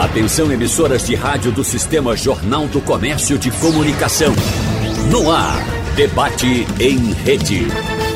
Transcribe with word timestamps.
Atenção 0.00 0.50
emissoras 0.50 1.06
de 1.06 1.14
rádio 1.14 1.52
do 1.52 1.62
Sistema 1.62 2.16
Jornal 2.16 2.66
do 2.66 2.80
Comércio 2.80 3.36
de 3.36 3.50
Comunicação. 3.50 4.32
No 5.10 5.30
ar, 5.30 5.62
debate 5.94 6.66
em 6.80 7.12
rede. 7.12 7.66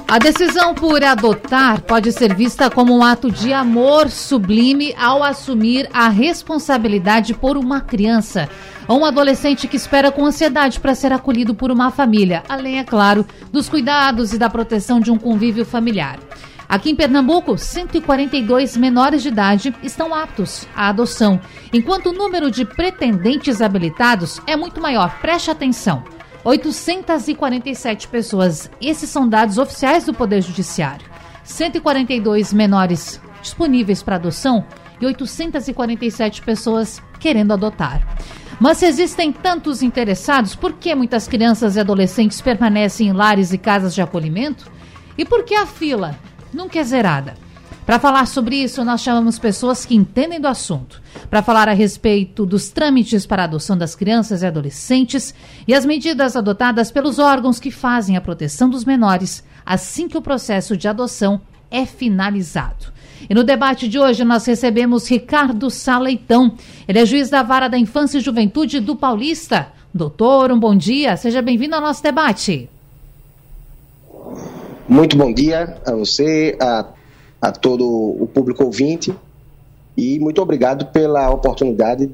A 0.09 0.19
decisão 0.19 0.75
por 0.75 1.05
adotar 1.05 1.83
pode 1.83 2.11
ser 2.11 2.35
vista 2.35 2.71
como 2.71 2.97
um 2.97 3.05
ato 3.05 3.31
de 3.31 3.53
amor 3.53 4.09
sublime 4.09 4.95
ao 4.99 5.23
assumir 5.23 5.91
a 5.93 6.09
responsabilidade 6.09 7.35
por 7.35 7.59
uma 7.59 7.83
criança 7.83 8.49
ou 8.87 9.01
um 9.01 9.05
adolescente 9.05 9.69
que 9.69 9.77
espera 9.77 10.11
com 10.11 10.25
ansiedade 10.25 10.81
para 10.81 10.95
ser 10.95 11.13
acolhido 11.13 11.55
por 11.55 11.71
uma 11.71 11.91
família, 11.91 12.43
além, 12.49 12.79
é 12.79 12.85
claro, 12.85 13.27
dos 13.53 13.69
cuidados 13.69 14.33
e 14.33 14.39
da 14.39 14.51
proteção 14.51 15.01
de 15.01 15.11
um 15.11 15.19
convívio 15.19 15.65
familiar. 15.65 16.19
Aqui 16.69 16.91
em 16.91 16.97
Pernambuco, 16.97 17.59
142 17.59 18.77
menores 18.77 19.23
de 19.23 19.29
idade 19.29 19.75
estão 19.83 20.15
aptos 20.15 20.67
à 20.75 20.89
adoção, 20.89 21.41
enquanto 21.73 22.07
o 22.07 22.13
número 22.13 22.51
de 22.51 22.65
pretendentes 22.65 23.61
habilitados 23.61 24.41
é 24.47 24.57
muito 24.57 24.81
maior. 24.81 25.19
Preste 25.21 25.51
atenção. 25.51 26.03
847 26.43 28.09
pessoas. 28.09 28.71
Esses 28.81 29.09
são 29.09 29.29
dados 29.29 29.57
oficiais 29.59 30.05
do 30.05 30.13
Poder 30.13 30.43
Judiciário. 30.43 31.07
142 31.43 32.53
menores 32.53 33.21
disponíveis 33.43 34.03
para 34.03 34.17
adoção 34.17 34.65
e 35.01 35.07
847 35.07 36.43
pessoas 36.43 37.03
querendo 37.21 37.53
adotar. 37.53 38.03
Mas 38.61 38.79
se 38.79 38.87
existem 38.87 39.33
tantos 39.33 39.83
interessados, 39.83 40.55
por 40.55 40.75
que 40.75 40.95
muitas 40.95 41.27
crianças 41.27 41.77
e 41.77 41.81
adolescentes 41.81 42.41
permanecem 42.41 43.09
em 43.09 43.13
lares 43.13 43.53
e 43.53 43.59
casas 43.59 43.95
de 43.95 44.01
acolhimento? 44.01 44.71
E 45.19 45.25
por 45.25 45.45
que 45.45 45.55
a 45.55 45.67
fila 45.67 46.17
nunca 46.53 46.79
é 46.79 46.85
zerada? 46.85 47.35
Para 47.85 47.99
falar 47.99 48.27
sobre 48.27 48.57
isso, 48.57 48.83
nós 48.83 49.03
chamamos 49.03 49.39
pessoas 49.39 49.85
que 49.85 49.95
entendem 49.95 50.41
do 50.41 50.49
assunto. 50.49 51.03
Para 51.29 51.43
falar 51.43 51.69
a 51.69 51.75
respeito 51.75 52.47
dos 52.47 52.71
trâmites 52.71 53.27
para 53.27 53.43
a 53.43 53.45
adoção 53.45 53.77
das 53.77 53.95
crianças 53.95 54.43
e 54.43 54.47
adolescentes 54.47 55.35
e 55.69 55.75
as 55.75 55.85
medidas 55.85 56.35
adotadas 56.35 56.91
pelos 56.91 57.19
órgãos 57.19 57.61
que 57.61 57.71
fazem 57.71 58.17
a 58.17 58.23
proteção 58.23 58.71
dos 58.71 58.87
menores 58.87 59.45
assim 59.67 60.09
que 60.09 60.17
o 60.17 60.23
processo 60.23 60.77
de 60.77 60.89
adoção 60.89 61.43
é 61.71 61.85
finalizado. 61.85 62.94
E 63.29 63.35
no 63.35 63.45
debate 63.45 63.89
de 63.89 63.99
hoje 63.99 64.25
nós 64.25 64.45
recebemos 64.47 65.09
Ricardo 65.09 65.71
Saleitão. 65.71 66.55
Ele 66.87 66.99
é 66.99 67.07
juiz 67.07 67.31
da 67.31 67.43
Vara 67.43 67.69
da 67.69 67.79
Infância 67.79 68.19
e 68.19 68.21
Juventude 68.21 68.81
do 68.81 68.97
Paulista. 68.97 69.69
Doutor, 69.93 70.51
um 70.53 70.59
bom 70.59 70.75
dia. 70.75 71.17
Seja 71.17 71.41
bem-vindo 71.41 71.75
ao 71.75 71.81
nosso 71.81 72.03
debate. 72.03 72.69
Muito 74.89 75.17
bom 75.17 75.33
dia 75.33 75.77
a 75.87 75.93
você, 75.93 76.57
a 76.61 76.87
a 77.45 77.53
todo 77.53 77.87
o 77.87 78.27
público 78.27 78.65
ouvinte 78.65 79.15
e 79.95 80.19
muito 80.19 80.41
obrigado 80.41 80.87
pela 80.87 81.29
oportunidade 81.31 82.11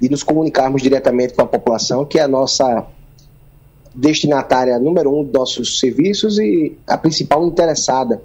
de 0.00 0.10
nos 0.10 0.24
comunicarmos 0.24 0.82
diretamente 0.82 1.32
com 1.32 1.42
a 1.42 1.46
população, 1.46 2.04
que 2.04 2.18
é 2.18 2.22
a 2.22 2.28
nossa 2.28 2.84
destinatária 3.94 4.76
número 4.80 5.16
um 5.16 5.22
dos 5.22 5.32
nossos 5.32 5.78
serviços 5.78 6.40
e 6.40 6.76
a 6.88 6.98
principal 6.98 7.46
interessada 7.46 8.20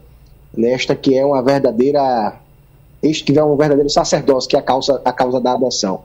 nesta 0.55 0.95
que 0.95 1.17
é 1.17 1.25
uma 1.25 1.41
verdadeira 1.41 2.35
este 3.01 3.23
que 3.23 3.37
é 3.37 3.43
um 3.43 3.55
verdadeiro 3.55 3.89
sacerdócio 3.89 4.49
que 4.49 4.55
é 4.55 4.59
a 4.59 4.63
causa 4.63 5.01
a 5.03 5.13
causa 5.13 5.39
da 5.39 5.53
adoção. 5.53 6.01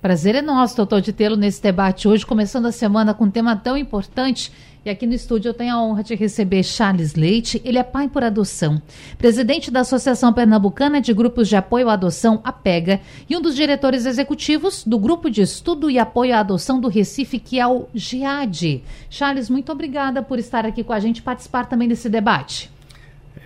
Prazer 0.00 0.34
é 0.34 0.42
nosso, 0.42 0.76
doutor, 0.76 1.00
de 1.00 1.14
tê-lo 1.14 1.34
nesse 1.34 1.62
debate 1.62 2.06
hoje, 2.06 2.26
começando 2.26 2.66
a 2.66 2.72
semana 2.72 3.14
com 3.14 3.24
um 3.24 3.30
tema 3.30 3.56
tão 3.56 3.74
importante 3.74 4.52
e 4.84 4.90
aqui 4.90 5.06
no 5.06 5.14
estúdio 5.14 5.48
eu 5.48 5.54
tenho 5.54 5.74
a 5.74 5.82
honra 5.82 6.04
de 6.04 6.14
receber 6.14 6.62
Charles 6.62 7.14
Leite. 7.14 7.60
Ele 7.64 7.78
é 7.78 7.82
pai 7.82 8.06
por 8.06 8.22
adoção, 8.22 8.82
presidente 9.16 9.70
da 9.70 9.80
Associação 9.80 10.30
Pernambucana 10.30 11.00
de 11.00 11.14
Grupos 11.14 11.48
de 11.48 11.56
Apoio 11.56 11.88
à 11.88 11.94
Adoção, 11.94 12.38
APEGA, 12.44 13.00
e 13.26 13.34
um 13.34 13.40
dos 13.40 13.54
diretores 13.54 14.04
executivos 14.04 14.84
do 14.84 14.98
Grupo 14.98 15.30
de 15.30 15.40
Estudo 15.40 15.90
e 15.90 15.98
Apoio 15.98 16.34
à 16.34 16.40
Adoção 16.40 16.78
do 16.78 16.88
Recife, 16.88 17.38
que 17.38 17.58
é 17.58 17.66
o 17.66 17.86
GIAD. 17.94 18.84
Charles, 19.08 19.48
muito 19.48 19.72
obrigada 19.72 20.22
por 20.22 20.38
estar 20.38 20.66
aqui 20.66 20.84
com 20.84 20.92
a 20.92 21.00
gente 21.00 21.18
e 21.18 21.22
participar 21.22 21.66
também 21.66 21.88
desse 21.88 22.10
debate. 22.10 22.73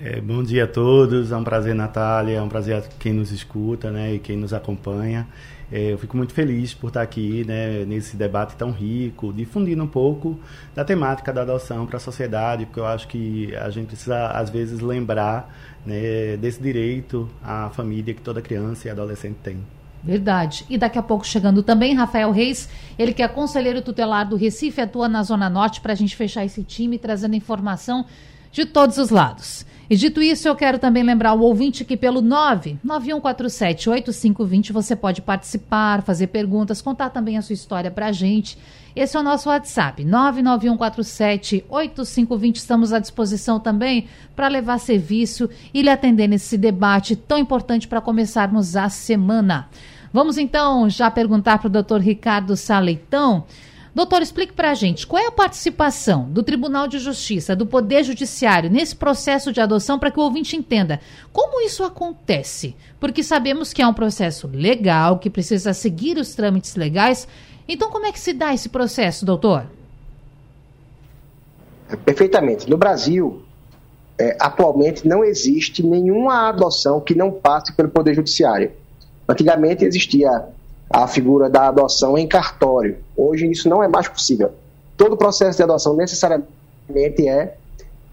É, 0.00 0.20
bom 0.20 0.44
dia 0.44 0.62
a 0.62 0.66
todos, 0.68 1.32
é 1.32 1.36
um 1.36 1.42
prazer, 1.42 1.74
Natália, 1.74 2.36
é 2.36 2.42
um 2.42 2.48
prazer 2.48 2.84
quem 3.00 3.12
nos 3.12 3.32
escuta 3.32 3.90
né, 3.90 4.14
e 4.14 4.18
quem 4.20 4.36
nos 4.36 4.54
acompanha. 4.54 5.26
É, 5.72 5.92
eu 5.92 5.98
fico 5.98 6.16
muito 6.16 6.32
feliz 6.32 6.72
por 6.72 6.86
estar 6.86 7.02
aqui 7.02 7.44
né, 7.44 7.84
nesse 7.84 8.16
debate 8.16 8.54
tão 8.54 8.70
rico, 8.70 9.32
difundindo 9.32 9.82
um 9.82 9.88
pouco 9.88 10.38
da 10.72 10.84
temática 10.84 11.32
da 11.32 11.42
adoção 11.42 11.84
para 11.84 11.96
a 11.96 12.00
sociedade, 12.00 12.64
porque 12.64 12.78
eu 12.78 12.86
acho 12.86 13.08
que 13.08 13.52
a 13.56 13.68
gente 13.70 13.88
precisa, 13.88 14.28
às 14.28 14.48
vezes, 14.50 14.78
lembrar 14.78 15.52
né, 15.84 16.36
desse 16.36 16.62
direito 16.62 17.28
à 17.42 17.68
família 17.70 18.14
que 18.14 18.22
toda 18.22 18.40
criança 18.40 18.86
e 18.86 18.90
adolescente 18.92 19.38
tem. 19.42 19.58
Verdade. 20.04 20.64
E 20.70 20.78
daqui 20.78 20.96
a 20.96 21.02
pouco 21.02 21.26
chegando 21.26 21.60
também 21.60 21.92
Rafael 21.92 22.30
Reis, 22.30 22.68
ele 22.96 23.12
que 23.12 23.20
é 23.20 23.26
conselheiro 23.26 23.82
tutelar 23.82 24.28
do 24.28 24.36
Recife, 24.36 24.80
atua 24.80 25.08
na 25.08 25.24
Zona 25.24 25.50
Norte 25.50 25.80
para 25.80 25.92
a 25.92 25.96
gente 25.96 26.14
fechar 26.14 26.44
esse 26.44 26.62
time, 26.62 27.00
trazendo 27.00 27.34
informação 27.34 28.06
de 28.52 28.64
todos 28.64 28.96
os 28.96 29.10
lados. 29.10 29.66
E 29.90 29.96
dito 29.96 30.20
isso, 30.20 30.46
eu 30.46 30.54
quero 30.54 30.78
também 30.78 31.02
lembrar 31.02 31.32
o 31.32 31.40
ouvinte 31.40 31.82
que 31.82 31.96
pelo 31.96 32.22
991478520 32.22 34.70
você 34.70 34.94
pode 34.94 35.22
participar, 35.22 36.02
fazer 36.02 36.26
perguntas, 36.26 36.82
contar 36.82 37.08
também 37.08 37.38
a 37.38 37.42
sua 37.42 37.54
história 37.54 37.90
para 37.90 38.08
a 38.08 38.12
gente. 38.12 38.58
Esse 38.94 39.16
é 39.16 39.20
o 39.20 39.22
nosso 39.22 39.48
WhatsApp, 39.48 40.04
991478520. 40.04 42.56
Estamos 42.56 42.92
à 42.92 42.98
disposição 42.98 43.58
também 43.58 44.08
para 44.36 44.48
levar 44.48 44.76
serviço 44.78 45.48
e 45.72 45.80
lhe 45.80 45.88
atender 45.88 46.28
nesse 46.28 46.58
debate 46.58 47.16
tão 47.16 47.38
importante 47.38 47.88
para 47.88 48.02
começarmos 48.02 48.76
a 48.76 48.90
semana. 48.90 49.70
Vamos 50.12 50.36
então 50.36 50.90
já 50.90 51.10
perguntar 51.10 51.56
para 51.58 51.68
o 51.68 51.70
doutor 51.70 52.02
Ricardo 52.02 52.54
Saleitão. 52.56 53.46
Doutor, 53.98 54.22
explique 54.22 54.52
para 54.52 54.70
a 54.70 54.74
gente 54.74 55.04
qual 55.04 55.20
é 55.20 55.26
a 55.26 55.32
participação 55.32 56.30
do 56.30 56.44
Tribunal 56.44 56.86
de 56.86 57.00
Justiça, 57.00 57.56
do 57.56 57.66
Poder 57.66 58.04
Judiciário 58.04 58.70
nesse 58.70 58.94
processo 58.94 59.52
de 59.52 59.60
adoção 59.60 59.98
para 59.98 60.12
que 60.12 60.20
o 60.20 60.22
ouvinte 60.22 60.54
entenda 60.54 61.00
como 61.32 61.60
isso 61.62 61.82
acontece. 61.82 62.76
Porque 63.00 63.24
sabemos 63.24 63.72
que 63.72 63.82
é 63.82 63.86
um 63.88 63.92
processo 63.92 64.46
legal, 64.46 65.18
que 65.18 65.28
precisa 65.28 65.74
seguir 65.74 66.16
os 66.16 66.32
trâmites 66.32 66.76
legais. 66.76 67.26
Então, 67.66 67.90
como 67.90 68.06
é 68.06 68.12
que 68.12 68.20
se 68.20 68.32
dá 68.32 68.54
esse 68.54 68.68
processo, 68.68 69.26
doutor? 69.26 69.66
É, 71.90 71.96
perfeitamente. 71.96 72.70
No 72.70 72.76
Brasil, 72.76 73.42
é, 74.16 74.36
atualmente 74.40 75.08
não 75.08 75.24
existe 75.24 75.84
nenhuma 75.84 76.48
adoção 76.50 77.00
que 77.00 77.16
não 77.16 77.32
passe 77.32 77.72
pelo 77.72 77.88
Poder 77.88 78.14
Judiciário. 78.14 78.70
Antigamente 79.28 79.84
existia 79.84 80.50
a 80.90 81.06
figura 81.06 81.50
da 81.50 81.68
adoção 81.68 82.16
em 82.16 82.26
cartório. 82.26 82.98
Hoje 83.16 83.50
isso 83.50 83.68
não 83.68 83.82
é 83.82 83.88
mais 83.88 84.08
possível. 84.08 84.52
Todo 84.96 85.16
processo 85.16 85.56
de 85.56 85.62
adoção 85.62 85.94
necessariamente 85.94 87.28
é, 87.28 87.56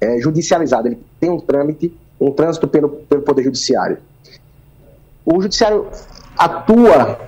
é 0.02 0.20
judicializado, 0.20 0.88
ele 0.88 1.00
tem 1.20 1.30
um 1.30 1.40
trâmite, 1.40 1.96
um 2.20 2.32
trânsito 2.32 2.68
pelo, 2.68 2.90
pelo 2.90 3.22
Poder 3.22 3.44
Judiciário. 3.44 3.98
O 5.26 5.42
Judiciário 5.42 5.88
atua 6.38 7.20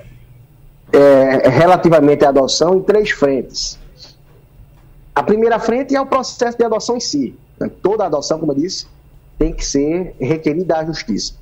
é, 0.92 1.48
relativamente 1.48 2.24
à 2.24 2.28
adoção 2.28 2.76
em 2.76 2.82
três 2.82 3.10
frentes. 3.10 3.78
A 5.14 5.22
primeira 5.22 5.58
frente 5.58 5.96
é 5.96 6.00
o 6.00 6.06
processo 6.06 6.56
de 6.56 6.64
adoção 6.64 6.96
em 6.96 7.00
si. 7.00 7.36
Toda 7.82 8.06
adoção, 8.06 8.38
como 8.38 8.52
eu 8.52 8.56
disse, 8.56 8.86
tem 9.36 9.52
que 9.52 9.64
ser 9.64 10.14
requerida 10.20 10.78
à 10.78 10.84
justiça 10.84 11.34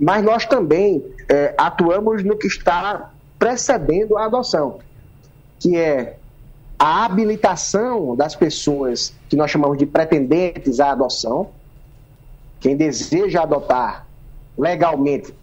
mas 0.00 0.24
nós 0.24 0.46
também 0.46 1.04
é, 1.28 1.54
atuamos 1.58 2.24
no 2.24 2.36
que 2.36 2.46
está 2.46 3.10
precedendo 3.38 4.16
a 4.16 4.24
adoção, 4.24 4.78
que 5.58 5.76
é 5.76 6.16
a 6.78 7.04
habilitação 7.04 8.16
das 8.16 8.34
pessoas 8.34 9.12
que 9.28 9.36
nós 9.36 9.50
chamamos 9.50 9.76
de 9.76 9.84
pretendentes 9.84 10.80
à 10.80 10.92
adoção. 10.92 11.50
Quem 12.58 12.74
deseja 12.74 13.42
adotar 13.42 14.06
legalmente 14.56 15.34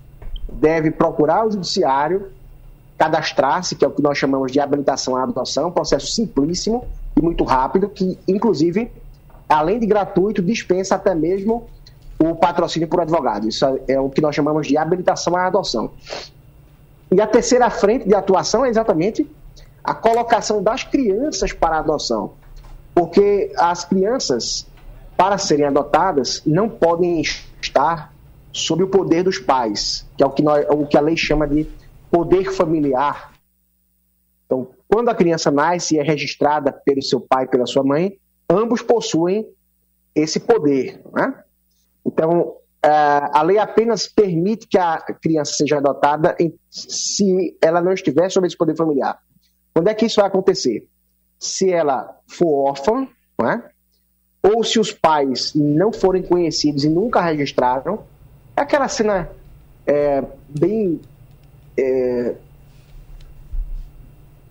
deve 0.51 0.89
procurar 0.89 1.45
o 1.45 1.51
judiciário, 1.51 2.31
cadastrar-se, 2.97 3.75
que 3.75 3.85
é 3.85 3.87
o 3.87 3.91
que 3.91 4.01
nós 4.01 4.17
chamamos 4.17 4.51
de 4.51 4.59
habilitação 4.59 5.15
à 5.15 5.21
adoção, 5.21 5.67
um 5.67 5.71
processo 5.71 6.07
simplíssimo 6.07 6.87
e 7.15 7.21
muito 7.21 7.43
rápido, 7.43 7.89
que 7.89 8.17
inclusive, 8.27 8.91
além 9.47 9.79
de 9.79 9.85
gratuito, 9.85 10.41
dispensa 10.41 10.95
até 10.95 11.13
mesmo 11.13 11.67
o 12.19 12.35
patrocínio 12.35 12.87
por 12.87 13.01
advogado. 13.01 13.47
Isso 13.47 13.65
é 13.87 13.99
o 13.99 14.09
que 14.09 14.21
nós 14.21 14.35
chamamos 14.35 14.67
de 14.67 14.77
habilitação 14.77 15.35
à 15.35 15.47
adoção. 15.47 15.91
E 17.11 17.21
a 17.21 17.27
terceira 17.27 17.69
frente 17.69 18.07
de 18.07 18.15
atuação 18.15 18.65
é 18.65 18.69
exatamente 18.69 19.29
a 19.83 19.93
colocação 19.93 20.61
das 20.61 20.83
crianças 20.83 21.53
para 21.53 21.77
adoção. 21.77 22.33
Porque 22.93 23.51
as 23.57 23.85
crianças, 23.85 24.67
para 25.15 25.37
serem 25.37 25.65
adotadas, 25.65 26.41
não 26.45 26.67
podem 26.67 27.21
estar 27.61 28.11
sob 28.51 28.83
o 28.83 28.87
poder 28.87 29.23
dos 29.23 29.37
pais, 29.37 30.05
que 30.17 30.23
é 30.23 30.25
o 30.25 30.31
que, 30.31 30.41
nós, 30.41 30.65
o 30.69 30.85
que 30.85 30.97
a 30.97 31.01
lei 31.01 31.15
chama 31.15 31.47
de 31.47 31.69
poder 32.09 32.51
familiar. 32.51 33.33
Então, 34.45 34.67
quando 34.87 35.09
a 35.09 35.15
criança 35.15 35.51
nasce 35.51 35.95
e 35.95 35.99
é 35.99 36.03
registrada 36.03 36.71
pelo 36.71 37.01
seu 37.01 37.21
pai 37.21 37.43
e 37.43 37.47
pela 37.47 37.65
sua 37.65 37.83
mãe, 37.83 38.17
ambos 38.49 38.81
possuem 38.81 39.47
esse 40.15 40.39
poder. 40.39 41.01
Né? 41.13 41.43
Então, 42.07 42.55
é, 42.81 42.89
a 42.89 43.41
lei 43.43 43.57
apenas 43.57 44.07
permite 44.07 44.67
que 44.67 44.77
a 44.77 44.97
criança 45.21 45.53
seja 45.53 45.77
adotada 45.77 46.35
se 46.69 47.57
ela 47.61 47.81
não 47.81 47.91
estiver 47.91 48.29
sob 48.29 48.47
esse 48.47 48.55
poder 48.55 48.77
familiar. 48.77 49.19
Quando 49.73 49.89
é 49.89 49.93
que 49.93 50.05
isso 50.05 50.21
vai 50.21 50.27
acontecer? 50.27 50.87
Se 51.37 51.69
ela 51.69 52.17
for 52.27 52.69
órfã, 52.69 53.07
né? 53.39 53.63
ou 54.41 54.63
se 54.63 54.79
os 54.79 54.91
pais 54.91 55.53
não 55.53 55.91
forem 55.91 56.23
conhecidos 56.23 56.83
e 56.83 56.89
nunca 56.89 57.21
registraram. 57.21 58.03
É 58.55 58.61
aquela 58.61 58.87
cena 58.87 59.29
é, 59.85 60.23
bem 60.47 61.01
é, 61.77 62.35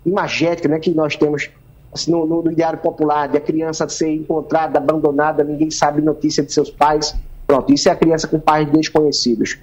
imagética 0.04 0.68
né, 0.68 0.78
que 0.78 0.90
nós 0.90 1.16
temos 1.16 1.50
assim, 1.92 2.10
no, 2.10 2.26
no, 2.26 2.42
no, 2.42 2.54
diário 2.54 2.78
popular, 2.78 3.28
de 3.28 3.38
a 3.38 3.40
criança 3.40 3.88
ser 3.88 4.12
encontrada, 4.12 4.78
abandonada, 4.78 5.42
ninguém 5.42 5.70
sabe 5.70 6.02
notícia 6.02 6.44
de 6.44 6.52
seus 6.52 6.70
pais. 6.70 7.14
Pronto, 7.46 7.72
isso 7.72 7.88
é 7.88 7.92
a 7.92 7.96
criança 7.96 8.26
com 8.26 8.40
pais 8.40 8.68
desconhecidos. 8.70 9.58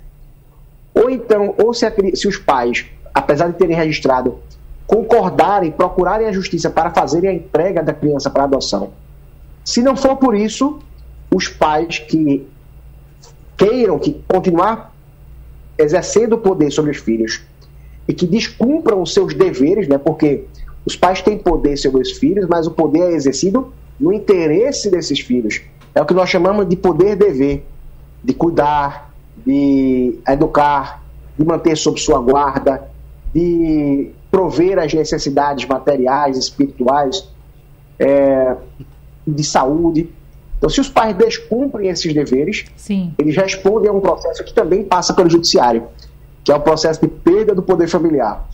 Ou 0.93 1.09
então, 1.09 1.53
ou 1.57 1.73
se, 1.73 1.85
a, 1.85 1.93
se 2.13 2.27
os 2.27 2.37
pais, 2.37 2.85
apesar 3.13 3.47
de 3.47 3.57
terem 3.57 3.75
registrado, 3.75 4.37
concordarem, 4.85 5.71
procurarem 5.71 6.27
a 6.27 6.31
justiça 6.31 6.69
para 6.69 6.91
fazerem 6.91 7.29
a 7.29 7.33
entrega 7.33 7.81
da 7.81 7.93
criança 7.93 8.29
para 8.29 8.43
adoção. 8.43 8.91
Se 9.65 9.81
não 9.81 9.95
for 9.95 10.17
por 10.17 10.35
isso, 10.35 10.79
os 11.33 11.47
pais 11.47 11.99
que 11.99 12.47
queiram 13.57 13.97
que 13.97 14.21
continuar 14.27 14.93
exercendo 15.77 16.33
o 16.33 16.37
poder 16.37 16.71
sobre 16.71 16.91
os 16.91 16.97
filhos 16.97 17.41
e 18.07 18.13
que 18.13 18.27
descumpram 18.27 19.01
os 19.01 19.13
seus 19.13 19.33
deveres, 19.33 19.87
né? 19.87 19.97
Porque 19.97 20.45
os 20.85 20.95
pais 20.95 21.21
têm 21.21 21.37
poder 21.37 21.77
sobre 21.77 22.01
os 22.01 22.11
filhos, 22.11 22.45
mas 22.47 22.67
o 22.67 22.71
poder 22.71 23.11
é 23.11 23.13
exercido 23.13 23.73
no 23.99 24.11
interesse 24.11 24.91
desses 24.91 25.19
filhos. 25.19 25.61
É 25.95 26.01
o 26.01 26.05
que 26.05 26.13
nós 26.13 26.29
chamamos 26.29 26.67
de 26.67 26.75
poder-dever, 26.75 27.63
de 28.23 28.33
cuidar, 28.33 29.13
de 29.45 30.19
educar, 30.27 31.03
de 31.37 31.45
manter 31.45 31.75
sob 31.75 31.99
sua 31.99 32.19
guarda, 32.19 32.89
de 33.33 34.11
prover 34.31 34.79
as 34.79 34.93
necessidades 34.93 35.67
materiais, 35.67 36.37
espirituais, 36.37 37.27
é, 37.99 38.55
de 39.27 39.43
saúde. 39.43 40.09
Então, 40.57 40.69
se 40.69 40.79
os 40.79 40.89
pais 40.89 41.15
descumprem 41.15 41.89
esses 41.89 42.13
deveres, 42.13 42.65
Sim. 42.75 43.13
eles 43.17 43.35
respondem 43.35 43.89
a 43.89 43.93
um 43.93 43.99
processo 43.99 44.43
que 44.43 44.53
também 44.53 44.83
passa 44.83 45.13
pelo 45.13 45.29
judiciário, 45.29 45.87
que 46.43 46.51
é 46.51 46.55
o 46.55 46.59
processo 46.59 47.01
de 47.01 47.07
perda 47.07 47.53
do 47.53 47.61
poder 47.61 47.87
familiar. 47.87 48.47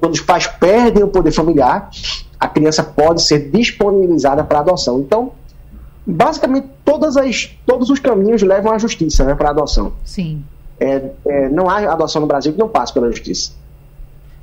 Quando 0.00 0.14
os 0.14 0.20
pais 0.20 0.46
perdem 0.46 1.02
o 1.02 1.08
poder 1.08 1.32
familiar, 1.32 1.90
a 2.40 2.48
criança 2.48 2.82
pode 2.82 3.22
ser 3.22 3.50
disponibilizada 3.50 4.42
para 4.42 4.60
adoção. 4.60 5.00
Então, 5.00 5.32
basicamente, 6.06 6.68
todas 6.84 7.16
as, 7.16 7.50
todos 7.66 7.90
os 7.90 7.98
caminhos 7.98 8.42
levam 8.42 8.72
à 8.72 8.78
justiça 8.78 9.24
né, 9.24 9.34
para 9.34 9.50
adoção. 9.50 9.92
Sim. 10.04 10.44
É, 10.78 11.10
é, 11.26 11.48
não 11.48 11.68
há 11.68 11.92
adoção 11.92 12.20
no 12.20 12.26
Brasil 12.26 12.52
que 12.52 12.58
não 12.58 12.68
passe 12.68 12.92
pela 12.92 13.10
justiça. 13.10 13.52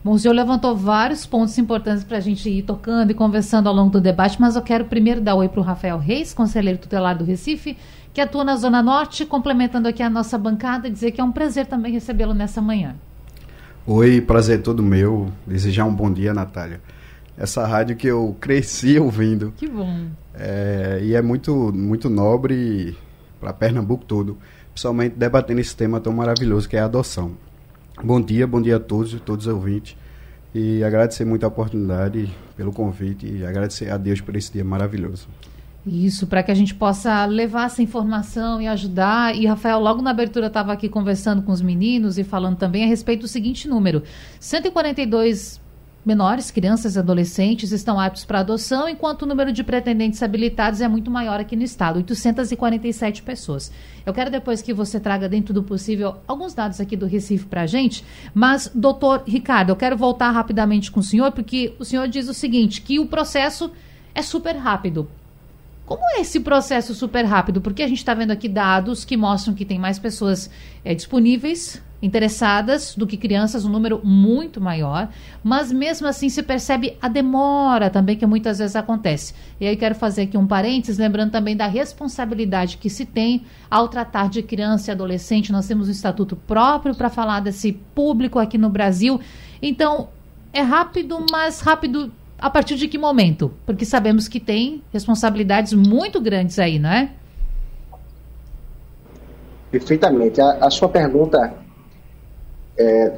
Bom, 0.01 0.13
o 0.13 0.19
senhor 0.19 0.33
levantou 0.33 0.73
vários 0.75 1.25
pontos 1.25 1.57
importantes 1.57 2.05
para 2.05 2.17
a 2.17 2.21
gente 2.21 2.49
ir 2.49 2.63
tocando 2.63 3.11
e 3.11 3.13
conversando 3.13 3.67
ao 3.67 3.75
longo 3.75 3.91
do 3.91 3.99
debate, 3.99 4.39
mas 4.39 4.55
eu 4.55 4.61
quero 4.61 4.85
primeiro 4.85 5.19
dar 5.19 5.35
oi 5.35 5.49
para 5.49 5.59
o 5.59 5.63
Rafael 5.63 5.97
Reis, 5.97 6.33
conselheiro 6.33 6.79
tutelar 6.79 7.17
do 7.17 7.25
Recife, 7.25 7.77
que 8.13 8.21
atua 8.21 8.45
na 8.45 8.55
Zona 8.55 8.81
Norte, 8.81 9.25
complementando 9.25 9.89
aqui 9.89 10.01
a 10.01 10.09
nossa 10.09 10.37
bancada, 10.37 10.87
e 10.87 10.91
dizer 10.91 11.11
que 11.11 11.19
é 11.19 11.23
um 11.23 11.33
prazer 11.33 11.65
também 11.65 11.91
recebê-lo 11.91 12.33
nessa 12.33 12.61
manhã. 12.61 12.95
Oi, 13.85 14.21
prazer 14.21 14.61
todo 14.61 14.81
meu. 14.81 15.29
Desejar 15.45 15.85
um 15.85 15.93
bom 15.93 16.11
dia, 16.11 16.33
Natália. 16.33 16.79
Essa 17.39 17.65
rádio 17.65 17.95
que 17.95 18.05
eu 18.05 18.35
cresci 18.37 18.99
ouvindo. 18.99 19.53
Que 19.55 19.65
bom. 19.65 20.07
É, 20.33 20.99
e 21.01 21.15
é 21.15 21.21
muito, 21.21 21.71
muito 21.73 22.09
nobre 22.09 22.97
para 23.39 23.53
Pernambuco 23.53 24.03
todo, 24.03 24.37
principalmente 24.73 25.15
debatendo 25.15 25.61
esse 25.61 25.73
tema 25.73 26.01
tão 26.01 26.11
maravilhoso 26.11 26.67
que 26.67 26.75
é 26.75 26.81
a 26.81 26.85
adoção. 26.85 27.31
Bom 28.03 28.19
dia, 28.19 28.45
bom 28.45 28.61
dia 28.61 28.75
a 28.75 28.79
todos, 28.79 29.13
todos 29.21 29.47
os 29.47 29.53
ouvintes. 29.53 29.95
E 30.53 30.83
agradecer 30.83 31.23
muito 31.23 31.45
a 31.45 31.47
oportunidade 31.47 32.29
pelo 32.57 32.73
convite 32.73 33.25
e 33.25 33.45
agradecer 33.45 33.89
a 33.89 33.95
Deus 33.95 34.19
por 34.19 34.35
esse 34.35 34.51
dia 34.51 34.65
maravilhoso. 34.65 35.29
Isso, 35.87 36.27
para 36.27 36.43
que 36.43 36.51
a 36.51 36.55
gente 36.55 36.75
possa 36.75 37.23
levar 37.25 37.67
essa 37.67 37.81
informação 37.81 38.61
e 38.61 38.67
ajudar. 38.67 39.33
E, 39.33 39.45
Rafael, 39.45 39.79
logo 39.79 40.01
na 40.01 40.11
abertura 40.11 40.47
estava 40.47 40.73
aqui 40.73 40.89
conversando 40.89 41.41
com 41.41 41.53
os 41.53 41.61
meninos 41.61 42.17
e 42.17 42.23
falando 42.25 42.57
também 42.57 42.83
a 42.83 42.87
respeito 42.87 43.21
do 43.21 43.27
seguinte 43.29 43.65
número: 43.65 44.03
142 44.41 45.61
menores, 46.05 46.49
crianças 46.49 46.95
e 46.95 46.99
adolescentes, 46.99 47.71
estão 47.71 47.99
aptos 47.99 48.23
para 48.23 48.39
adoção, 48.39 48.87
enquanto 48.87 49.23
o 49.23 49.25
número 49.25 49.51
de 49.51 49.63
pretendentes 49.63 50.23
habilitados 50.23 50.81
é 50.81 50.87
muito 50.87 51.11
maior 51.11 51.39
aqui 51.39 51.55
no 51.55 51.63
estado, 51.63 51.97
847 51.97 53.21
pessoas. 53.21 53.71
Eu 54.05 54.13
quero 54.13 54.31
depois 54.31 54.61
que 54.61 54.73
você 54.73 54.99
traga, 54.99 55.27
dentro 55.27 55.53
do 55.53 55.61
possível, 55.61 56.15
alguns 56.27 56.53
dados 56.53 56.79
aqui 56.79 56.95
do 56.95 57.05
Recife 57.05 57.45
para 57.45 57.61
a 57.63 57.67
gente, 57.67 58.03
mas, 58.33 58.71
doutor 58.73 59.23
Ricardo, 59.27 59.69
eu 59.69 59.75
quero 59.75 59.97
voltar 59.97 60.31
rapidamente 60.31 60.89
com 60.89 61.01
o 61.01 61.03
senhor, 61.03 61.31
porque 61.31 61.73
o 61.77 61.85
senhor 61.85 62.07
diz 62.07 62.29
o 62.29 62.33
seguinte, 62.33 62.81
que 62.81 62.99
o 62.99 63.05
processo 63.05 63.71
é 64.15 64.21
super 64.21 64.55
rápido. 64.55 65.09
Como 65.85 66.01
é 66.15 66.21
esse 66.21 66.39
processo 66.39 66.93
super 66.93 67.25
rápido? 67.25 67.61
Porque 67.61 67.81
a 67.81 67.87
gente 67.87 67.97
está 67.97 68.13
vendo 68.13 68.31
aqui 68.31 68.47
dados 68.47 69.03
que 69.03 69.17
mostram 69.17 69.55
que 69.55 69.65
tem 69.65 69.79
mais 69.79 69.97
pessoas 69.97 70.49
é, 70.85 70.93
disponíveis 70.93 71.81
interessadas 72.01 72.95
do 72.95 73.05
que 73.05 73.17
crianças, 73.17 73.65
um 73.65 73.69
número 73.69 73.99
muito 74.03 74.61
maior, 74.61 75.09
mas 75.43 75.71
mesmo 75.71 76.07
assim 76.07 76.29
se 76.29 76.41
percebe 76.41 76.97
a 77.01 77.07
demora 77.07 77.89
também 77.89 78.15
que 78.15 78.25
muitas 78.25 78.59
vezes 78.59 78.75
acontece. 78.75 79.33
E 79.59 79.67
aí 79.67 79.75
quero 79.75 79.95
fazer 79.95 80.23
aqui 80.23 80.37
um 80.37 80.47
parênteses, 80.47 80.97
lembrando 80.97 81.31
também 81.31 81.55
da 81.55 81.67
responsabilidade 81.67 82.77
que 82.77 82.89
se 82.89 83.05
tem 83.05 83.43
ao 83.69 83.87
tratar 83.87 84.29
de 84.29 84.41
criança 84.41 84.89
e 84.89 84.93
adolescente. 84.93 85.51
Nós 85.51 85.67
temos 85.67 85.87
um 85.87 85.91
estatuto 85.91 86.35
próprio 86.35 86.95
para 86.95 87.09
falar 87.09 87.41
desse 87.41 87.73
público 87.73 88.39
aqui 88.39 88.57
no 88.57 88.69
Brasil. 88.69 89.19
Então, 89.61 90.07
é 90.53 90.61
rápido, 90.61 91.25
mas 91.29 91.59
rápido 91.59 92.11
a 92.37 92.49
partir 92.49 92.75
de 92.75 92.87
que 92.87 92.97
momento? 92.97 93.51
Porque 93.65 93.83
sabemos 93.83 94.27
que 94.27 94.39
tem 94.39 94.81
responsabilidades 94.93 95.73
muito 95.73 96.21
grandes 96.21 96.57
aí, 96.57 96.79
não 96.79 96.89
é? 96.89 97.11
Perfeitamente. 99.69 100.39
A, 100.39 100.65
a 100.65 100.69
sua 100.69 100.87
pergunta 100.87 101.53
é, 102.79 103.11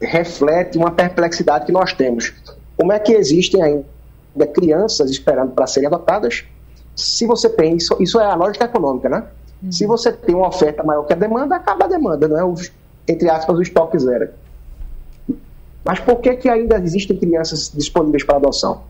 reflete 0.00 0.78
uma 0.78 0.90
perplexidade 0.90 1.66
que 1.66 1.72
nós 1.72 1.92
temos. 1.92 2.32
Como 2.76 2.92
é 2.92 2.98
que 2.98 3.12
existem 3.12 3.62
ainda 3.62 4.46
crianças 4.52 5.10
esperando 5.10 5.52
para 5.52 5.66
serem 5.66 5.86
adotadas? 5.86 6.44
Se 6.96 7.26
você 7.26 7.48
tem, 7.48 7.76
isso, 7.76 7.96
isso 8.00 8.18
é 8.18 8.24
a 8.24 8.34
lógica 8.34 8.64
econômica, 8.64 9.08
né? 9.08 9.24
Uhum. 9.62 9.70
Se 9.72 9.86
você 9.86 10.12
tem 10.12 10.34
uma 10.34 10.48
oferta 10.48 10.82
maior 10.82 11.04
que 11.04 11.12
a 11.12 11.16
demanda, 11.16 11.56
acaba 11.56 11.84
a 11.84 11.88
demanda, 11.88 12.26
não 12.26 12.38
é? 12.38 12.44
O, 12.44 12.54
entre 13.06 13.28
aspas, 13.28 13.56
o 13.56 13.62
estoque 13.62 13.98
zero. 13.98 14.30
Mas 15.84 16.00
por 16.00 16.16
que, 16.20 16.34
que 16.36 16.48
ainda 16.48 16.78
existem 16.78 17.16
crianças 17.16 17.70
disponíveis 17.74 18.24
para 18.24 18.36
adoção? 18.36 18.82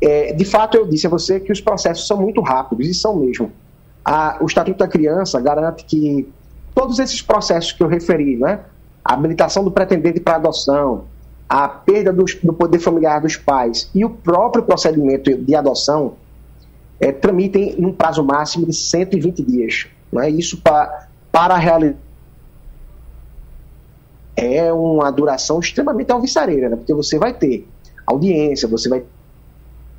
É, 0.00 0.32
de 0.32 0.44
fato, 0.44 0.76
eu 0.76 0.86
disse 0.86 1.06
a 1.06 1.10
você 1.10 1.40
que 1.40 1.52
os 1.52 1.60
processos 1.60 2.06
são 2.06 2.16
muito 2.16 2.40
rápidos, 2.40 2.86
e 2.86 2.94
são 2.94 3.16
mesmo. 3.16 3.52
A, 4.04 4.38
o 4.40 4.46
Estatuto 4.46 4.78
da 4.78 4.88
Criança 4.88 5.40
garante 5.40 5.84
que 5.84 6.26
todos 6.78 7.00
esses 7.00 7.20
processos 7.20 7.72
que 7.72 7.82
eu 7.82 7.88
referi, 7.88 8.36
né? 8.36 8.60
a 9.04 9.14
habilitação 9.14 9.64
do 9.64 9.70
pretendente 9.70 10.20
para 10.20 10.36
adoção, 10.36 11.06
a 11.48 11.66
perda 11.66 12.12
do, 12.12 12.24
do, 12.24 12.52
poder 12.52 12.78
familiar 12.78 13.20
dos 13.20 13.36
pais 13.36 13.90
e 13.92 14.04
o 14.04 14.10
próprio 14.10 14.62
procedimento 14.62 15.36
de 15.36 15.56
adoção 15.56 16.14
é, 17.00 17.10
tramitem 17.10 17.74
num 17.80 17.92
prazo 17.92 18.22
máximo 18.22 18.64
de 18.64 18.72
120 18.72 19.42
dias. 19.42 19.88
Né? 20.12 20.30
Isso 20.30 20.60
pra, 20.60 21.08
para 21.32 21.54
a 21.54 21.58
realidade 21.58 21.98
é 24.36 24.72
uma 24.72 25.10
duração 25.10 25.58
extremamente 25.58 26.12
alvissareira, 26.12 26.68
né? 26.68 26.76
porque 26.76 26.94
você 26.94 27.18
vai 27.18 27.34
ter 27.34 27.66
audiência, 28.06 28.68
você 28.68 28.88
vai 28.88 29.00
ter 29.00 29.08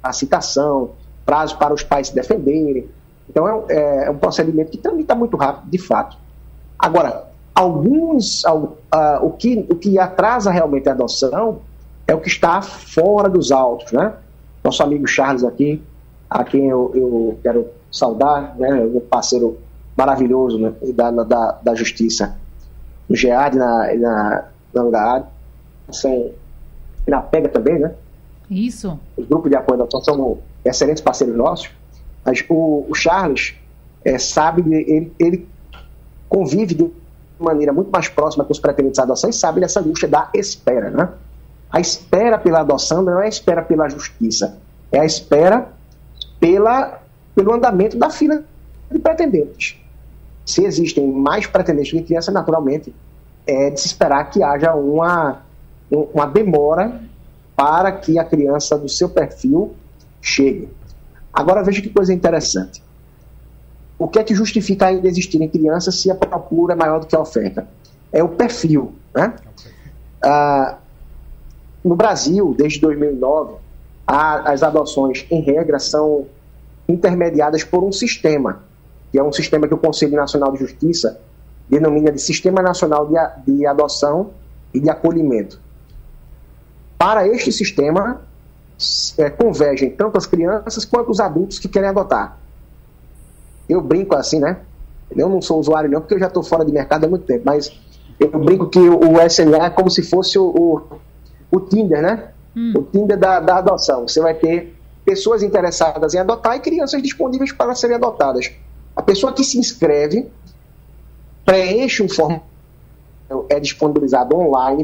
a 0.01 0.13
citação, 0.13 0.91
prazo 1.25 1.57
para 1.57 1.73
os 1.73 1.83
pais 1.83 2.07
se 2.07 2.15
defenderem. 2.15 2.87
Então 3.29 3.45
é, 3.45 3.73
é, 3.75 4.05
é 4.05 4.09
um 4.09 4.17
procedimento 4.17 4.71
que 4.71 4.77
está 4.77 5.13
muito 5.13 5.35
rápido, 5.35 5.69
de 5.69 5.77
fato. 5.77 6.28
Agora, 6.79 7.27
alguns, 7.53 8.43
uh, 8.45 8.75
o, 9.21 9.31
que, 9.31 9.65
o 9.69 9.75
que 9.75 9.99
atrasa 9.99 10.49
realmente 10.49 10.87
a 10.87 10.93
adoção 10.93 11.59
é 12.07 12.15
o 12.15 12.19
que 12.19 12.29
está 12.29 12.61
fora 12.61 13.27
dos 13.27 13.51
autos, 13.51 13.91
né? 13.91 14.13
Nosso 14.63 14.81
amigo 14.81 15.05
Charles 15.05 15.43
aqui, 15.43 15.83
a 16.29 16.43
quem 16.43 16.69
eu, 16.69 16.91
eu 16.95 17.39
quero 17.43 17.67
saudar, 17.91 18.55
né? 18.57 18.81
Um 18.81 19.01
parceiro 19.01 19.57
maravilhoso 19.95 20.57
né? 20.57 20.73
da, 20.93 21.11
da, 21.11 21.51
da 21.61 21.75
justiça, 21.75 22.37
no 23.09 23.15
GEAD 23.15 23.57
na, 23.57 23.95
na, 23.95 24.45
na 24.73 24.83
UNGAAD, 24.83 25.25
são 25.91 26.31
na 27.05 27.21
PEGA 27.21 27.49
também, 27.49 27.77
né? 27.77 27.93
Isso. 28.49 28.97
Os 29.17 29.25
grupos 29.27 29.49
de 29.49 29.57
apoio 29.57 29.81
à 29.81 29.83
adoção 29.83 30.01
são 30.01 30.37
excelentes 30.63 31.01
parceiros 31.01 31.35
nossos. 31.35 31.69
Mas 32.25 32.43
o, 32.49 32.85
o 32.87 32.95
Charles 32.95 33.55
é, 34.05 34.17
sabe, 34.17 34.61
ele, 34.73 35.11
ele 35.19 35.47
convive 36.29 36.75
de 36.75 36.89
maneira 37.39 37.73
muito 37.73 37.89
mais 37.89 38.07
próxima 38.07 38.45
com 38.45 38.53
os 38.53 38.59
pretendentes 38.59 38.99
à 38.99 39.03
adoção 39.03 39.29
e 39.29 39.33
sabe 39.33 39.59
dessa 39.59 39.79
angústia 39.79 40.07
da 40.07 40.29
espera, 40.33 40.89
né? 40.89 41.09
A 41.71 41.79
espera 41.79 42.37
pela 42.37 42.61
adoção 42.61 43.01
não 43.01 43.19
é 43.19 43.25
a 43.25 43.27
espera 43.27 43.61
pela 43.61 43.89
justiça, 43.89 44.57
é 44.91 44.99
a 44.99 45.05
espera 45.05 45.67
pela, 46.39 47.01
pelo 47.35 47.53
andamento 47.53 47.97
da 47.97 48.09
fila 48.09 48.43
de 48.89 48.99
pretendentes. 48.99 49.77
Se 50.45 50.63
existem 50.63 51.07
mais 51.07 51.45
pretendentes 51.45 51.95
de 51.95 52.03
criança, 52.03 52.31
naturalmente, 52.31 52.93
é 53.45 53.69
de 53.69 53.79
se 53.79 53.87
esperar 53.87 54.29
que 54.29 54.41
haja 54.41 54.73
uma, 54.73 55.43
uma 55.91 56.25
demora 56.25 56.99
para 57.55 57.91
que 57.91 58.17
a 58.17 58.23
criança 58.23 58.77
do 58.77 58.89
seu 58.89 59.09
perfil 59.09 59.75
chegue. 60.21 60.69
Agora 61.31 61.63
veja 61.63 61.81
que 61.81 61.89
coisa 61.89 62.13
interessante. 62.13 62.81
O 63.99 64.07
que 64.07 64.17
é 64.17 64.23
que 64.23 64.33
justifica 64.33 64.87
ainda 64.87 65.07
existirem 65.07 65.49
crianças 65.49 66.01
se 66.01 66.09
a 66.09 66.15
procura 66.15 66.73
é 66.73 66.75
maior 66.75 67.01
do 67.01 67.05
que 67.05 67.15
a 67.15 67.19
oferta? 67.19 67.67
É 68.13 68.23
o 68.23 68.29
perfil. 68.29 68.93
Né? 69.13 69.33
Ah, 70.23 70.77
no 71.83 71.95
Brasil, 71.95 72.55
desde 72.57 72.79
2009, 72.79 73.55
a, 74.07 74.51
as 74.51 74.63
adoções, 74.63 75.25
em 75.29 75.41
regra, 75.41 75.79
são 75.79 76.25
intermediadas 76.87 77.63
por 77.63 77.83
um 77.83 77.91
sistema, 77.91 78.63
que 79.11 79.19
é 79.19 79.23
um 79.23 79.33
sistema 79.33 79.67
que 79.67 79.73
o 79.73 79.77
Conselho 79.77 80.15
Nacional 80.15 80.53
de 80.53 80.59
Justiça 80.59 81.19
denomina 81.69 82.11
de 82.11 82.19
Sistema 82.19 82.61
Nacional 82.61 83.05
de, 83.05 83.53
de 83.53 83.65
Adoção 83.65 84.31
e 84.73 84.79
de 84.79 84.89
Acolhimento. 84.89 85.59
Para 86.97 87.27
este 87.27 87.51
sistema, 87.51 88.21
é, 89.17 89.29
convergem 89.29 89.91
tanto 89.91 90.17
as 90.17 90.25
crianças 90.25 90.85
quanto 90.85 91.11
os 91.11 91.19
adultos 91.19 91.59
que 91.59 91.67
querem 91.67 91.89
adotar. 91.89 92.37
Eu 93.69 93.81
brinco 93.81 94.15
assim, 94.15 94.39
né? 94.39 94.57
Eu 95.15 95.29
não 95.29 95.41
sou 95.41 95.59
usuário 95.59 95.89
não, 95.89 96.01
porque 96.01 96.15
eu 96.15 96.19
já 96.19 96.27
estou 96.27 96.43
fora 96.43 96.65
de 96.65 96.71
mercado 96.71 97.05
há 97.05 97.07
muito 97.07 97.25
tempo, 97.25 97.43
mas 97.45 97.71
eu 98.19 98.29
brinco 98.39 98.67
que 98.67 98.79
o 98.79 99.25
SNA 99.25 99.65
é 99.65 99.69
como 99.69 99.89
se 99.89 100.03
fosse 100.03 100.37
o, 100.37 100.45
o, 100.45 100.81
o 101.51 101.59
Tinder, 101.61 102.01
né? 102.01 102.31
Hum. 102.55 102.73
O 102.75 102.83
Tinder 102.83 103.17
da, 103.17 103.39
da 103.39 103.57
adoção. 103.57 104.07
Você 104.07 104.19
vai 104.19 104.33
ter 104.33 104.75
pessoas 105.05 105.41
interessadas 105.41 106.13
em 106.13 106.17
adotar 106.19 106.55
e 106.57 106.59
crianças 106.59 107.01
disponíveis 107.01 107.51
para 107.51 107.73
serem 107.73 107.95
adotadas. 107.95 108.51
A 108.95 109.01
pessoa 109.01 109.31
que 109.31 109.43
se 109.43 109.57
inscreve 109.57 110.29
preenche 111.45 112.03
um 112.03 112.09
formulário, 112.09 112.43
é 113.49 113.59
disponibilizado 113.59 114.35
online 114.35 114.83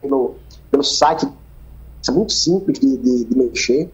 pelo, 0.00 0.34
pelo 0.70 0.82
site, 0.84 1.26
é 2.06 2.12
muito 2.12 2.32
simples 2.32 2.78
de, 2.78 2.96
de, 2.96 3.24
de 3.24 3.36
mexer. 3.36 3.90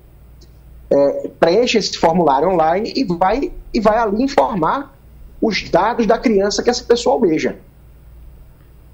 É, 0.91 1.31
preenche 1.41 1.79
esse 1.79 1.97
formulário 1.99 2.49
online 2.49 2.93
e 2.95 3.05
vai, 3.05 3.51
e 3.73 3.81
vai 3.81 3.99
ali 3.99 4.23
informar 4.23 4.95
os 5.41 5.69
dados 5.69 6.07
da 6.07 6.19
criança 6.19 6.63
que 6.63 6.71
essa 6.71 6.85
pessoa 6.85 7.17
almeja. 7.17 7.57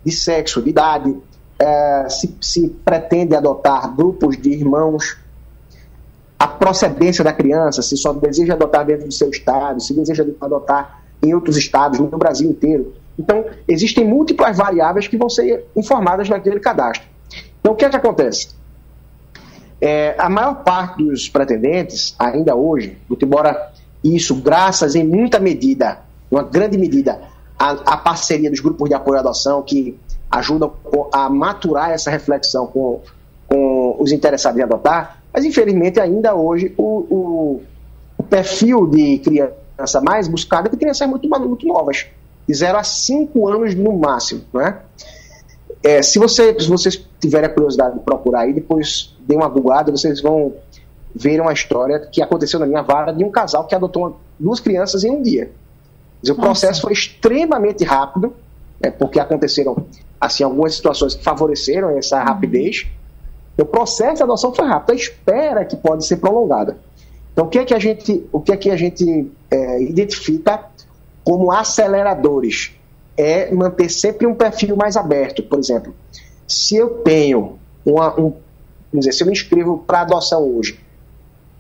De 0.05 0.13
sexo, 0.13 0.63
de 0.63 0.71
idade, 0.71 1.17
é, 1.59 2.09
se, 2.09 2.35
se 2.41 2.69
pretende 2.85 3.35
adotar 3.35 3.95
grupos 3.95 4.37
de 4.37 4.51
irmãos, 4.51 5.19
a 6.39 6.49
procedência 6.49 7.23
da 7.23 7.35
criança, 7.35 7.83
se 7.83 7.97
só 7.97 8.15
deseja 8.15 8.55
adotar 8.55 8.87
dentro 8.87 9.07
do 9.07 9.13
seu 9.13 9.29
estado, 9.29 9.81
se 9.81 9.93
deseja 9.93 10.25
adotar 10.41 11.03
em 11.23 11.35
outros 11.35 11.57
estados, 11.59 11.99
no 11.99 12.09
Brasil 12.17 12.49
inteiro. 12.49 12.95
Então, 13.19 13.45
existem 13.69 14.07
múltiplas 14.07 14.57
variáveis 14.57 15.07
que 15.07 15.19
vão 15.19 15.29
ser 15.29 15.67
informadas 15.77 16.31
naquele 16.31 16.59
cadastro. 16.59 17.07
Então, 17.61 17.75
o 17.75 17.77
que 17.77 17.85
é 17.85 17.91
que 17.91 17.97
acontece? 17.97 18.49
É, 19.81 20.15
a 20.19 20.29
maior 20.29 20.63
parte 20.63 21.03
dos 21.03 21.29
pretendentes, 21.29 22.15
ainda 22.19 22.55
hoje, 22.55 22.99
embora 23.23 23.73
isso, 24.05 24.35
graças 24.35 24.95
em 24.95 25.05
muita 25.05 25.39
medida, 25.39 26.01
uma 26.31 26.43
grande 26.43 26.77
medida, 26.77 27.21
a, 27.59 27.71
a 27.71 27.97
parceria 27.97 28.51
dos 28.51 28.61
grupos 28.61 28.89
de 28.89 28.95
apoio 28.95 29.17
à 29.17 29.21
adoção, 29.21 29.63
que 29.63 29.99
ajudam 30.31 30.73
a 31.13 31.29
maturar 31.31 31.91
essa 31.91 32.11
reflexão 32.11 32.67
com, 32.67 33.01
com 33.49 33.97
os 33.99 34.13
interessados 34.13 34.59
em 34.59 34.63
adotar, 34.63 35.21
mas, 35.33 35.45
infelizmente, 35.45 36.01
ainda 36.01 36.35
hoje, 36.35 36.75
o, 36.77 37.07
o, 37.11 37.63
o 38.19 38.23
perfil 38.23 38.87
de 38.87 39.19
criança 39.19 40.01
mais 40.03 40.29
buscado 40.29 40.69
é 40.69 40.71
de 40.71 40.77
crianças 40.77 41.09
muito, 41.09 41.29
muito 41.29 41.67
novas, 41.67 42.07
de 42.47 42.55
0 42.55 42.79
a 42.79 42.85
5 42.85 43.49
anos 43.49 43.75
no 43.75 43.97
máximo. 43.97 44.43
Né? 44.53 44.79
É, 45.83 46.03
se, 46.03 46.19
você, 46.19 46.59
se 46.59 46.69
vocês 46.69 46.97
tiverem 47.21 47.49
a 47.49 47.53
curiosidade 47.53 47.99
de 47.99 48.00
procurar 48.00 48.41
aí, 48.41 48.53
depois 48.53 49.17
dê 49.21 49.37
uma 49.37 49.49
googlada, 49.49 49.93
vocês 49.93 50.21
vão 50.21 50.55
ver 51.15 51.41
uma 51.41 51.53
história 51.53 51.99
que 52.00 52.23
aconteceu 52.23 52.59
na 52.59 52.67
minha 52.67 52.83
vara 52.83 53.12
de 53.12 53.25
um 53.25 53.31
casal 53.31 53.67
que 53.67 53.75
adotou 53.75 54.19
duas 54.39 54.61
crianças 54.61 55.05
em 55.05 55.11
um 55.11 55.23
dia. 55.23 55.50
Dizer, 56.23 56.33
o 56.33 56.37
processo 56.37 56.83
foi 56.83 56.93
extremamente 56.93 57.85
rápido, 57.85 58.35
né, 58.81 58.91
porque 58.91 59.19
aconteceram 59.19 59.77
assim 60.21 60.45
algumas 60.45 60.75
situações 60.75 61.15
que 61.15 61.25
favoreceram 61.25 61.91
essa 61.97 62.23
rapidez. 62.23 62.87
O 63.59 63.65
processo 63.65 64.17
de 64.17 64.23
adoção 64.23 64.55
foi 64.55 64.67
rápido, 64.67 64.93
a 64.93 64.95
espera 64.95 65.65
que 65.65 65.77
pode 65.77 66.07
ser 66.07 66.17
prolongada. 66.17 66.79
Então, 67.33 67.47
o 67.47 67.49
que 67.49 67.59
é 67.59 67.65
que 67.65 67.75
a 67.75 67.79
gente, 67.79 68.27
o 68.33 68.41
que 68.41 68.53
é 68.53 68.57
que 68.57 68.71
a 68.71 68.77
gente 68.77 69.31
é, 69.50 69.83
identifica 69.83 70.65
como 71.25 71.50
aceleradores? 71.53 72.73
É 73.17 73.53
manter 73.53 73.91
sempre 73.91 74.27
um 74.27 74.35
perfil 74.35 74.77
mais 74.77 74.97
aberto. 74.97 75.43
Por 75.43 75.59
exemplo, 75.59 75.95
se 76.50 76.76
eu 76.76 77.02
tenho 77.04 77.59
uma, 77.87 78.12
um, 78.19 78.30
vamos 78.92 79.07
dizer, 79.07 79.12
se 79.12 79.23
eu 79.23 79.26
me 79.26 79.33
inscrevo 79.33 79.78
para 79.87 80.00
adoção 80.00 80.42
hoje 80.42 80.80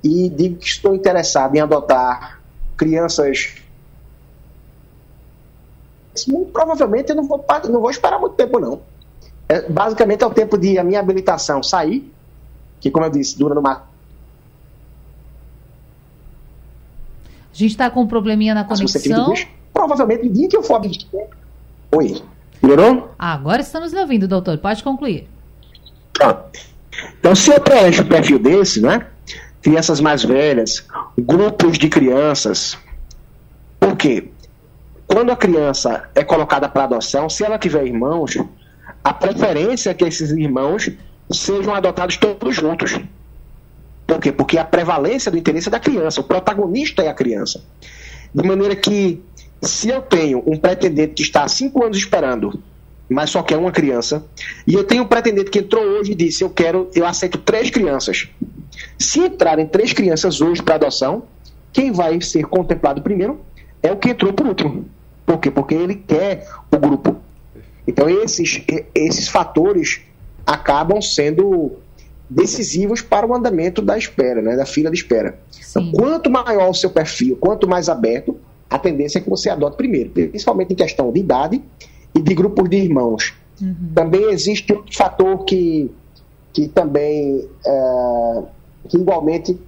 e 0.02 0.28
digo 0.28 0.56
que 0.56 0.66
estou 0.66 0.94
interessado 0.94 1.54
em 1.54 1.60
adotar 1.60 2.40
crianças 2.76 3.54
muito 6.26 6.50
provavelmente 6.50 7.10
eu 7.10 7.16
não 7.16 7.24
vou, 7.24 7.44
não 7.68 7.80
vou 7.80 7.90
esperar 7.90 8.18
muito 8.18 8.34
tempo, 8.34 8.58
não. 8.58 8.80
É, 9.48 9.68
basicamente 9.68 10.24
é 10.24 10.26
o 10.26 10.30
tempo 10.30 10.58
de 10.58 10.76
a 10.76 10.84
minha 10.84 10.98
habilitação 10.98 11.62
sair, 11.62 12.12
que 12.80 12.90
como 12.90 13.06
eu 13.06 13.10
disse, 13.10 13.38
dura 13.38 13.54
no 13.54 13.62
máximo. 13.62 13.86
A 17.52 17.56
gente 17.56 17.70
está 17.70 17.90
com 17.90 18.02
um 18.02 18.06
probleminha 18.06 18.54
na 18.54 18.64
conexão. 18.64 19.32
provavelmente 19.72 20.24
no 20.24 20.32
dia 20.32 20.48
que 20.48 20.56
eu 20.56 20.62
for 20.62 20.80
Oi, 21.92 22.22
melhorou? 22.70 23.14
Ah, 23.18 23.34
agora 23.34 23.60
estamos 23.60 23.92
lhe 23.92 24.00
ouvindo, 24.00 24.28
doutor. 24.28 24.58
Pode 24.58 24.82
concluir. 24.82 25.28
Pronto. 26.12 26.60
Então, 27.18 27.34
se 27.34 27.50
eu 27.50 27.60
preencho 27.60 28.02
um 28.02 28.06
perfil 28.06 28.38
desse, 28.38 28.80
né? 28.80 29.06
Crianças 29.62 30.00
mais 30.00 30.24
velhas, 30.24 30.86
grupos 31.18 31.78
de 31.78 31.88
crianças. 31.88 32.78
Por 33.78 33.96
quê? 33.96 34.28
Quando 35.06 35.30
a 35.32 35.36
criança 35.36 36.08
é 36.14 36.22
colocada 36.22 36.68
para 36.68 36.84
adoção, 36.84 37.28
se 37.28 37.44
ela 37.44 37.58
tiver 37.58 37.84
irmãos, 37.84 38.38
a 39.02 39.12
preferência 39.12 39.90
é 39.90 39.94
que 39.94 40.04
esses 40.04 40.30
irmãos 40.30 40.90
sejam 41.30 41.74
adotados 41.74 42.16
todos 42.16 42.54
juntos. 42.54 42.98
Por 44.06 44.18
quê? 44.18 44.32
Porque 44.32 44.58
a 44.58 44.64
prevalência 44.64 45.30
do 45.30 45.38
interesse 45.38 45.68
é 45.68 45.70
da 45.70 45.80
criança, 45.80 46.20
o 46.20 46.24
protagonista 46.24 47.02
é 47.02 47.08
a 47.08 47.14
criança. 47.14 47.62
De 48.34 48.46
maneira 48.46 48.76
que, 48.76 49.22
se 49.62 49.88
eu 49.88 50.00
tenho 50.00 50.42
um 50.46 50.56
pretendente 50.56 51.14
que 51.14 51.22
está 51.22 51.44
há 51.44 51.48
cinco 51.48 51.84
anos 51.84 51.98
esperando, 51.98 52.62
mas 53.08 53.30
só 53.30 53.42
quer 53.42 53.56
uma 53.56 53.72
criança, 53.72 54.24
e 54.66 54.74
eu 54.74 54.84
tenho 54.84 55.02
um 55.02 55.06
pretendente 55.06 55.50
que 55.50 55.58
entrou 55.58 55.82
hoje 55.82 56.12
e 56.12 56.14
disse: 56.14 56.44
Eu 56.44 56.50
quero, 56.50 56.88
eu 56.94 57.06
aceito 57.06 57.38
três 57.38 57.68
crianças. 57.68 58.28
Se 58.98 59.20
entrarem 59.20 59.66
três 59.66 59.92
crianças 59.92 60.40
hoje 60.40 60.62
para 60.62 60.76
adoção, 60.76 61.24
quem 61.72 61.92
vai 61.92 62.20
ser 62.20 62.44
contemplado 62.44 63.02
primeiro 63.02 63.40
é 63.82 63.92
o 63.92 63.96
que 63.96 64.10
entrou 64.10 64.32
por 64.32 64.46
último. 64.46 64.86
Por 65.26 65.38
quê? 65.38 65.50
Porque 65.50 65.74
ele 65.74 65.94
quer 65.94 66.48
o 66.70 66.78
grupo. 66.78 67.16
Então, 67.86 68.08
esses, 68.08 68.62
esses 68.94 69.28
fatores 69.28 70.00
acabam 70.46 71.00
sendo 71.02 71.72
decisivos 72.28 73.02
para 73.02 73.26
o 73.26 73.34
andamento 73.34 73.82
da 73.82 73.98
espera, 73.98 74.40
né, 74.40 74.56
da 74.56 74.64
fila 74.64 74.90
de 74.90 74.96
espera. 74.96 75.38
Então, 75.68 75.90
quanto 75.90 76.30
maior 76.30 76.70
o 76.70 76.74
seu 76.74 76.90
perfil, 76.90 77.36
quanto 77.36 77.68
mais 77.68 77.88
aberto, 77.88 78.36
a 78.70 78.78
tendência 78.78 79.18
é 79.18 79.20
que 79.20 79.28
você 79.28 79.50
adote 79.50 79.76
primeiro, 79.76 80.10
principalmente 80.10 80.72
em 80.72 80.76
questão 80.76 81.10
de 81.10 81.18
idade 81.18 81.62
e 82.14 82.22
de 82.22 82.34
grupos 82.34 82.70
de 82.70 82.76
irmãos. 82.76 83.34
Uhum. 83.60 83.90
Também 83.94 84.30
existe 84.30 84.72
outro 84.72 84.96
fator 84.96 85.44
que, 85.44 85.90
que 86.52 86.68
também 86.68 87.48
é, 87.66 88.42
que 88.88 88.96
igualmente 88.96 89.58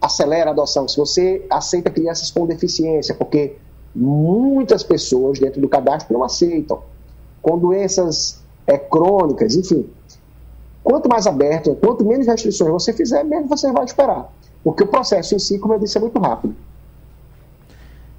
acelera 0.00 0.50
a 0.50 0.52
adoção. 0.52 0.86
Se 0.86 0.96
você 0.96 1.44
aceita 1.50 1.90
crianças 1.90 2.30
com 2.30 2.46
deficiência, 2.46 3.14
porque 3.14 3.56
muitas 3.94 4.82
pessoas 4.82 5.38
dentro 5.38 5.60
do 5.60 5.68
cadastro 5.68 6.12
não 6.12 6.22
aceitam 6.22 6.80
com 7.42 7.58
doenças 7.58 8.40
é, 8.66 8.76
crônicas, 8.76 9.56
enfim. 9.56 9.88
Quanto 10.84 11.08
mais 11.08 11.26
aberto, 11.26 11.74
quanto 11.76 12.04
menos 12.04 12.26
restrições 12.26 12.70
você 12.70 12.92
fizer, 12.92 13.24
menos 13.24 13.48
você 13.48 13.72
vai 13.72 13.84
esperar. 13.84 14.32
Porque 14.62 14.84
o 14.84 14.86
processo 14.86 15.34
em 15.34 15.38
si, 15.38 15.58
como 15.58 15.74
eu 15.74 15.78
disse, 15.78 15.96
é 15.96 16.00
muito 16.00 16.18
rápido. 16.18 16.54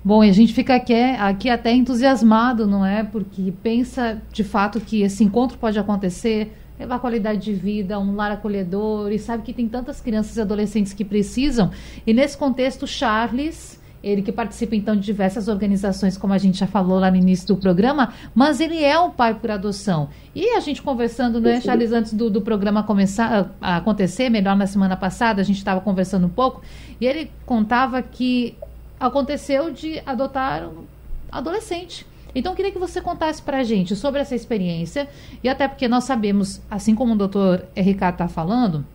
Bom, 0.03 0.23
e 0.23 0.29
a 0.29 0.33
gente 0.33 0.53
fica 0.53 0.75
aqui, 0.75 0.93
aqui 0.93 1.49
até 1.49 1.73
entusiasmado, 1.73 2.65
não 2.65 2.85
é? 2.85 3.03
Porque 3.03 3.53
pensa 3.61 4.21
de 4.31 4.43
fato 4.43 4.79
que 4.79 5.01
esse 5.01 5.23
encontro 5.23 5.57
pode 5.57 5.77
acontecer, 5.77 6.53
levar 6.79 6.99
qualidade 6.99 7.41
de 7.41 7.53
vida, 7.53 7.99
um 7.99 8.15
lar 8.15 8.31
acolhedor, 8.31 9.11
e 9.11 9.19
sabe 9.19 9.43
que 9.43 9.51
tem 9.51 9.67
tantas 9.67 9.99
crianças 9.99 10.37
e 10.37 10.41
adolescentes 10.41 10.93
que 10.93 11.03
precisam. 11.03 11.71
E 12.07 12.13
nesse 12.13 12.37
contexto, 12.37 12.87
Charles 12.87 13.77
Ele 14.01 14.21
que 14.21 14.31
participa 14.31 14.75
então 14.75 14.95
de 14.95 15.01
diversas 15.01 15.47
organizações, 15.49 16.17
como 16.17 16.31
a 16.33 16.37
gente 16.37 16.57
já 16.57 16.67
falou 16.67 16.99
lá 16.99 17.11
no 17.11 17.17
início 17.17 17.47
do 17.47 17.57
programa, 17.57 18.13
mas 18.33 18.61
ele 18.61 18.81
é 18.81 18.97
um 18.97 19.11
pai 19.11 19.33
por 19.33 19.51
adoção. 19.51 20.09
E 20.33 20.55
a 20.55 20.61
gente 20.61 20.81
conversando, 20.81 21.41
né, 21.41 21.59
Charles, 21.59 21.91
antes 21.91 22.13
do, 22.13 22.29
do 22.29 22.41
programa 22.41 22.81
começar 22.83 23.53
a 23.59 23.77
acontecer, 23.77 24.29
melhor 24.29 24.55
na 24.55 24.65
semana 24.65 24.95
passada, 24.95 25.41
a 25.41 25.43
gente 25.43 25.57
estava 25.57 25.81
conversando 25.81 26.27
um 26.27 26.29
pouco, 26.29 26.61
e 27.01 27.05
ele 27.05 27.29
contava 27.45 28.01
que 28.01 28.55
aconteceu 28.99 29.71
de 29.71 30.01
adotar 30.05 30.67
um 30.67 30.85
adolescente. 31.31 32.05
Então, 32.35 32.51
eu 32.51 32.55
queria 32.55 32.71
que 32.71 32.77
você 32.77 33.01
contasse 33.01 33.41
para 33.41 33.59
a 33.59 33.63
gente 33.63 33.95
sobre 33.95 34.21
essa 34.21 34.35
experiência, 34.35 35.07
e 35.43 35.49
até 35.49 35.67
porque 35.67 35.87
nós 35.87 36.03
sabemos, 36.03 36.61
assim 36.69 36.93
como 36.93 37.13
o 37.13 37.17
doutor 37.17 37.65
Ricardo 37.75 38.15
está 38.15 38.27
falando, 38.27 38.85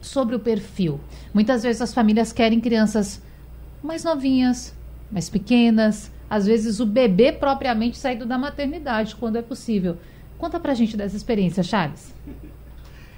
sobre 0.00 0.36
o 0.36 0.38
perfil. 0.38 1.00
Muitas 1.32 1.62
vezes 1.62 1.80
as 1.80 1.94
famílias 1.94 2.32
querem 2.32 2.60
crianças 2.60 3.22
mais 3.82 4.04
novinhas, 4.04 4.74
mais 5.10 5.30
pequenas, 5.30 6.10
às 6.28 6.44
vezes 6.46 6.80
o 6.80 6.86
bebê 6.86 7.32
propriamente 7.32 7.96
saído 7.96 8.26
da 8.26 8.36
maternidade, 8.36 9.16
quando 9.16 9.36
é 9.36 9.42
possível. 9.42 9.96
Conta 10.38 10.60
pra 10.60 10.74
gente 10.74 10.96
dessa 10.96 11.16
experiência, 11.16 11.62
Charles. 11.62 12.14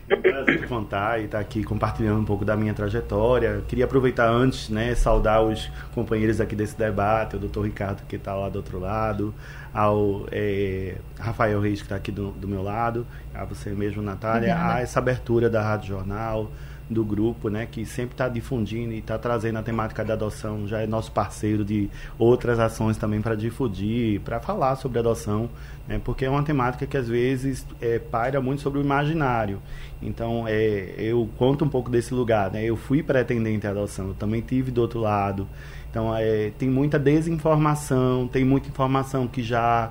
É 0.09 0.15
um 0.15 0.21
prazer 0.23 0.67
contar 0.67 1.21
e 1.21 1.27
estar 1.27 1.39
aqui 1.39 1.63
compartilhando 1.63 2.21
um 2.21 2.25
pouco 2.25 2.45
da 2.45 2.57
minha 2.57 2.73
trajetória. 2.73 3.63
Queria 3.69 3.85
aproveitar 3.85 4.29
antes, 4.29 4.71
né, 4.71 4.95
saudar 4.95 5.43
os 5.43 5.71
companheiros 5.95 6.41
aqui 6.41 6.57
desse 6.57 6.77
debate, 6.77 7.37
o 7.37 7.39
doutor 7.39 7.67
Ricardo 7.67 8.03
que 8.09 8.17
está 8.17 8.35
lá 8.35 8.49
do 8.49 8.57
outro 8.57 8.79
lado, 8.79 9.35
ao 9.73 10.27
é, 10.33 10.97
Rafael 11.19 11.61
Reis 11.61 11.81
que 11.81 11.85
está 11.85 11.97
aqui 11.97 12.11
do, 12.11 12.31
do, 12.31 12.49
meu 12.49 12.63
lado, 12.63 13.07
a 13.35 13.45
você 13.45 13.71
mesmo, 13.71 14.01
Natália, 14.01 14.53
Obrigada. 14.55 14.75
a 14.75 14.81
essa 14.81 14.99
abertura 14.99 15.51
da 15.51 15.63
Rádio 15.63 15.89
Jornal, 15.89 16.51
do 16.89 17.05
grupo, 17.05 17.49
né, 17.49 17.67
que 17.71 17.85
sempre 17.85 18.15
está 18.15 18.29
difundindo 18.29 18.93
e 18.93 18.99
está 18.99 19.19
trazendo 19.19 19.59
a 19.59 19.63
temática 19.63 20.05
da 20.05 20.15
adoção, 20.15 20.67
já 20.67 20.81
é 20.81 20.87
nosso 20.87 21.13
parceiro 21.13 21.65
de 21.65 21.91
outras 22.19 22.59
ações 22.59 22.97
também 22.97 23.21
para 23.21 23.35
difundir, 23.35 24.21
para 24.21 24.41
falar 24.41 24.77
sobre 24.77 24.99
adoção, 24.99 25.51
né, 25.87 26.01
porque 26.03 26.25
é 26.25 26.31
uma 26.31 26.43
temática 26.43 26.87
que 26.87 26.97
às 26.97 27.09
vezes 27.09 27.67
é, 27.81 27.99
paira 27.99 28.41
muito 28.41 28.63
sobre 28.63 28.79
o 28.79 28.83
imaginário. 28.83 29.61
Então, 30.01 30.45
é, 30.47 30.95
eu 30.97 31.29
conto 31.37 31.65
um 31.65 31.69
pouco 31.69 31.91
desse 31.91 32.15
lugar, 32.15 32.51
né, 32.51 32.65
eu 32.65 32.77
fui 32.77 33.03
pretendente 33.03 33.67
à 33.67 33.71
adoção, 33.71 34.09
eu 34.09 34.15
também 34.15 34.41
tive 34.41 34.71
do 34.71 34.81
outro 34.81 35.01
lado. 35.01 35.47
Então, 35.91 36.15
é, 36.15 36.53
tem 36.59 36.69
muita 36.69 36.99
desinformação, 36.99 38.29
tem 38.29 38.45
muita 38.45 38.69
informação 38.69 39.27
que 39.27 39.43
já 39.43 39.91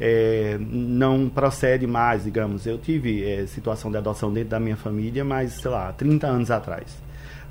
é, 0.00 0.56
não 0.60 1.28
procede 1.28 1.86
mais, 1.86 2.24
digamos. 2.24 2.66
Eu 2.66 2.78
tive 2.78 3.24
é, 3.24 3.46
situação 3.46 3.90
de 3.90 3.96
adoção 3.96 4.32
dentro 4.32 4.50
da 4.50 4.60
minha 4.60 4.76
família, 4.76 5.24
mas, 5.24 5.52
sei 5.52 5.70
lá, 5.70 5.92
30 5.92 6.26
anos 6.26 6.50
atrás. 6.50 7.02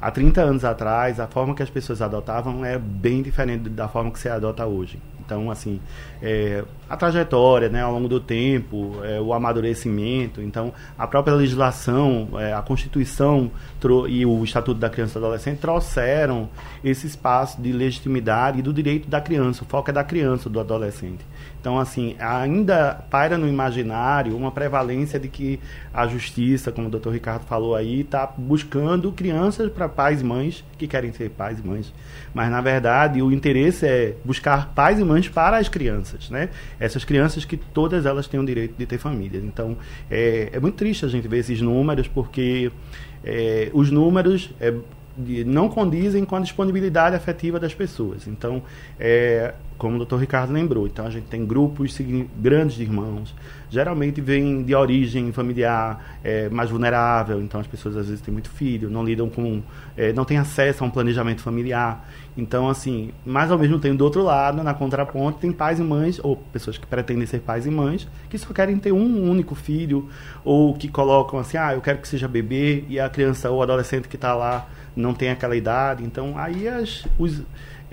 Há 0.01 0.11
30 0.11 0.41
anos 0.41 0.65
atrás, 0.65 1.19
a 1.19 1.27
forma 1.27 1.55
que 1.55 1.63
as 1.63 1.69
pessoas 1.69 2.01
adotavam 2.01 2.65
é 2.65 2.77
bem 2.77 3.21
diferente 3.21 3.69
da 3.69 3.87
forma 3.87 4.11
que 4.11 4.19
você 4.19 4.27
adota 4.27 4.65
hoje. 4.65 4.99
Então, 5.25 5.49
assim, 5.49 5.79
é, 6.21 6.63
a 6.89 6.97
trajetória, 6.97 7.69
né, 7.69 7.81
ao 7.81 7.93
longo 7.93 8.09
do 8.09 8.19
tempo, 8.19 8.97
é, 9.03 9.21
o 9.21 9.33
amadurecimento, 9.33 10.41
então, 10.41 10.73
a 10.97 11.07
própria 11.07 11.33
legislação, 11.33 12.27
é, 12.33 12.53
a 12.53 12.61
Constituição 12.61 13.49
e 14.09 14.25
o 14.25 14.43
Estatuto 14.43 14.79
da 14.79 14.89
Criança 14.89 15.17
e 15.17 15.21
do 15.21 15.25
Adolescente 15.25 15.59
trouxeram 15.59 16.49
esse 16.83 17.07
espaço 17.07 17.61
de 17.61 17.71
legitimidade 17.71 18.59
e 18.59 18.61
do 18.61 18.73
direito 18.73 19.09
da 19.09 19.21
criança. 19.21 19.63
O 19.63 19.65
foco 19.65 19.89
é 19.89 19.93
da 19.93 20.03
criança, 20.03 20.49
do 20.49 20.59
adolescente. 20.59 21.25
Então, 21.63 21.79
assim, 21.79 22.17
ainda 22.19 23.05
paira 23.09 23.37
no 23.37 23.47
imaginário 23.47 24.35
uma 24.35 24.51
prevalência 24.51 25.17
de 25.17 25.29
que 25.29 25.61
a 25.93 26.05
justiça, 26.05 26.73
como 26.73 26.89
o 26.89 26.91
doutor 26.91 27.13
Ricardo 27.13 27.45
falou 27.45 27.73
aí, 27.73 28.01
está 28.01 28.27
buscando 28.37 29.09
crianças 29.13 29.71
para 29.71 29.87
pais 29.87 30.19
e 30.19 30.25
mães 30.25 30.61
que 30.77 30.85
querem 30.85 31.13
ser 31.13 31.29
pais 31.29 31.59
e 31.59 31.65
mães. 31.65 31.93
Mas, 32.33 32.51
na 32.51 32.59
verdade, 32.59 33.21
o 33.21 33.31
interesse 33.31 33.85
é 33.85 34.13
buscar 34.25 34.73
pais 34.75 34.99
e 34.99 35.05
mães 35.05 35.29
para 35.29 35.55
as 35.55 35.69
crianças, 35.69 36.29
né? 36.29 36.49
Essas 36.77 37.05
crianças 37.05 37.45
que 37.45 37.55
todas 37.55 38.05
elas 38.05 38.27
têm 38.27 38.41
o 38.41 38.45
direito 38.45 38.75
de 38.77 38.85
ter 38.85 38.97
família. 38.97 39.39
Então, 39.41 39.77
é, 40.11 40.49
é 40.51 40.59
muito 40.59 40.75
triste 40.75 41.05
a 41.05 41.07
gente 41.07 41.29
ver 41.29 41.37
esses 41.37 41.61
números, 41.61 42.09
porque 42.09 42.73
é, 43.23 43.69
os 43.73 43.89
números... 43.89 44.53
É, 44.59 44.73
não 45.17 45.69
condizem 45.69 46.25
com 46.25 46.35
a 46.35 46.39
disponibilidade 46.39 47.15
afetiva 47.15 47.59
das 47.59 47.73
pessoas. 47.73 48.27
Então, 48.27 48.63
é, 48.99 49.53
como 49.77 49.95
o 49.95 49.97
doutor 49.97 50.17
Ricardo 50.17 50.53
lembrou. 50.53 50.87
Então 50.87 51.05
a 51.05 51.09
gente 51.09 51.25
tem 51.25 51.45
grupos 51.45 51.99
grandes 52.37 52.75
de 52.75 52.83
irmãos, 52.83 53.35
geralmente 53.69 54.21
vêm 54.21 54.63
de 54.63 54.73
origem 54.73 55.31
familiar 55.31 56.19
é, 56.23 56.47
mais 56.49 56.69
vulnerável, 56.69 57.41
então 57.41 57.59
as 57.59 57.67
pessoas 57.67 57.97
às 57.97 58.07
vezes 58.07 58.21
têm 58.21 58.31
muito 58.31 58.49
filho, 58.49 58.89
não 58.89 59.03
lidam 59.03 59.29
com, 59.29 59.61
é, 59.97 60.13
não 60.13 60.23
têm 60.23 60.37
acesso 60.37 60.83
a 60.83 60.87
um 60.87 60.89
planejamento 60.89 61.41
familiar. 61.41 62.07
Então, 62.35 62.67
assim, 62.67 63.11
mas 63.25 63.51
ao 63.51 63.59
mesmo 63.59 63.77
tempo, 63.77 63.97
do 63.97 64.05
outro 64.05 64.23
lado, 64.23 64.63
na 64.63 64.73
contraponto, 64.73 65.39
tem 65.39 65.51
pais 65.51 65.79
e 65.79 65.83
mães, 65.83 66.19
ou 66.23 66.35
pessoas 66.35 66.77
que 66.77 66.87
pretendem 66.87 67.27
ser 67.27 67.39
pais 67.41 67.65
e 67.65 67.69
mães, 67.69 68.07
que 68.29 68.37
só 68.37 68.51
querem 68.53 68.77
ter 68.79 68.91
um 68.91 69.29
único 69.29 69.53
filho, 69.53 70.09
ou 70.43 70.73
que 70.73 70.87
colocam 70.87 71.37
assim, 71.37 71.57
ah, 71.57 71.73
eu 71.73 71.81
quero 71.81 71.99
que 71.99 72.07
seja 72.07 72.27
bebê, 72.27 72.85
e 72.87 72.99
a 72.99 73.07
criança 73.07 73.51
ou 73.51 73.61
adolescente 73.61 74.07
que 74.07 74.15
está 74.15 74.33
lá 74.33 74.67
não 74.95 75.13
tem 75.13 75.29
aquela 75.29 75.55
idade. 75.55 76.03
Então, 76.03 76.37
aí 76.37 76.67
as, 76.67 77.05
os 77.17 77.41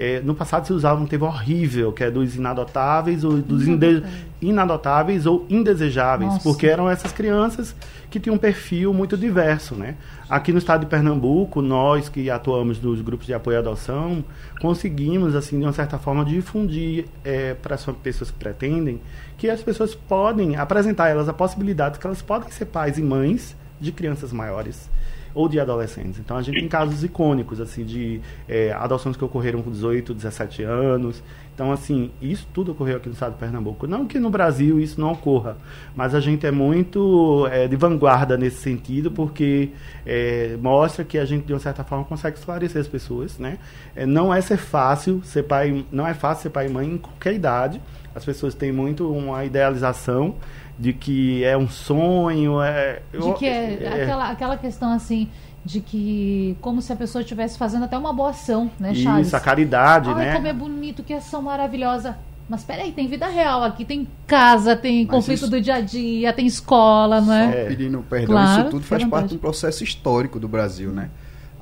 é, 0.00 0.18
no 0.20 0.34
passado 0.34 0.66
se 0.66 0.72
usava 0.72 0.98
um 0.98 1.06
termo 1.06 1.26
horrível, 1.26 1.92
que 1.92 2.02
é 2.02 2.10
dos 2.10 2.34
inadotáveis 2.34 3.22
ou 3.22 3.36
dos 3.36 3.68
inde 3.68 4.02
inadotáveis 4.40 5.26
ou 5.26 5.44
indesejáveis, 5.50 6.32
Nossa. 6.32 6.42
porque 6.42 6.66
eram 6.66 6.88
essas 6.88 7.12
crianças 7.12 7.76
que 8.10 8.18
tinham 8.18 8.34
um 8.36 8.38
perfil 8.38 8.94
muito 8.94 9.14
diverso, 9.14 9.74
né? 9.74 9.96
Aqui 10.26 10.52
no 10.52 10.58
estado 10.58 10.80
de 10.80 10.86
Pernambuco, 10.86 11.60
nós 11.60 12.08
que 12.08 12.30
atuamos 12.30 12.80
nos 12.80 13.02
grupos 13.02 13.26
de 13.26 13.34
apoio 13.34 13.58
à 13.58 13.60
adoção, 13.60 14.24
conseguimos, 14.58 15.34
assim, 15.34 15.58
de 15.58 15.66
uma 15.66 15.72
certa 15.74 15.98
forma, 15.98 16.24
difundir 16.24 17.04
é, 17.22 17.52
para 17.52 17.74
as 17.74 17.84
pessoas 18.02 18.30
que 18.30 18.38
pretendem 18.38 19.02
que 19.36 19.50
as 19.50 19.62
pessoas 19.62 19.94
podem 19.94 20.56
apresentar 20.56 21.04
a 21.04 21.08
elas 21.10 21.28
a 21.28 21.34
possibilidade 21.34 21.98
que 21.98 22.06
elas 22.06 22.22
podem 22.22 22.50
ser 22.50 22.64
pais 22.64 22.96
e 22.96 23.02
mães 23.02 23.54
de 23.78 23.92
crianças 23.92 24.32
maiores 24.32 24.88
ou 25.35 25.49
de 25.49 25.61
adolescentes. 25.61 26.19
Então 26.19 26.37
a 26.37 26.43
gente 26.43 26.59
tem 26.59 26.69
casos 26.69 27.05
icônicos, 27.05 27.61
assim, 27.61 27.85
de 27.85 28.21
é, 28.49 28.73
adoções 28.73 29.16
que 29.16 29.25
ocorreram 29.25 29.62
com 29.62 29.71
18, 29.71 30.14
17 30.14 30.62
anos. 30.62 31.23
Então, 31.55 31.73
assim, 31.73 32.11
isso 32.23 32.49
tudo 32.55 32.73
ocorreu 32.73 32.97
aqui 32.97 33.09
no 33.09 33.12
estado 33.12 33.33
de 33.33 33.38
Pernambuco. 33.38 33.87
Não 33.87 34.07
que 34.07 34.19
no 34.19 34.31
Brasil 34.31 34.81
isso 34.81 34.99
não 34.99 35.12
ocorra, 35.12 35.59
mas 35.95 36.14
a 36.14 36.21
gente 36.21 36.47
é 36.47 36.51
muito 36.51 37.47
é, 37.51 37.69
de 37.69 37.77
vanguarda 37.77 38.35
nesse 38.38 38.62
sentido, 38.62 39.11
porque 39.11 39.69
é, 40.07 40.57
mostra 40.59 41.05
que 41.05 41.19
a 41.19 41.25
gente, 41.27 41.45
de 41.45 41.53
uma 41.53 41.59
certa 41.59 41.85
forma, 41.85 42.05
consegue 42.05 42.38
esclarecer 42.38 42.81
as 42.81 42.88
pessoas, 42.88 43.38
né? 43.38 43.59
É, 43.95 44.07
não 44.07 44.33
é 44.33 44.40
ser 44.40 44.57
fácil 44.57 45.21
ser 45.23 45.43
pai, 45.43 45.85
não 45.93 46.07
é 46.07 46.14
fácil 46.14 46.45
ser 46.45 46.51
pai 46.51 46.66
e 46.66 46.71
mãe 46.71 46.88
em 46.88 46.97
qualquer 46.97 47.35
idade. 47.35 47.79
As 48.14 48.25
pessoas 48.25 48.55
têm 48.55 48.73
muito 48.73 49.12
uma 49.12 49.45
idealização 49.45 50.37
de 50.81 50.95
que 50.95 51.45
é 51.45 51.57
um 51.59 51.69
sonho, 51.69 52.62
é... 52.62 53.03
De 53.12 53.35
que 53.35 53.47
é, 53.47 53.83
é, 53.83 54.03
Aquela, 54.03 54.31
aquela 54.31 54.57
questão 54.57 54.90
assim 54.90 55.29
de 55.62 55.79
que 55.79 56.57
como 56.62 56.81
se 56.81 56.90
a 56.90 56.97
pessoa 56.97 57.21
estivesse 57.21 57.59
fazendo 57.59 57.85
até 57.85 57.99
uma 57.99 58.14
boa 58.14 58.31
ação, 58.31 58.71
né, 58.81 58.95
Charles? 58.95 59.27
Isso, 59.27 59.37
a 59.37 59.40
caridade, 59.40 60.09
Ai, 60.09 60.14
né? 60.14 60.35
como 60.35 60.47
é 60.47 60.55
bonito, 60.55 61.03
que 61.03 61.12
ação 61.12 61.43
maravilhosa. 61.43 62.16
Mas 62.49 62.64
peraí, 62.64 62.93
tem 62.93 63.07
vida 63.07 63.27
real 63.27 63.62
aqui, 63.62 63.85
tem 63.85 64.09
casa, 64.27 64.75
tem 64.75 65.05
Mas 65.05 65.14
conflito 65.14 65.43
isso... 65.43 65.51
do 65.51 65.61
dia 65.61 65.75
a 65.75 65.81
dia, 65.83 66.33
tem 66.33 66.47
escola, 66.47 67.21
não 67.21 67.33
é? 67.33 67.53
Só 67.53 67.69
pedindo 67.69 68.03
perdão, 68.09 68.35
claro, 68.35 68.61
isso 68.62 68.71
tudo 68.71 68.85
faz 68.87 69.05
parte 69.05 69.29
de 69.29 69.35
um 69.35 69.38
processo 69.38 69.85
histórico 69.85 70.40
do 70.40 70.49
Brasil, 70.49 70.90
né? 70.90 71.11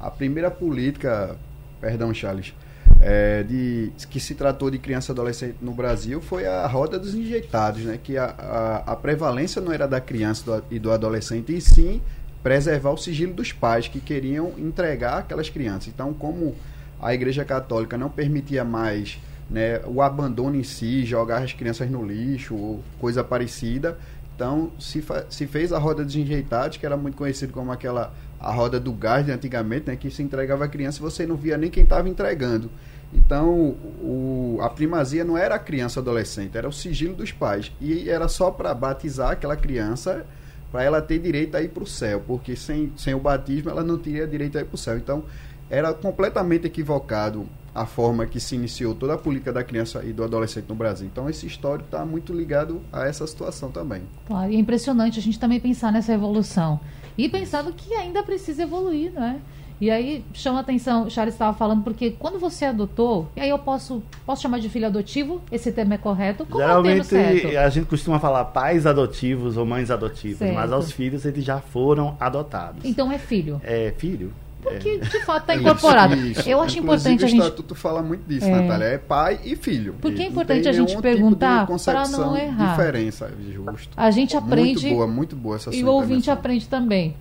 A 0.00 0.12
primeira 0.12 0.48
política, 0.48 1.36
perdão, 1.80 2.14
Charles, 2.14 2.54
é, 3.00 3.42
de, 3.42 3.92
que 4.10 4.18
se 4.18 4.34
tratou 4.34 4.70
de 4.70 4.78
criança 4.78 5.10
e 5.10 5.12
adolescente 5.12 5.56
no 5.60 5.72
Brasil 5.72 6.20
foi 6.20 6.46
a 6.46 6.66
roda 6.66 6.98
dos 6.98 7.14
enjeitados, 7.14 7.82
né? 7.82 7.98
que 8.02 8.16
a, 8.16 8.24
a, 8.24 8.92
a 8.92 8.96
prevalência 8.96 9.62
não 9.62 9.72
era 9.72 9.86
da 9.86 10.00
criança 10.00 10.44
do, 10.44 10.64
e 10.70 10.78
do 10.78 10.90
adolescente, 10.90 11.56
e 11.56 11.60
sim 11.60 12.00
preservar 12.42 12.90
o 12.90 12.96
sigilo 12.96 13.34
dos 13.34 13.52
pais 13.52 13.88
que 13.88 14.00
queriam 14.00 14.52
entregar 14.58 15.18
aquelas 15.18 15.48
crianças. 15.48 15.88
Então, 15.88 16.12
como 16.12 16.54
a 17.00 17.14
Igreja 17.14 17.44
Católica 17.44 17.96
não 17.96 18.08
permitia 18.08 18.64
mais 18.64 19.18
né, 19.50 19.80
o 19.86 20.02
abandono 20.02 20.56
em 20.56 20.62
si, 20.62 21.04
jogar 21.04 21.42
as 21.42 21.52
crianças 21.52 21.90
no 21.90 22.04
lixo 22.04 22.54
ou 22.54 22.82
coisa 22.98 23.22
parecida, 23.22 23.98
então 24.34 24.70
se, 24.78 25.04
se 25.30 25.46
fez 25.46 25.72
a 25.72 25.78
roda 25.78 26.04
dos 26.04 26.14
enjeitados, 26.14 26.76
que 26.76 26.86
era 26.86 26.96
muito 26.96 27.16
conhecido 27.16 27.52
como 27.52 27.72
aquela 27.72 28.12
a 28.40 28.52
roda 28.52 28.78
do 28.78 28.92
gás 28.92 29.26
de 29.26 29.32
antigamente, 29.32 29.88
né, 29.88 29.96
que 29.96 30.10
se 30.10 30.22
entregava 30.22 30.64
a 30.64 30.68
criança 30.68 30.98
e 30.98 31.02
você 31.02 31.26
não 31.26 31.34
via 31.34 31.56
nem 31.56 31.70
quem 31.70 31.82
estava 31.82 32.08
entregando. 32.08 32.70
Então, 33.12 33.74
o, 34.02 34.58
a 34.60 34.68
primazia 34.68 35.24
não 35.24 35.36
era 35.36 35.54
a 35.54 35.58
criança 35.58 36.00
adolescente, 36.00 36.56
era 36.56 36.68
o 36.68 36.72
sigilo 36.72 37.14
dos 37.14 37.32
pais. 37.32 37.72
E 37.80 38.08
era 38.08 38.28
só 38.28 38.50
para 38.50 38.74
batizar 38.74 39.30
aquela 39.30 39.56
criança, 39.56 40.26
para 40.70 40.82
ela 40.82 41.00
ter 41.00 41.18
direito 41.18 41.56
a 41.56 41.62
ir 41.62 41.68
para 41.68 41.82
o 41.82 41.86
céu, 41.86 42.22
porque 42.26 42.54
sem, 42.54 42.92
sem 42.96 43.14
o 43.14 43.20
batismo 43.20 43.70
ela 43.70 43.82
não 43.82 43.98
teria 43.98 44.26
direito 44.26 44.58
a 44.58 44.60
ir 44.60 44.64
para 44.64 44.74
o 44.74 44.78
céu. 44.78 44.98
Então, 44.98 45.24
era 45.70 45.92
completamente 45.92 46.66
equivocado 46.66 47.46
a 47.74 47.86
forma 47.86 48.26
que 48.26 48.40
se 48.40 48.54
iniciou 48.54 48.94
toda 48.94 49.14
a 49.14 49.18
política 49.18 49.52
da 49.52 49.62
criança 49.62 50.02
e 50.04 50.12
do 50.12 50.24
adolescente 50.24 50.66
no 50.68 50.74
Brasil. 50.74 51.06
Então, 51.06 51.28
esse 51.28 51.46
histórico 51.46 51.86
está 51.86 52.04
muito 52.04 52.32
ligado 52.32 52.82
a 52.92 53.06
essa 53.06 53.26
situação 53.26 53.70
também. 53.70 54.02
Claro, 54.26 54.50
e 54.50 54.56
é 54.56 54.58
impressionante 54.58 55.18
a 55.18 55.22
gente 55.22 55.38
também 55.38 55.60
pensar 55.60 55.92
nessa 55.92 56.12
evolução. 56.12 56.80
E 57.16 57.28
pensando 57.28 57.72
que 57.72 57.94
ainda 57.94 58.22
precisa 58.22 58.62
evoluir, 58.62 59.12
não 59.12 59.22
é? 59.22 59.38
E 59.80 59.90
aí 59.90 60.24
chama 60.32 60.60
atenção, 60.60 61.04
o 61.04 61.10
Charles 61.10 61.34
estava 61.34 61.56
falando, 61.56 61.82
porque 61.82 62.10
quando 62.18 62.38
você 62.38 62.64
adotou, 62.64 63.28
e 63.36 63.40
aí 63.40 63.48
eu 63.48 63.58
posso, 63.58 64.02
posso 64.26 64.42
chamar 64.42 64.58
de 64.58 64.68
filho 64.68 64.86
adotivo? 64.86 65.40
Esse 65.52 65.70
termo 65.70 65.94
é 65.94 65.98
correto? 65.98 66.44
Como 66.44 66.62
Geralmente 66.62 66.98
é 66.98 67.02
o 67.02 67.40
termo 67.40 67.58
a 67.58 67.68
gente 67.68 67.86
costuma 67.86 68.18
falar 68.18 68.46
pais 68.46 68.86
adotivos 68.86 69.56
ou 69.56 69.64
mães 69.64 69.90
adotivas, 69.90 70.38
certo. 70.38 70.54
mas 70.54 70.72
aos 70.72 70.90
filhos 70.90 71.24
eles 71.24 71.44
já 71.44 71.60
foram 71.60 72.16
adotados. 72.18 72.84
Então 72.84 73.12
é 73.12 73.18
filho? 73.18 73.60
É 73.62 73.92
filho. 73.96 74.32
Porque, 74.62 74.88
é. 74.88 74.98
de 74.98 75.24
fato, 75.24 75.42
está 75.52 75.56
incorporado. 75.56 76.14
Isso, 76.14 76.40
isso. 76.40 76.48
Eu 76.48 76.60
acho 76.60 76.78
Inclusive, 76.78 77.14
importante 77.14 77.24
a 77.24 77.28
gente... 77.28 77.40
o 77.40 77.44
estatuto 77.44 77.74
fala 77.74 78.02
muito 78.02 78.22
disso, 78.26 78.46
é. 78.46 78.50
Natália. 78.50 78.84
É 78.86 78.98
pai 78.98 79.40
e 79.44 79.56
filho. 79.56 79.94
Porque 80.00 80.22
é 80.22 80.26
importante 80.26 80.68
a 80.68 80.72
gente 80.72 80.96
perguntar 81.00 81.66
tipo 81.66 81.84
para 81.84 82.08
não 82.08 82.36
errar. 82.36 82.70
diferença, 82.70 83.30
justo. 83.50 83.90
A 83.96 84.10
gente 84.10 84.36
aprende... 84.36 84.80
Muito 84.80 84.94
boa, 84.94 85.06
muito 85.06 85.36
boa 85.36 85.56
essa 85.56 85.74
E 85.74 85.84
o 85.84 85.88
ouvinte 85.88 86.30
aprende 86.30 86.66
também. 86.68 87.14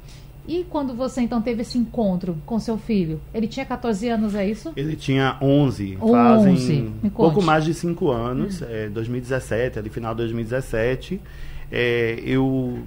E 0.48 0.64
quando 0.64 0.94
você 0.94 1.22
então 1.22 1.42
teve 1.42 1.62
esse 1.62 1.78
encontro 1.78 2.38
com 2.46 2.58
seu 2.60 2.78
filho? 2.78 3.20
Ele 3.34 3.48
tinha 3.48 3.66
14 3.66 4.08
anos, 4.08 4.34
é 4.34 4.48
isso? 4.48 4.72
Ele 4.78 4.96
tinha 4.96 5.38
11. 5.42 5.98
11. 6.02 6.12
Fazem 6.12 6.94
pouco 7.14 7.42
mais 7.42 7.66
de 7.66 7.74
5 7.74 8.10
anos. 8.10 8.62
Hum. 8.62 8.66
É, 8.70 8.90
2017, 8.90 9.80
ali 9.80 9.90
final 9.90 10.14
de 10.14 10.20
2017. 10.20 11.20
É, 11.70 12.16
eu 12.24 12.80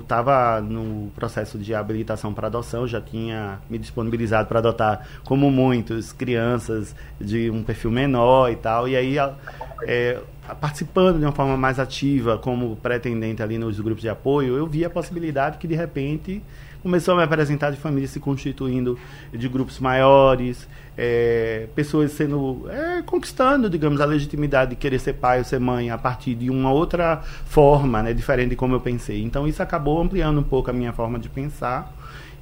estava 0.00 0.60
no 0.60 1.10
processo 1.14 1.58
de 1.58 1.74
habilitação 1.74 2.32
para 2.32 2.46
adoção, 2.46 2.86
já 2.86 3.00
tinha 3.00 3.58
me 3.68 3.78
disponibilizado 3.78 4.48
para 4.48 4.60
adotar, 4.60 5.08
como 5.24 5.50
muitos, 5.50 6.12
crianças 6.12 6.94
de 7.20 7.50
um 7.50 7.64
perfil 7.64 7.90
menor 7.90 8.52
e 8.52 8.54
tal. 8.54 8.88
E 8.88 8.94
aí, 8.94 9.16
é, 9.82 10.20
participando 10.60 11.18
de 11.18 11.24
uma 11.24 11.32
forma 11.32 11.56
mais 11.56 11.80
ativa 11.80 12.38
como 12.38 12.76
pretendente 12.76 13.42
ali 13.42 13.58
nos 13.58 13.80
grupos 13.80 14.02
de 14.02 14.08
apoio, 14.08 14.56
eu 14.56 14.68
vi 14.68 14.84
a 14.84 14.90
possibilidade 14.90 15.58
que 15.58 15.66
de 15.66 15.74
repente 15.74 16.40
começou 16.82 17.14
a 17.14 17.16
me 17.16 17.22
apresentar 17.22 17.70
de 17.70 17.76
famílias 17.76 18.10
se 18.10 18.20
constituindo 18.20 18.98
de 19.32 19.48
grupos 19.48 19.78
maiores, 19.78 20.68
é, 20.96 21.68
pessoas 21.74 22.12
sendo 22.12 22.66
é, 22.68 23.02
conquistando, 23.02 23.70
digamos, 23.70 24.00
a 24.00 24.04
legitimidade 24.04 24.70
de 24.70 24.76
querer 24.76 24.98
ser 24.98 25.14
pai 25.14 25.38
ou 25.38 25.44
ser 25.44 25.60
mãe 25.60 25.90
a 25.90 25.98
partir 25.98 26.34
de 26.34 26.50
uma 26.50 26.72
outra 26.72 27.22
forma, 27.46 28.02
né, 28.02 28.12
diferente 28.12 28.50
de 28.50 28.56
como 28.56 28.74
eu 28.74 28.80
pensei. 28.80 29.22
Então 29.22 29.46
isso 29.46 29.62
acabou 29.62 30.00
ampliando 30.00 30.38
um 30.38 30.42
pouco 30.42 30.70
a 30.70 30.72
minha 30.72 30.92
forma 30.92 31.18
de 31.18 31.28
pensar. 31.28 31.92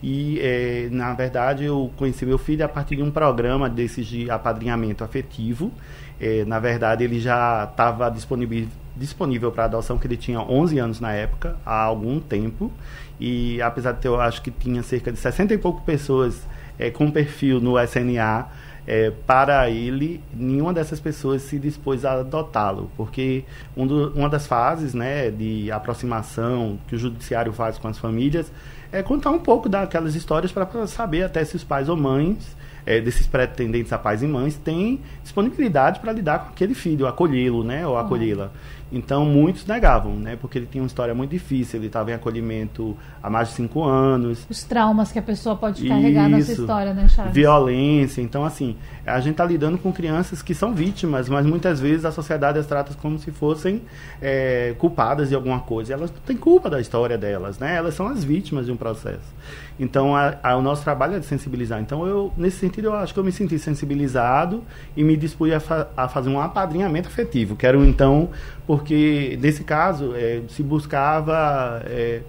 E, 0.08 0.38
é, 0.40 0.88
na 0.92 1.12
verdade, 1.14 1.64
eu 1.64 1.90
conheci 1.96 2.24
meu 2.24 2.38
filho 2.38 2.64
a 2.64 2.68
partir 2.68 2.94
de 2.94 3.02
um 3.02 3.10
programa 3.10 3.68
desses 3.68 4.06
de 4.06 4.30
apadrinhamento 4.30 5.02
afetivo. 5.02 5.72
É, 6.20 6.44
na 6.44 6.60
verdade, 6.60 7.02
ele 7.02 7.18
já 7.18 7.68
estava 7.68 8.08
disponível, 8.08 8.68
disponível 8.96 9.50
para 9.50 9.64
adoção, 9.64 9.98
que 9.98 10.06
ele 10.06 10.16
tinha 10.16 10.40
11 10.40 10.78
anos 10.78 11.00
na 11.00 11.12
época, 11.12 11.56
há 11.66 11.82
algum 11.82 12.20
tempo. 12.20 12.70
E 13.18 13.60
apesar 13.60 13.90
de 13.90 14.02
ter, 14.02 14.06
eu 14.06 14.20
acho 14.20 14.40
que 14.42 14.50
tinha 14.52 14.80
cerca 14.80 15.10
de 15.10 15.18
60 15.18 15.54
e 15.54 15.58
pouco 15.58 15.82
pessoas 15.82 16.40
é, 16.78 16.88
com 16.88 17.10
perfil 17.10 17.60
no 17.60 17.76
SNA, 17.76 18.46
é, 18.86 19.10
para 19.26 19.68
ele, 19.68 20.20
nenhuma 20.32 20.72
dessas 20.72 21.00
pessoas 21.00 21.42
se 21.42 21.58
dispôs 21.58 22.04
a 22.04 22.20
adotá-lo, 22.20 22.88
porque 22.96 23.42
um 23.76 23.84
do, 23.84 24.12
uma 24.14 24.28
das 24.28 24.46
fases 24.46 24.94
né, 24.94 25.32
de 25.32 25.68
aproximação 25.72 26.78
que 26.86 26.94
o 26.94 26.98
judiciário 26.98 27.52
faz 27.52 27.76
com 27.76 27.88
as 27.88 27.98
famílias 27.98 28.52
é 28.92 29.02
contar 29.02 29.30
um 29.30 29.38
pouco 29.38 29.68
daquelas 29.68 30.14
histórias 30.14 30.52
para 30.52 30.86
saber 30.86 31.24
até 31.24 31.44
se 31.44 31.56
os 31.56 31.64
pais 31.64 31.88
ou 31.88 31.96
mães 31.96 32.56
é, 32.86 33.00
desses 33.00 33.26
pretendentes 33.26 33.92
a 33.92 33.98
pais 33.98 34.22
e 34.22 34.26
mães 34.26 34.56
têm 34.56 35.00
disponibilidade 35.22 35.98
para 35.98 36.12
lidar 36.12 36.38
com 36.38 36.50
aquele 36.50 36.72
filho, 36.72 37.06
acolhê-lo, 37.06 37.64
né, 37.64 37.86
ou 37.86 37.98
acolhê-la. 37.98 38.52
Então, 38.90 39.24
muitos 39.24 39.66
negavam, 39.66 40.14
né? 40.14 40.36
Porque 40.40 40.58
ele 40.58 40.66
tinha 40.66 40.82
uma 40.82 40.86
história 40.86 41.14
muito 41.14 41.30
difícil. 41.30 41.80
Ele 41.80 41.88
estava 41.88 42.10
em 42.12 42.14
acolhimento 42.14 42.96
há 43.20 43.28
mais 43.28 43.48
de 43.48 43.54
cinco 43.54 43.82
anos. 43.82 44.46
Os 44.48 44.62
traumas 44.62 45.10
que 45.10 45.18
a 45.18 45.22
pessoa 45.22 45.56
pode 45.56 45.86
carregar 45.88 46.30
Isso, 46.30 46.36
nessa 46.36 46.52
história, 46.52 46.94
né, 46.94 47.08
Charles? 47.08 47.34
Violência. 47.34 48.22
Então, 48.22 48.44
assim, 48.44 48.76
a 49.04 49.18
gente 49.18 49.32
está 49.32 49.44
lidando 49.44 49.76
com 49.76 49.92
crianças 49.92 50.40
que 50.40 50.54
são 50.54 50.72
vítimas, 50.72 51.28
mas 51.28 51.44
muitas 51.44 51.80
vezes 51.80 52.04
a 52.04 52.12
sociedade 52.12 52.58
as 52.58 52.66
trata 52.66 52.94
como 52.94 53.18
se 53.18 53.32
fossem 53.32 53.82
é, 54.22 54.74
culpadas 54.78 55.30
de 55.30 55.34
alguma 55.34 55.60
coisa. 55.60 55.92
Elas 55.92 56.10
não 56.10 56.20
têm 56.20 56.36
culpa 56.36 56.70
da 56.70 56.80
história 56.80 57.18
delas, 57.18 57.58
né? 57.58 57.74
Elas 57.74 57.94
são 57.94 58.06
as 58.06 58.22
vítimas 58.22 58.66
de 58.66 58.72
um 58.72 58.76
processo. 58.76 59.34
Então, 59.78 60.16
a, 60.16 60.36
a, 60.42 60.56
o 60.56 60.62
nosso 60.62 60.82
trabalho 60.82 61.16
é 61.16 61.18
de 61.18 61.26
sensibilizar. 61.26 61.80
Então, 61.80 62.06
eu, 62.06 62.32
nesse 62.36 62.58
sentido, 62.58 62.86
eu 62.86 62.94
acho 62.94 63.12
que 63.12 63.20
eu 63.20 63.24
me 63.24 63.32
senti 63.32 63.58
sensibilizado 63.58 64.62
e 64.96 65.04
me 65.04 65.16
dispus 65.16 65.52
a, 65.52 65.60
fa 65.60 65.88
a 65.96 66.08
fazer 66.08 66.30
um 66.30 66.40
apadrinhamento 66.40 67.08
afetivo. 67.08 67.56
Quero, 67.56 67.84
então, 67.84 68.30
porque 68.76 69.38
nesse 69.40 69.64
caso 69.64 70.14
é, 70.14 70.42
se 70.48 70.62
buscava 70.62 71.82
é, 71.86 72.20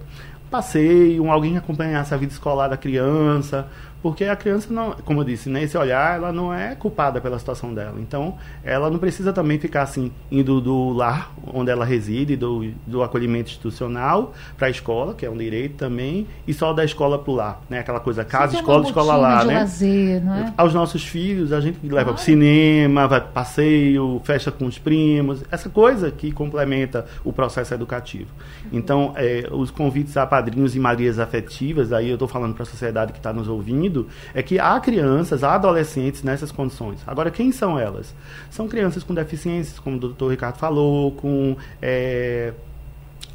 passeio, 0.50 1.30
alguém 1.30 1.58
acompanhasse 1.58 2.14
a 2.14 2.16
vida 2.16 2.32
escolar 2.32 2.68
da 2.68 2.76
criança, 2.76 3.68
porque 4.02 4.24
a 4.24 4.36
criança 4.36 4.72
não, 4.72 4.92
como 5.04 5.20
eu 5.20 5.24
disse, 5.24 5.48
nesse 5.48 5.76
né, 5.76 5.82
olhar, 5.82 6.16
ela 6.16 6.32
não 6.32 6.54
é 6.54 6.74
culpada 6.74 7.20
pela 7.20 7.38
situação 7.38 7.74
dela. 7.74 7.96
Então, 7.98 8.36
ela 8.62 8.90
não 8.90 8.98
precisa 8.98 9.32
também 9.32 9.58
ficar 9.58 9.82
assim, 9.82 10.12
indo 10.30 10.60
do 10.60 10.90
lar 10.90 11.32
onde 11.52 11.70
ela 11.70 11.84
reside, 11.84 12.36
do, 12.36 12.70
do 12.86 13.02
acolhimento 13.02 13.50
institucional 13.50 14.32
para 14.56 14.68
a 14.68 14.70
escola, 14.70 15.14
que 15.14 15.26
é 15.26 15.30
um 15.30 15.36
direito 15.36 15.76
também, 15.76 16.26
e 16.46 16.54
só 16.54 16.72
da 16.72 16.84
escola 16.84 17.18
para 17.18 17.30
o 17.30 17.34
lar, 17.34 17.60
né? 17.68 17.80
Aquela 17.80 18.00
coisa, 18.00 18.24
casa, 18.24 18.52
Sim, 18.52 18.58
escola, 18.58 18.86
escola 18.86 19.16
lá, 19.16 19.44
né? 19.44 19.54
Lazer, 19.60 20.24
não 20.24 20.34
é? 20.34 20.52
Aos 20.56 20.74
nossos 20.74 21.04
filhos, 21.04 21.52
a 21.52 21.60
gente 21.60 21.78
leva 21.86 22.12
para 22.12 22.22
cinema, 22.22 23.08
vai 23.08 23.20
passeio, 23.20 24.20
festa 24.24 24.52
com 24.52 24.66
os 24.66 24.78
primos, 24.78 25.42
essa 25.50 25.68
coisa 25.68 26.10
que 26.10 26.30
complementa 26.30 27.06
o 27.24 27.32
processo 27.32 27.74
educativo. 27.74 28.30
Então, 28.72 29.12
é, 29.16 29.48
os 29.50 29.70
convites 29.70 30.16
a 30.16 30.26
padrinhos 30.26 30.76
e 30.76 30.78
marias 30.78 31.18
afetivas, 31.18 31.92
aí 31.92 32.08
eu 32.08 32.14
estou 32.14 32.28
falando 32.28 32.54
para 32.54 32.62
a 32.62 32.66
sociedade 32.66 33.12
que 33.12 33.18
está 33.18 33.32
nos 33.32 33.48
ouvindo, 33.48 33.87
é 34.34 34.42
que 34.42 34.58
há 34.58 34.78
crianças, 34.80 35.42
há 35.42 35.54
adolescentes 35.54 36.22
nessas 36.22 36.52
condições. 36.52 37.00
Agora, 37.06 37.30
quem 37.30 37.52
são 37.52 37.78
elas? 37.78 38.14
São 38.50 38.68
crianças 38.68 39.02
com 39.02 39.14
deficiências, 39.14 39.78
como 39.78 39.96
o 39.96 40.00
doutor 40.00 40.30
Ricardo 40.30 40.56
falou, 40.56 41.12
com 41.12 41.56
é, 41.80 42.52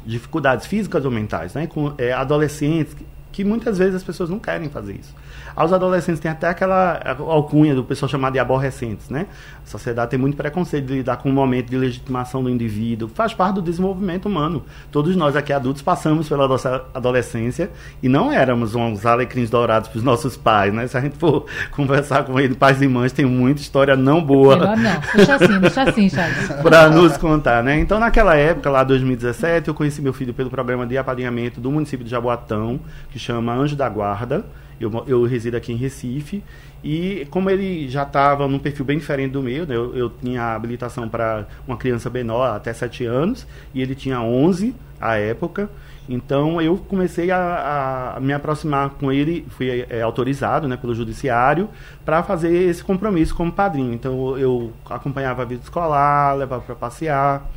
dificuldades 0.04 0.66
físicas 0.66 1.04
ou 1.04 1.10
mentais, 1.10 1.54
né? 1.54 1.66
com 1.66 1.92
é, 1.98 2.12
adolescentes 2.12 2.96
que 3.32 3.42
muitas 3.42 3.78
vezes 3.78 3.96
as 3.96 4.04
pessoas 4.04 4.30
não 4.30 4.38
querem 4.38 4.68
fazer 4.68 4.94
isso. 4.94 5.14
Aos 5.56 5.72
adolescentes 5.72 6.20
tem 6.20 6.30
até 6.30 6.48
aquela 6.48 7.00
alcunha 7.18 7.74
do 7.74 7.84
pessoal 7.84 8.08
chamado 8.08 8.32
de 8.32 8.38
aborrecentes, 8.38 9.08
né? 9.08 9.26
A 9.64 9.68
sociedade 9.68 10.10
tem 10.10 10.18
muito 10.18 10.36
preconceito 10.36 10.86
de 10.86 10.94
lidar 10.94 11.16
com 11.16 11.30
o 11.30 11.32
momento 11.32 11.70
de 11.70 11.76
legitimação 11.76 12.42
do 12.42 12.50
indivíduo. 12.50 13.08
Faz 13.08 13.32
parte 13.32 13.56
do 13.56 13.62
desenvolvimento 13.62 14.26
humano. 14.26 14.64
Todos 14.90 15.14
nós 15.16 15.36
aqui 15.36 15.52
adultos 15.52 15.82
passamos 15.82 16.28
pela 16.28 16.48
nossa 16.48 16.84
adolescência 16.92 17.70
e 18.02 18.08
não 18.08 18.32
éramos 18.32 18.74
uns 18.74 19.06
alecrins 19.06 19.48
dourados 19.48 19.88
para 19.88 19.98
os 19.98 20.04
nossos 20.04 20.36
pais, 20.36 20.72
né? 20.72 20.86
Se 20.86 20.96
a 20.96 21.00
gente 21.00 21.16
for 21.16 21.46
conversar 21.70 22.24
com 22.24 22.38
ele, 22.38 22.54
pais 22.54 22.82
e 22.82 22.88
mães, 22.88 23.12
tem 23.12 23.24
muita 23.24 23.60
história 23.60 23.96
não 23.96 24.22
boa. 24.22 24.56
Melhor 24.56 24.76
não. 24.76 25.00
Deixa 25.14 25.34
assim, 25.36 25.58
deixa 25.60 25.82
assim, 25.82 26.08
Charles. 26.10 26.48
para 26.62 26.90
nos 26.90 27.16
contar, 27.16 27.62
né? 27.62 27.78
Então, 27.78 27.98
naquela 28.00 28.34
época, 28.34 28.70
lá 28.70 28.82
2017, 28.82 29.68
eu 29.68 29.74
conheci 29.74 30.02
meu 30.02 30.12
filho 30.12 30.34
pelo 30.34 30.50
programa 30.50 30.86
de 30.86 30.98
apadrinhamento 30.98 31.60
do 31.60 31.70
município 31.70 32.04
de 32.04 32.10
Jaboatão, 32.10 32.80
que 33.10 33.18
chama 33.18 33.54
Anjo 33.54 33.76
da 33.76 33.88
Guarda. 33.88 34.44
Eu, 34.80 35.04
eu 35.06 35.24
resido 35.24 35.56
aqui 35.56 35.72
em 35.72 35.76
Recife. 35.76 36.42
E 36.82 37.26
como 37.30 37.48
ele 37.48 37.88
já 37.88 38.02
estava 38.02 38.46
num 38.46 38.58
perfil 38.58 38.84
bem 38.84 38.98
diferente 38.98 39.32
do 39.32 39.42
meu, 39.42 39.66
né, 39.66 39.74
eu, 39.74 39.96
eu 39.96 40.10
tinha 40.10 40.54
habilitação 40.54 41.08
para 41.08 41.46
uma 41.66 41.76
criança 41.76 42.10
menor 42.10 42.54
até 42.54 42.72
7 42.72 43.06
anos, 43.06 43.46
e 43.72 43.80
ele 43.80 43.94
tinha 43.94 44.20
11 44.20 44.74
à 45.00 45.16
época. 45.16 45.70
Então 46.08 46.60
eu 46.60 46.76
comecei 46.76 47.30
a, 47.30 48.14
a 48.16 48.20
me 48.20 48.32
aproximar 48.32 48.90
com 48.90 49.10
ele, 49.10 49.46
fui 49.48 49.86
é, 49.88 50.02
autorizado 50.02 50.68
né, 50.68 50.76
pelo 50.76 50.94
judiciário 50.94 51.68
para 52.04 52.22
fazer 52.22 52.54
esse 52.54 52.84
compromisso 52.84 53.34
como 53.34 53.50
padrinho. 53.50 53.94
Então 53.94 54.36
eu 54.36 54.72
acompanhava 54.88 55.42
a 55.42 55.44
vida 55.46 55.62
escolar, 55.62 56.36
levava 56.36 56.62
para 56.62 56.74
passear. 56.74 57.50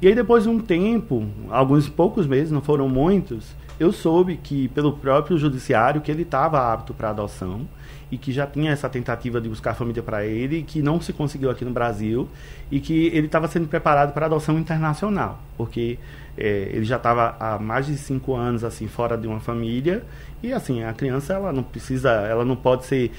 E 0.00 0.08
aí 0.08 0.14
depois 0.14 0.42
de 0.42 0.50
um 0.50 0.58
tempo, 0.58 1.26
alguns 1.48 1.88
poucos 1.88 2.26
meses, 2.26 2.50
não 2.50 2.60
foram 2.60 2.86
muitos, 2.86 3.56
eu 3.78 3.92
soube 3.92 4.36
que, 4.36 4.68
pelo 4.68 4.92
próprio 4.92 5.36
judiciário, 5.36 6.00
que 6.00 6.10
ele 6.10 6.22
estava 6.22 6.72
apto 6.72 6.94
para 6.94 7.10
adoção 7.10 7.66
e 8.10 8.16
que 8.16 8.32
já 8.32 8.46
tinha 8.46 8.70
essa 8.70 8.88
tentativa 8.88 9.40
de 9.40 9.48
buscar 9.48 9.74
família 9.74 10.02
para 10.02 10.24
ele, 10.24 10.62
que 10.62 10.80
não 10.80 11.00
se 11.00 11.12
conseguiu 11.12 11.50
aqui 11.50 11.64
no 11.64 11.72
Brasil 11.72 12.28
e 12.70 12.80
que 12.80 13.08
ele 13.08 13.26
estava 13.26 13.48
sendo 13.48 13.66
preparado 13.66 14.12
para 14.12 14.26
adoção 14.26 14.58
internacional, 14.58 15.40
porque 15.56 15.98
é, 16.38 16.70
ele 16.72 16.84
já 16.84 16.96
estava 16.96 17.36
há 17.40 17.58
mais 17.58 17.86
de 17.86 17.96
cinco 17.96 18.34
anos 18.34 18.62
assim 18.62 18.86
fora 18.86 19.16
de 19.16 19.26
uma 19.26 19.40
família 19.40 20.04
e 20.42 20.52
assim 20.52 20.84
a 20.84 20.92
criança 20.92 21.34
ela 21.34 21.52
não 21.52 21.62
precisa, 21.62 22.10
ela 22.10 22.44
não 22.44 22.54
pode 22.54 22.84
ser 22.84 23.10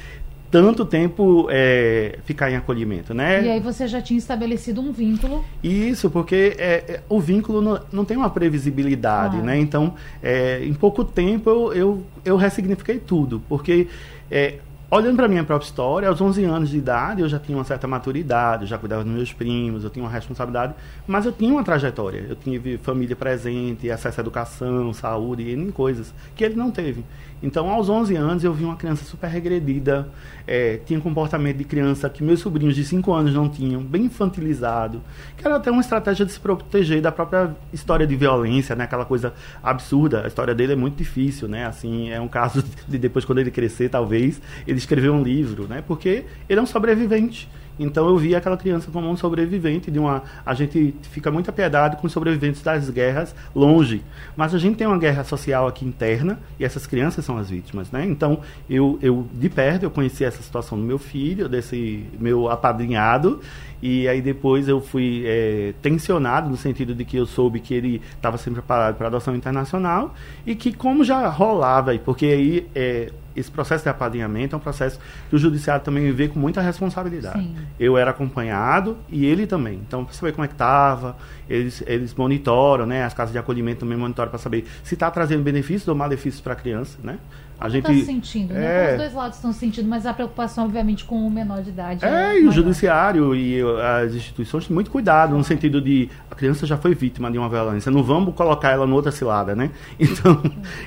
tanto 0.50 0.86
tempo 0.86 1.48
é, 1.50 2.20
ficar 2.24 2.50
em 2.50 2.56
acolhimento, 2.56 3.14
né? 3.14 3.44
E 3.44 3.52
aí 3.52 3.60
você 3.60 3.88
já 3.88 4.02
tinha 4.02 4.18
estabelecido 4.18 4.82
um 4.82 4.92
vínculo? 4.92 5.44
Isso, 5.62 6.10
porque 6.10 6.56
é, 6.58 6.84
é 6.88 7.02
o 7.10 7.20
vínculo 7.20 7.62
não, 7.62 7.80
não, 7.92 8.06
tem 8.06 8.16
uma 8.16 8.30
previsibilidade, 8.30 9.38
né? 9.38 9.58
Então, 9.60 9.94
é, 10.24 10.64
em 10.64 10.74
pouco 10.74 11.04
tempo 11.04 11.50
eu, 11.50 11.74
eu, 11.74 12.04
eu 12.24 12.38
ressignifiquei 12.38 12.98
tudo, 12.98 13.42
porque 13.50 13.88
é, 14.32 14.60
olhando 14.90 15.18
para 15.18 15.28
minha 15.28 15.44
própria 15.44 15.66
história, 15.66 16.08
aos 16.08 16.22
11 16.22 16.44
anos 16.46 16.70
de 16.70 16.78
idade 16.78 17.22
eu 17.22 17.28
já 17.28 17.38
tinha 17.38 17.58
uma 17.58 17.66
certa 17.66 17.88
maturidade, 17.88 18.64
eu 18.64 18.68
já 18.68 18.78
cuidava 18.78 19.04
dos 19.04 19.12
meus 19.12 19.34
primos, 19.34 19.84
eu 19.84 19.90
tinha 19.90 20.04
uma 20.04 20.12
responsabilidade, 20.12 20.74
mas 21.06 21.26
eu 21.26 21.32
tinha 21.34 21.52
uma 21.52 21.64
trajetória, 21.64 22.26
eu 22.30 22.36
tinha 22.36 22.80
família 22.80 23.16
presente, 23.16 23.92
acesso 23.92 24.20
à 24.20 24.22
educação, 24.22 24.94
saúde 24.94 25.44
e 25.44 25.72
coisas 25.74 26.14
que 26.36 26.44
ele 26.44 26.56
não 26.56 26.72
teve. 26.72 27.04
Então, 27.42 27.70
aos 27.70 27.88
11 27.88 28.16
anos, 28.16 28.44
eu 28.44 28.52
vi 28.52 28.64
uma 28.64 28.76
criança 28.76 29.06
super 29.06 29.28
regredida, 29.28 30.10
é, 30.48 30.80
tinha 30.86 31.00
comportamento 31.00 31.58
de 31.58 31.64
criança 31.64 32.10
que 32.10 32.24
meus 32.24 32.40
sobrinhos 32.40 32.76
de 32.76 32.84
5 32.84 33.14
anos 33.14 33.34
não 33.34 33.48
tinham, 33.48 33.84
bem 33.84 34.06
infantilizado, 34.06 35.02
que 35.36 35.46
era 35.46 35.58
até 35.58 35.70
uma 35.70 35.82
estratégia 35.82 36.26
de 36.26 36.32
se 36.32 36.40
proteger 36.40 37.02
da 37.02 37.12
própria 37.12 37.56
história 37.72 38.08
de 38.08 38.16
violência, 38.16 38.76
né? 38.76 38.86
Aquela 38.86 39.06
coisa 39.06 39.34
absurda. 39.62 40.24
A 40.24 40.28
história 40.28 40.56
dele 40.56 40.74
é 40.74 40.76
muito 40.76 40.96
difícil, 40.96 41.48
né? 41.48 41.66
Assim, 41.66 42.10
é 42.10 42.20
um 42.20 42.28
caso 42.28 42.64
de 42.88 42.98
depois, 42.98 43.24
quando 43.24 43.40
ele 43.40 43.52
crescer, 43.52 43.90
talvez, 43.90 44.42
ele 44.66 44.78
escrever 44.78 45.10
um 45.10 45.22
livro, 45.22 45.68
né? 45.68 45.84
Porque 45.86 46.26
ele 46.50 46.60
é 46.60 46.64
um 46.64 46.68
sobrevivente. 46.68 47.48
Então 47.80 48.08
eu 48.08 48.18
vi 48.18 48.36
aquela 48.36 48.58
criança 48.58 48.90
como 48.92 49.10
um 49.10 49.18
sobrevivente 49.18 49.92
de 49.92 50.00
uma. 50.00 50.24
A 50.46 50.54
gente 50.54 50.96
fica 51.04 51.32
muito 51.32 51.50
apiedado 51.50 51.98
com 51.98 52.08
os 52.08 52.14
sobreviventes 52.14 52.62
das 52.62 52.90
guerras 52.90 53.36
longe, 53.56 54.04
mas 54.36 54.54
a 54.54 54.58
gente 54.58 54.78
tem 54.78 54.88
uma 54.88 54.98
guerra 54.98 55.24
social 55.24 55.68
aqui 55.68 55.86
interna 55.86 56.40
e 56.60 56.66
essas 56.66 56.88
crianças 56.88 57.24
são 57.24 57.38
as 57.38 57.50
vítimas, 57.50 57.92
né? 57.92 58.06
Então 58.06 58.40
eu, 58.70 58.98
eu 59.02 59.28
de 59.34 59.50
perto 59.50 59.84
eu 59.84 59.92
conheci 59.92 60.24
essa 60.24 60.42
situação 60.42 60.78
do 60.78 60.84
meu 60.84 60.98
filho, 60.98 61.48
desse 61.48 62.06
meu 62.20 62.50
apadrinhado 62.50 63.42
e 63.82 64.08
aí 64.08 64.22
depois 64.22 64.68
eu 64.68 64.82
fui 64.82 65.24
é, 65.26 65.74
tensionado 65.82 66.50
no 66.50 66.58
sentido 66.58 66.96
de 66.96 67.06
que 67.06 67.18
eu 67.18 67.26
soube 67.26 67.60
que 67.60 67.74
ele 67.74 68.02
estava 68.16 68.38
sempre 68.38 68.62
preparado 68.62 68.96
para 68.96 69.08
adoção 69.08 69.36
internacional 69.36 70.14
e 70.46 70.56
que 70.56 70.74
como 70.74 71.04
já 71.04 71.28
rolava, 71.28 71.98
porque 72.00 72.26
aí 72.26 72.68
é, 72.74 73.12
esse 73.38 73.52
processo 73.52 73.84
de 73.84 73.90
apadrinhamento 73.90 74.56
é 74.56 74.58
um 74.58 74.60
processo 74.60 75.00
que 75.30 75.36
o 75.36 75.40
judiciário 75.40 75.86
também 75.86 76.12
vê 76.12 76.28
com 76.28 76.40
muita 76.40 76.60
responsabilidade. 76.60 77.40
Sim. 77.40 77.56
Eu 77.80 77.96
era 77.96 78.10
acompanhado 78.10 78.98
e 79.10 79.28
ele 79.28 79.46
também. 79.46 79.80
Então, 79.88 80.04
para 80.04 80.14
saber 80.14 80.32
como 80.32 80.44
é 80.44 80.48
que 80.48 80.56
estava, 80.56 81.16
eles, 81.48 81.84
eles 81.86 82.16
monitoram, 82.16 82.88
né? 82.88 83.04
As 83.04 83.14
casas 83.14 83.32
de 83.32 83.38
acolhimento 83.38 83.82
também 83.82 83.96
monitoram 83.96 84.30
para 84.30 84.40
saber 84.40 84.66
se 84.84 84.96
está 84.96 85.12
trazendo 85.12 85.44
benefícios 85.44 85.88
ou 85.88 85.94
malefícios 85.94 86.42
para 86.42 86.54
a 86.54 86.56
criança, 86.56 86.98
né? 87.04 87.20
A 87.60 87.70
gente 87.70 87.92
está 87.92 88.06
sentindo, 88.06 88.54
né? 88.54 88.90
é... 88.90 88.92
Os 88.92 88.98
dois 88.98 89.14
lados 89.14 89.38
estão 89.38 89.52
sentindo, 89.52 89.88
mas 89.88 90.06
a 90.06 90.14
preocupação, 90.14 90.66
obviamente, 90.66 91.04
com 91.04 91.26
o 91.26 91.30
menor 91.30 91.64
de 91.64 91.70
idade. 91.70 92.06
É, 92.06 92.36
é 92.36 92.42
e 92.42 92.48
o 92.48 92.52
judiciário 92.52 93.36
e 93.36 93.60
as 94.02 94.14
instituições 94.14 94.68
têm 94.68 94.74
muito 94.76 94.92
cuidado, 94.92 95.36
no 95.36 95.44
sentido 95.44 95.82
de 95.82 96.08
a 96.30 96.36
criança 96.36 96.68
já 96.68 96.78
foi 96.78 96.94
vítima 96.94 97.32
de 97.32 97.38
uma 97.38 97.50
violência, 97.50 97.92
não 97.92 98.04
vamos 98.04 98.36
colocar 98.36 98.70
ela 98.72 98.86
noutra 98.86 99.12
cilada, 99.12 99.56
né? 99.56 99.72
Então, 100.00 100.42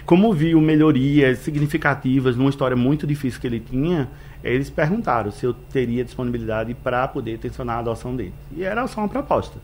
como 0.07 0.33
viu 0.33 0.61
melhorias 0.61 1.39
significativas 1.39 2.37
numa 2.37 2.51
história 2.51 2.77
muito 2.77 3.07
difícil 3.07 3.41
que 3.41 3.47
ele 3.47 3.61
tinha, 3.61 4.09
eles 4.43 4.71
perguntaram 4.71 5.31
se 5.31 5.45
eu 5.45 5.53
teria 5.53 6.05
disponibilidade 6.05 6.73
para 6.75 7.07
poder 7.09 7.39
tensionar 7.39 7.77
a 7.77 7.81
adoção 7.81 8.15
dele. 8.17 8.33
E 8.57 8.63
era 8.63 8.87
só 8.87 9.01
uma 9.01 9.09
proposta. 9.09 9.59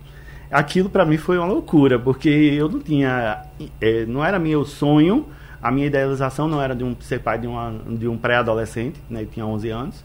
Aquilo 0.50 0.88
para 0.88 1.04
mim 1.04 1.16
foi 1.16 1.38
uma 1.38 1.46
loucura, 1.46 1.98
porque 1.98 2.28
eu 2.28 2.68
não 2.68 2.80
tinha, 2.80 3.42
é, 3.80 4.04
não 4.06 4.24
era 4.24 4.38
meu 4.38 4.64
sonho 4.64 5.26
a 5.62 5.70
minha 5.70 5.86
idealização 5.86 6.48
não 6.48 6.62
era 6.62 6.74
de 6.74 6.84
um, 6.84 6.94
ser 7.00 7.20
pai 7.20 7.38
de, 7.38 7.46
uma, 7.46 7.74
de 7.88 8.06
um 8.08 8.16
pré-adolescente, 8.16 9.00
né, 9.08 9.20
ele 9.20 9.30
tinha 9.32 9.46
11 9.46 9.68
anos, 9.70 10.04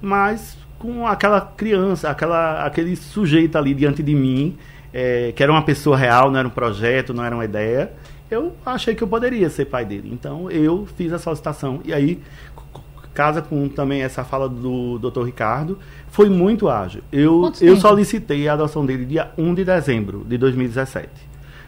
mas 0.00 0.56
com 0.78 1.06
aquela 1.06 1.40
criança, 1.40 2.10
aquela, 2.10 2.64
aquele 2.64 2.96
sujeito 2.96 3.56
ali 3.56 3.74
diante 3.74 4.02
de 4.02 4.14
mim, 4.14 4.56
é, 4.92 5.32
que 5.32 5.42
era 5.42 5.50
uma 5.50 5.62
pessoa 5.62 5.96
real, 5.96 6.30
não 6.30 6.38
era 6.38 6.48
um 6.48 6.50
projeto, 6.50 7.14
não 7.14 7.24
era 7.24 7.34
uma 7.34 7.44
ideia, 7.44 7.92
eu 8.30 8.54
achei 8.64 8.94
que 8.94 9.02
eu 9.02 9.08
poderia 9.08 9.48
ser 9.48 9.66
pai 9.66 9.84
dele. 9.84 10.10
Então 10.12 10.50
eu 10.50 10.86
fiz 10.96 11.12
a 11.12 11.18
solicitação. 11.18 11.80
E 11.84 11.92
aí, 11.92 12.20
casa 13.14 13.40
com 13.40 13.68
também 13.68 14.02
essa 14.02 14.24
fala 14.24 14.48
do 14.48 14.98
Dr. 14.98 15.24
Ricardo, 15.24 15.78
foi 16.08 16.28
muito 16.28 16.68
ágil. 16.68 17.02
Eu, 17.10 17.52
eu 17.60 17.76
solicitei 17.76 18.48
a 18.48 18.52
adoção 18.52 18.84
dele 18.84 19.04
dia 19.04 19.30
1 19.38 19.54
de 19.54 19.64
dezembro 19.64 20.24
de 20.26 20.36
2017. 20.36 21.08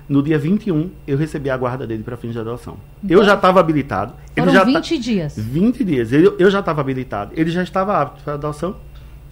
No 0.08 0.22
dia 0.22 0.38
21, 0.38 0.90
eu 1.06 1.18
recebi 1.18 1.50
a 1.50 1.56
guarda 1.56 1.86
dele 1.86 2.02
para 2.02 2.16
fins 2.16 2.32
de 2.32 2.38
adoção. 2.38 2.78
Então, 3.04 3.18
eu 3.18 3.24
já 3.24 3.34
estava 3.34 3.60
habilitado. 3.60 4.14
Foram 4.34 4.48
ele 4.48 4.56
já 4.56 4.64
20 4.64 4.74
tá, 4.74 5.02
dias. 5.02 5.34
20 5.36 5.84
dias. 5.84 6.12
Ele, 6.12 6.32
eu 6.38 6.50
já 6.50 6.60
estava 6.60 6.80
habilitado. 6.80 7.32
Ele 7.36 7.50
já 7.50 7.62
estava 7.62 8.00
apto 8.00 8.24
para 8.24 8.34
adoção. 8.34 8.76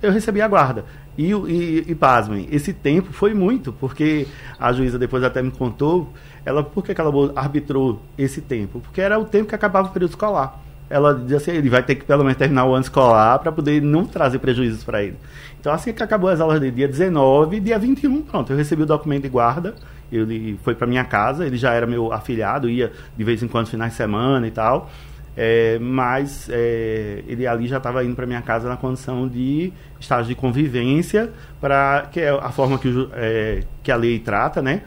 Eu 0.03 0.12
recebi 0.12 0.43
a 0.43 0.49
guarda. 0.49 0.85
E, 1.17 1.33
e, 1.33 1.85
e 1.89 1.95
pasmem, 1.95 2.47
esse 2.53 2.75
tempo 2.75 3.11
foi 3.11 3.33
muito, 3.33 3.73
porque 3.73 4.27
a 4.61 4.71
juíza 4.71 4.99
depois 4.99 5.25
até 5.25 5.41
me 5.41 5.51
contou, 5.51 6.12
ela, 6.45 6.62
por 6.62 6.85
que, 6.85 6.95
que 6.95 7.01
ela 7.01 7.11
arbitrou 7.35 8.03
esse 8.19 8.43
tempo? 8.43 8.81
Porque 8.81 9.01
era 9.01 9.19
o 9.19 9.25
tempo 9.25 9.49
que 9.49 9.55
acabava 9.55 9.89
o 9.89 9.93
período 9.93 10.11
escolar 10.11 10.61
ela 10.89 11.15
diz 11.15 11.35
assim, 11.35 11.51
ele 11.53 11.69
vai 11.69 11.83
ter 11.83 11.97
que 11.97 12.05
pelo 12.05 12.23
menos 12.23 12.39
terminar 12.39 12.65
o 12.65 12.73
ano 12.73 12.83
escolar 12.83 13.39
para 13.39 13.51
poder 13.51 13.83
não 13.83 14.05
trazer 14.05 14.39
prejuízos 14.39 14.85
para 14.85 15.03
ele. 15.03 15.17
Então 15.61 15.73
assim 15.73 15.93
que 15.93 16.03
acabou 16.03 16.31
as 16.31 16.41
aulas 16.41 16.61
de 16.61 16.71
dia 16.71 16.87
19, 16.87 17.61
dia 17.61 17.79
21, 17.79 18.23
pronto, 18.23 18.53
eu 18.53 18.57
recebi 18.57 18.83
o 18.83 18.87
documento 18.87 19.25
de 19.25 19.29
guarda, 19.29 19.75
ele 20.11 20.59
foi 20.62 20.75
para 20.75 20.87
minha 20.87 21.05
casa, 21.05 21.47
ele 21.47 21.57
já 21.57 21.73
era 21.73 21.87
meu 21.87 22.12
afilhado, 22.12 22.69
ia 22.69 22.92
de 23.16 23.25
vez 23.25 23.42
em 23.42 23.49
quando 23.49 23.66
finais 23.66 23.92
de 23.92 23.97
semana 23.97 24.47
e 24.47 24.51
tal, 24.51 24.90
é, 25.37 25.79
mas 25.79 26.49
é, 26.51 27.23
ele 27.27 27.47
ali 27.47 27.66
já 27.66 27.77
estava 27.77 28.03
indo 28.03 28.16
para 28.16 28.27
minha 28.27 28.40
casa 28.40 28.69
na 28.69 28.77
condição 28.77 29.29
de 29.29 29.73
estágio 30.01 30.29
de 30.29 30.35
convivência, 30.35 31.31
para 31.61 32.09
que 32.11 32.21
é 32.21 32.31
a 32.31 32.51
forma 32.51 32.79
que, 32.79 32.88
o, 32.88 33.11
é, 33.12 33.62
que 33.83 33.92
a 33.92 33.97
lei 33.97 34.19
trata, 34.19 34.62
né? 34.62 34.83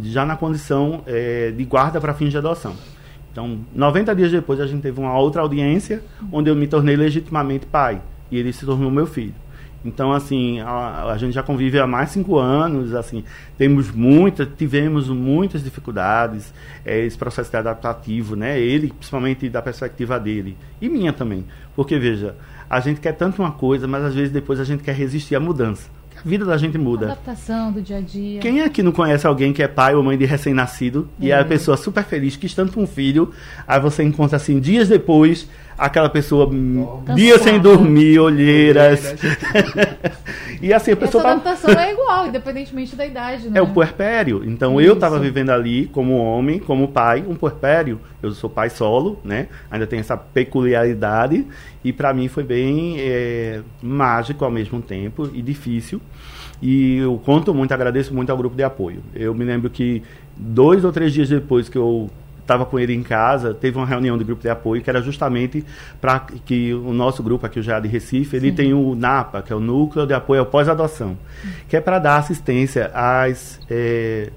Já 0.00 0.24
na 0.24 0.36
condição 0.36 1.02
é, 1.06 1.50
de 1.50 1.64
guarda 1.64 2.00
para 2.00 2.14
fins 2.14 2.30
de 2.30 2.38
adoção. 2.38 2.76
Então, 3.32 3.60
90 3.74 4.14
dias 4.14 4.30
depois, 4.30 4.60
a 4.60 4.66
gente 4.66 4.82
teve 4.82 5.00
uma 5.00 5.16
outra 5.18 5.42
audiência 5.42 6.02
onde 6.32 6.50
eu 6.50 6.56
me 6.56 6.66
tornei 6.66 6.96
legitimamente 6.96 7.66
pai 7.66 8.00
e 8.30 8.38
ele 8.38 8.52
se 8.52 8.64
tornou 8.64 8.90
meu 8.90 9.06
filho. 9.06 9.34
Então, 9.84 10.12
assim, 10.12 10.60
a, 10.60 11.04
a, 11.12 11.18
gente 11.18 11.32
já 11.34 11.42
convive 11.42 11.78
há 11.78 11.86
mais 11.86 12.08
de 12.08 12.14
cinco 12.14 12.36
anos, 12.36 12.94
assim, 12.94 13.22
temos 13.56 13.90
muitas, 13.90 14.48
tivemos 14.56 15.08
muitas 15.08 15.62
dificuldades, 15.62 16.52
é, 16.84 17.04
esse 17.04 17.16
processo 17.16 17.50
de 17.50 17.56
adaptativo, 17.56 18.34
né? 18.34 18.58
Ele, 18.58 18.88
principalmente 18.88 19.48
da 19.48 19.62
perspectiva 19.62 20.18
dele, 20.18 20.56
e 20.80 20.88
minha 20.88 21.12
também. 21.12 21.44
Porque, 21.76 21.96
veja, 21.98 22.34
a 22.68 22.80
gente 22.80 23.00
quer 23.00 23.12
tanto 23.12 23.40
uma 23.40 23.52
coisa, 23.52 23.86
mas 23.86 24.04
às 24.04 24.14
vezes 24.14 24.32
depois 24.32 24.58
a 24.58 24.64
gente 24.64 24.82
quer 24.82 24.94
resistir 24.94 25.36
à 25.36 25.40
mudança 25.40 25.98
a 26.24 26.28
vida 26.28 26.44
da 26.44 26.56
gente 26.56 26.76
muda. 26.76 27.06
A 27.06 27.12
adaptação 27.12 27.72
do 27.72 27.80
dia 27.80 27.98
a 27.98 28.00
dia. 28.00 28.40
Quem 28.40 28.60
aqui 28.60 28.82
não 28.82 28.92
conhece 28.92 29.26
alguém 29.26 29.52
que 29.52 29.62
é 29.62 29.68
pai 29.68 29.94
ou 29.94 30.02
mãe 30.02 30.18
de 30.18 30.24
recém-nascido 30.24 31.08
é. 31.20 31.26
e 31.26 31.30
é 31.30 31.38
a 31.38 31.44
pessoa 31.44 31.76
super 31.76 32.04
feliz, 32.04 32.36
quis 32.36 32.54
tanto 32.54 32.80
um 32.80 32.86
filho, 32.86 33.32
aí 33.66 33.80
você 33.80 34.02
encontra 34.02 34.36
assim, 34.36 34.58
dias 34.58 34.88
depois, 34.88 35.48
aquela 35.78 36.10
pessoa 36.10 36.50
dias 37.14 37.40
sem 37.40 37.60
dormir, 37.60 38.18
olheiras. 38.18 39.14
e 40.60 40.74
assim, 40.74 40.90
a 40.90 40.96
pessoa. 40.96 41.22
Essa 41.22 41.32
adaptação 41.32 41.74
tá... 41.74 41.86
é 41.86 41.92
igual, 41.92 42.26
independentemente 42.26 42.96
da 42.96 43.06
idade, 43.06 43.48
né? 43.48 43.60
É 43.60 43.62
o 43.62 43.68
puerpério. 43.68 44.42
Então 44.44 44.80
Isso. 44.80 44.90
eu 44.90 44.94
estava 44.94 45.18
vivendo 45.20 45.50
ali 45.50 45.86
como 45.86 46.16
homem, 46.16 46.58
como 46.58 46.88
pai, 46.88 47.24
um 47.26 47.36
puerpério. 47.36 48.00
Eu 48.20 48.32
sou 48.32 48.50
pai 48.50 48.68
solo, 48.68 49.20
né? 49.22 49.46
Ainda 49.70 49.86
tem 49.86 50.00
essa 50.00 50.16
peculiaridade. 50.16 51.46
E 51.84 51.92
para 51.92 52.12
mim 52.12 52.26
foi 52.26 52.42
bem 52.42 52.96
é, 52.98 53.60
mágico 53.80 54.44
ao 54.44 54.50
mesmo 54.50 54.82
tempo 54.82 55.30
e 55.32 55.40
difícil. 55.40 56.00
E 56.60 56.96
eu 56.96 57.20
conto 57.24 57.54
muito, 57.54 57.72
agradeço 57.72 58.12
muito 58.12 58.30
ao 58.30 58.36
grupo 58.36 58.56
de 58.56 58.64
apoio. 58.64 59.00
Eu 59.14 59.32
me 59.32 59.44
lembro 59.44 59.70
que 59.70 60.02
dois 60.36 60.84
ou 60.84 60.90
três 60.90 61.12
dias 61.12 61.28
depois 61.28 61.68
que 61.68 61.78
eu 61.78 62.10
estava 62.48 62.64
com 62.64 62.78
ele 62.78 62.94
em 62.94 63.02
casa, 63.02 63.52
teve 63.52 63.76
uma 63.76 63.86
reunião 63.86 64.16
de 64.16 64.24
grupo 64.24 64.40
de 64.40 64.48
apoio 64.48 64.80
que 64.80 64.88
era 64.88 65.02
justamente 65.02 65.64
para 66.00 66.20
que 66.20 66.72
o 66.72 66.94
nosso 66.94 67.22
grupo 67.22 67.44
aqui, 67.44 67.60
o 67.60 67.64
GA 67.64 67.78
de 67.78 67.88
Recife, 67.88 68.36
ele 68.36 68.48
Sim. 68.48 68.56
tem 68.56 68.74
o 68.74 68.94
NAPA, 68.94 69.42
que 69.42 69.52
é 69.52 69.56
o 69.56 69.60
Núcleo 69.60 70.06
de 70.06 70.14
Apoio 70.14 70.40
ao 70.40 70.46
Pós-Adoção, 70.46 71.18
que 71.68 71.76
é 71.76 71.80
para 71.80 71.98
dar 71.98 72.16
assistência 72.16 72.90
às 72.94 73.60
é, 73.70 74.30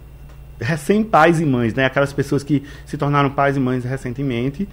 recém-pais 0.60 1.40
e 1.40 1.46
mães, 1.46 1.74
né? 1.74 1.86
aquelas 1.86 2.12
pessoas 2.12 2.44
que 2.44 2.64
se 2.86 2.98
tornaram 2.98 3.30
pais 3.30 3.56
e 3.56 3.60
mães 3.60 3.86
recentemente 3.86 4.68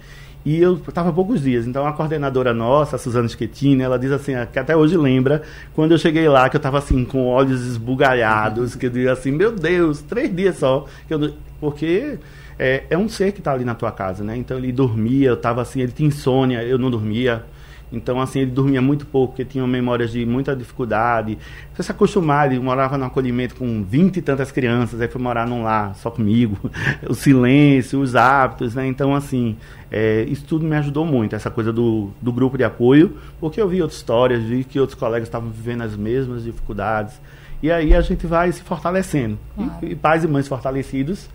e 0.45 0.61
eu 0.61 0.75
estava 0.75 1.09
há 1.09 1.13
poucos 1.13 1.41
dias. 1.41 1.67
Então 1.67 1.85
a 1.85 1.93
coordenadora 1.93 2.53
nossa, 2.53 2.95
a 2.95 2.99
Suzana 2.99 3.27
Schettini, 3.27 3.83
ela 3.83 3.99
diz 3.99 4.11
assim, 4.11 4.33
que 4.51 4.59
até 4.59 4.75
hoje 4.75 4.97
lembra, 4.97 5.41
quando 5.73 5.91
eu 5.91 5.97
cheguei 5.97 6.27
lá, 6.27 6.49
que 6.49 6.55
eu 6.55 6.59
estava 6.59 6.77
assim, 6.77 7.05
com 7.05 7.27
olhos 7.27 7.65
esbugalhados, 7.65 8.75
que 8.75 8.85
eu 8.85 8.89
dizia 8.89 9.11
assim, 9.11 9.31
meu 9.31 9.51
Deus, 9.51 10.01
três 10.01 10.33
dias 10.33 10.57
só. 10.57 10.85
Que 11.07 11.13
eu, 11.13 11.33
porque 11.59 12.17
é, 12.59 12.83
é 12.89 12.97
um 12.97 13.07
ser 13.07 13.31
que 13.31 13.39
está 13.39 13.53
ali 13.53 13.63
na 13.63 13.73
tua 13.73 13.91
casa, 13.91 14.21
né? 14.21 14.35
Então 14.35 14.57
ele 14.57 14.71
dormia, 14.73 15.29
eu 15.29 15.35
estava 15.35 15.61
assim, 15.61 15.79
ele 15.81 15.93
tinha 15.93 16.09
insônia, 16.09 16.61
eu 16.61 16.77
não 16.77 16.91
dormia. 16.91 17.45
Então, 17.91 18.21
assim, 18.21 18.41
ele 18.41 18.51
dormia 18.51 18.81
muito 18.81 19.05
pouco, 19.05 19.33
porque 19.33 19.43
tinha 19.43 19.65
memórias 19.65 20.11
de 20.11 20.23
muita 20.23 20.55
dificuldade. 20.55 21.39
Você 21.73 21.81
se 21.81 21.91
acostumar, 21.91 22.51
ele 22.51 22.59
morava 22.59 22.99
no 22.99 23.05
acolhimento 23.05 23.55
com 23.55 23.83
vinte 23.83 24.17
e 24.17 24.21
tantas 24.21 24.51
crianças, 24.51 25.01
aí 25.01 25.07
foi 25.07 25.19
morar 25.19 25.47
num 25.47 25.63
lar 25.63 25.95
só 25.95 26.11
comigo. 26.11 26.55
o 27.09 27.15
silêncio, 27.15 27.99
os 27.99 28.15
hábitos, 28.15 28.75
né? 28.75 28.85
Então, 28.85 29.15
assim, 29.15 29.57
é, 29.89 30.23
isso 30.27 30.45
tudo 30.45 30.65
me 30.65 30.75
ajudou 30.75 31.03
muito, 31.03 31.35
essa 31.35 31.49
coisa 31.49 31.73
do, 31.73 32.11
do 32.21 32.31
grupo 32.31 32.57
de 32.57 32.63
apoio, 32.63 33.17
porque 33.39 33.59
eu 33.59 33.67
vi 33.67 33.81
outras 33.81 33.97
histórias, 33.97 34.43
vi 34.43 34.63
que 34.63 34.79
outros 34.79 34.99
colegas 34.99 35.27
estavam 35.27 35.49
vivendo 35.49 35.81
as 35.81 35.95
mesmas 35.95 36.43
dificuldades. 36.43 37.19
E 37.61 37.71
aí 37.71 37.95
a 37.95 38.01
gente 38.01 38.27
vai 38.27 38.51
se 38.51 38.61
fortalecendo. 38.61 39.37
Claro. 39.55 39.71
E, 39.81 39.91
e 39.93 39.95
pais 39.95 40.23
e 40.23 40.27
mães 40.27 40.47
fortalecidos 40.47 41.27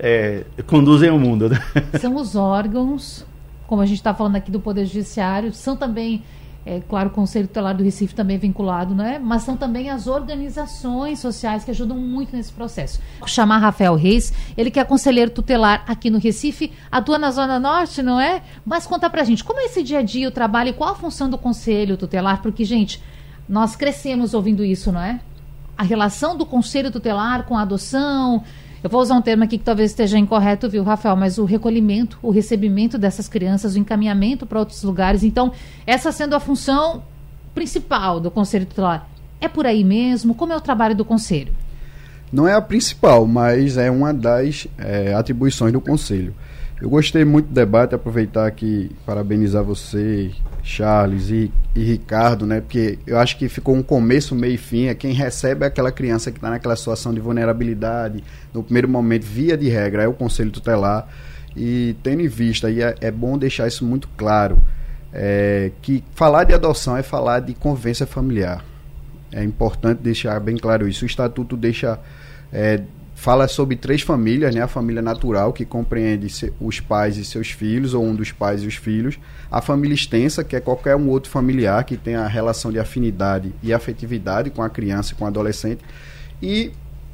é, 0.00 0.44
conduzem 0.66 1.10
o 1.10 1.18
mundo. 1.18 1.48
Né? 1.48 1.60
São 2.00 2.16
os 2.16 2.34
órgãos, 2.34 3.24
como 3.66 3.82
a 3.82 3.86
gente 3.86 3.98
está 3.98 4.14
falando 4.14 4.36
aqui 4.36 4.50
do 4.50 4.58
Poder 4.58 4.86
Judiciário, 4.86 5.52
são 5.52 5.76
também 5.76 6.22
é 6.64 6.78
claro, 6.86 7.08
o 7.08 7.12
Conselho 7.12 7.48
Tutelar 7.48 7.74
do 7.74 7.82
Recife 7.82 8.14
também 8.14 8.36
é 8.36 8.38
vinculado, 8.38 8.94
né? 8.94 9.18
Mas 9.18 9.44
são 9.44 9.56
também 9.56 9.88
as 9.88 10.06
organizações 10.06 11.18
sociais 11.18 11.64
que 11.64 11.70
ajudam 11.70 11.96
muito 11.96 12.36
nesse 12.36 12.52
processo. 12.52 13.00
Vou 13.18 13.26
chamar 13.26 13.58
Rafael 13.58 13.94
Reis, 13.94 14.30
ele 14.58 14.70
que 14.70 14.78
é 14.78 14.84
conselheiro 14.84 15.30
tutelar 15.30 15.82
aqui 15.88 16.10
no 16.10 16.18
Recife, 16.18 16.70
atua 16.92 17.18
na 17.18 17.30
Zona 17.30 17.58
Norte, 17.58 18.02
não 18.02 18.20
é? 18.20 18.42
Mas 18.64 18.86
conta 18.86 19.08
pra 19.08 19.24
gente, 19.24 19.42
como 19.42 19.58
é 19.58 19.64
esse 19.64 19.82
dia 19.82 20.00
a 20.00 20.02
dia, 20.02 20.28
o 20.28 20.30
trabalho 20.30 20.68
e 20.68 20.72
qual 20.74 20.90
a 20.90 20.94
função 20.94 21.30
do 21.30 21.38
Conselho 21.38 21.96
Tutelar? 21.96 22.42
Porque, 22.42 22.62
gente, 22.62 23.02
nós 23.48 23.74
crescemos 23.74 24.34
ouvindo 24.34 24.62
isso, 24.62 24.92
não 24.92 25.00
é? 25.00 25.18
A 25.78 25.82
relação 25.82 26.36
do 26.36 26.44
Conselho 26.44 26.90
Tutelar 26.90 27.44
com 27.44 27.56
a 27.56 27.62
adoção, 27.62 28.44
eu 28.82 28.88
vou 28.88 29.00
usar 29.00 29.14
um 29.14 29.22
termo 29.22 29.44
aqui 29.44 29.58
que 29.58 29.64
talvez 29.64 29.90
esteja 29.90 30.18
incorreto, 30.18 30.68
viu, 30.68 30.82
Rafael? 30.82 31.14
Mas 31.16 31.36
o 31.36 31.44
recolhimento, 31.44 32.18
o 32.22 32.30
recebimento 32.30 32.96
dessas 32.96 33.28
crianças, 33.28 33.74
o 33.74 33.78
encaminhamento 33.78 34.46
para 34.46 34.58
outros 34.58 34.82
lugares. 34.82 35.22
Então, 35.22 35.52
essa 35.86 36.10
sendo 36.10 36.34
a 36.34 36.40
função 36.40 37.02
principal 37.54 38.20
do 38.20 38.30
Conselho 38.30 38.66
Tutelar. 38.66 39.08
É 39.40 39.48
por 39.48 39.66
aí 39.66 39.84
mesmo? 39.84 40.34
Como 40.34 40.52
é 40.52 40.56
o 40.56 40.60
trabalho 40.60 40.94
do 40.94 41.04
Conselho? 41.04 41.52
Não 42.32 42.46
é 42.46 42.54
a 42.54 42.60
principal, 42.60 43.26
mas 43.26 43.76
é 43.76 43.90
uma 43.90 44.14
das 44.14 44.66
é, 44.78 45.12
atribuições 45.14 45.72
do 45.72 45.80
Conselho. 45.80 46.34
Eu 46.80 46.88
gostei 46.88 47.26
muito 47.26 47.48
do 47.48 47.52
debate, 47.52 47.94
aproveitar 47.94 48.46
aqui, 48.46 48.90
parabenizar 49.04 49.62
você, 49.62 50.30
Charles 50.62 51.28
e, 51.28 51.52
e, 51.76 51.84
Ricardo, 51.84 52.46
né? 52.46 52.62
Porque 52.62 52.98
eu 53.06 53.18
acho 53.18 53.36
que 53.36 53.50
ficou 53.50 53.76
um 53.76 53.82
começo, 53.82 54.34
meio 54.34 54.54
e 54.54 54.58
fim. 54.58 54.86
É 54.86 54.94
quem 54.94 55.12
recebe 55.12 55.66
aquela 55.66 55.92
criança 55.92 56.30
que 56.30 56.38
está 56.38 56.48
naquela 56.48 56.74
situação 56.74 57.12
de 57.12 57.20
vulnerabilidade, 57.20 58.24
no 58.54 58.62
primeiro 58.62 58.88
momento, 58.88 59.24
via 59.24 59.58
de 59.58 59.68
regra, 59.68 60.04
é 60.04 60.08
o 60.08 60.14
Conselho 60.14 60.50
Tutelar. 60.50 61.06
E 61.54 61.96
tendo 62.02 62.22
em 62.22 62.28
vista, 62.28 62.70
e 62.70 62.80
é, 62.82 62.94
é 63.02 63.10
bom 63.10 63.36
deixar 63.36 63.68
isso 63.68 63.84
muito 63.84 64.08
claro, 64.16 64.58
é, 65.12 65.72
que 65.82 66.02
falar 66.14 66.44
de 66.44 66.54
adoção 66.54 66.96
é 66.96 67.02
falar 67.02 67.40
de 67.40 67.52
convivência 67.52 68.06
familiar. 68.06 68.64
É 69.30 69.44
importante 69.44 70.00
deixar 70.00 70.40
bem 70.40 70.56
claro 70.56 70.88
isso. 70.88 71.04
O 71.04 71.06
Estatuto 71.06 71.58
deixa 71.58 71.98
é, 72.50 72.80
fala 73.20 73.46
sobre 73.46 73.76
três 73.76 74.00
famílias, 74.00 74.54
né? 74.54 74.62
A 74.62 74.66
família 74.66 75.02
natural, 75.02 75.52
que 75.52 75.66
compreende 75.66 76.26
os 76.58 76.80
pais 76.80 77.18
e 77.18 77.24
seus 77.24 77.50
filhos, 77.50 77.92
ou 77.92 78.02
um 78.02 78.14
dos 78.14 78.32
pais 78.32 78.62
e 78.62 78.66
os 78.66 78.76
filhos. 78.76 79.18
A 79.50 79.60
família 79.60 79.94
extensa, 79.94 80.42
que 80.42 80.56
é 80.56 80.60
qualquer 80.60 80.96
um 80.96 81.06
outro 81.10 81.30
familiar 81.30 81.84
que 81.84 81.98
tem 81.98 82.14
a 82.14 82.26
relação 82.26 82.72
de 82.72 82.78
afinidade 82.78 83.52
e 83.62 83.74
afetividade 83.74 84.48
com 84.48 84.62
a 84.62 84.70
criança 84.70 85.12
e 85.12 85.16
com 85.16 85.24
o 85.24 85.26
adolescente. 85.26 85.82
E, 86.40 86.72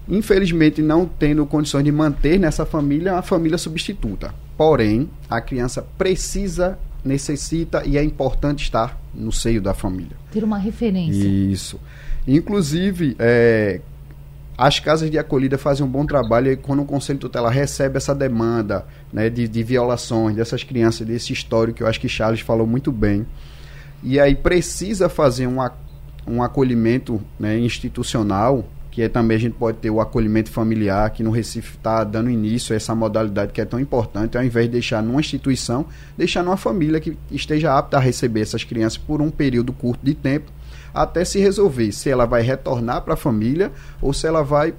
infelizmente, 0.09 0.81
não 0.81 1.07
tendo 1.07 1.45
condições 1.45 1.83
de 1.83 1.91
manter 1.91 2.39
nessa 2.39 2.65
família 2.65 3.15
a 3.15 3.23
família 3.23 3.59
substituta. 3.59 4.33
Porém, 4.57 5.11
a 5.29 5.41
criança 5.41 5.85
precisa, 5.99 6.79
necessita 7.05 7.83
e 7.85 7.99
é 7.99 8.05
importante 8.05 8.63
estar 8.63 8.97
no 9.13 9.33
seio 9.33 9.61
da 9.61 9.75
família. 9.75 10.17
Ter 10.31 10.45
uma 10.45 10.57
referência. 10.57 11.27
Isso. 11.27 11.81
Inclusive, 12.29 13.17
é, 13.19 13.81
as 14.57 14.81
casas 14.81 15.11
de 15.11 15.19
acolhida 15.19 15.59
fazem 15.59 15.85
um 15.85 15.89
bom 15.89 16.07
trabalho 16.07 16.51
e 16.51 16.57
quando 16.57 16.83
o 16.83 16.87
Conselho 16.87 17.19
Tutelar 17.19 17.53
recebe 17.53 17.99
essa 17.99 18.15
demanda 18.15 18.87
né, 19.13 19.29
de, 19.29 19.47
de 19.47 19.63
violações 19.63 20.35
dessas 20.35 20.63
crianças, 20.63 21.07
desse 21.07 21.33
histórico 21.33 21.79
que 21.79 21.83
eu 21.83 21.87
acho 21.87 22.01
que 22.01 22.09
Charles 22.09 22.41
falou 22.41 22.67
muito 22.67 22.91
bem, 22.91 23.27
e 24.03 24.19
aí 24.19 24.35
precisa 24.35 25.09
fazer 25.09 25.47
um, 25.47 25.59
um 26.27 26.43
acolhimento 26.43 27.21
né, 27.39 27.59
institucional, 27.59 28.65
que 28.91 29.03
é, 29.03 29.11
também 29.11 29.37
a 29.37 29.41
gente 29.41 29.53
pode 29.53 29.77
ter 29.77 29.91
o 29.91 30.01
acolhimento 30.01 30.51
familiar, 30.51 31.11
que 31.11 31.23
no 31.23 31.31
Recife 31.31 31.77
está 31.77 32.03
dando 32.03 32.31
início 32.31 32.73
a 32.73 32.77
essa 32.77 32.95
modalidade 32.95 33.53
que 33.53 33.61
é 33.61 33.65
tão 33.67 33.79
importante, 33.79 34.39
ao 34.39 34.45
invés 34.45 34.67
de 34.67 34.73
deixar 34.73 35.03
numa 35.03 35.21
instituição, 35.21 35.85
deixar 36.17 36.43
numa 36.43 36.57
família 36.57 36.99
que 36.99 37.15
esteja 37.31 37.77
apta 37.77 37.99
a 37.99 38.01
receber 38.01 38.41
essas 38.41 38.65
crianças 38.65 38.97
por 38.97 39.21
um 39.21 39.31
período 39.31 39.71
curto 39.71 40.01
de 40.03 40.15
tempo, 40.15 40.51
até 40.97 41.25
se 41.25 41.39
resolver 41.39 41.93
se 41.93 42.09
ela 42.09 42.25
vai 42.25 42.43
retornar 42.43 43.03
para 43.03 43.15
a 43.15 43.17
família 43.17 43.71
ou 44.01 44.13
se 44.13 44.27
ela 44.27 44.43
vai 44.43 44.75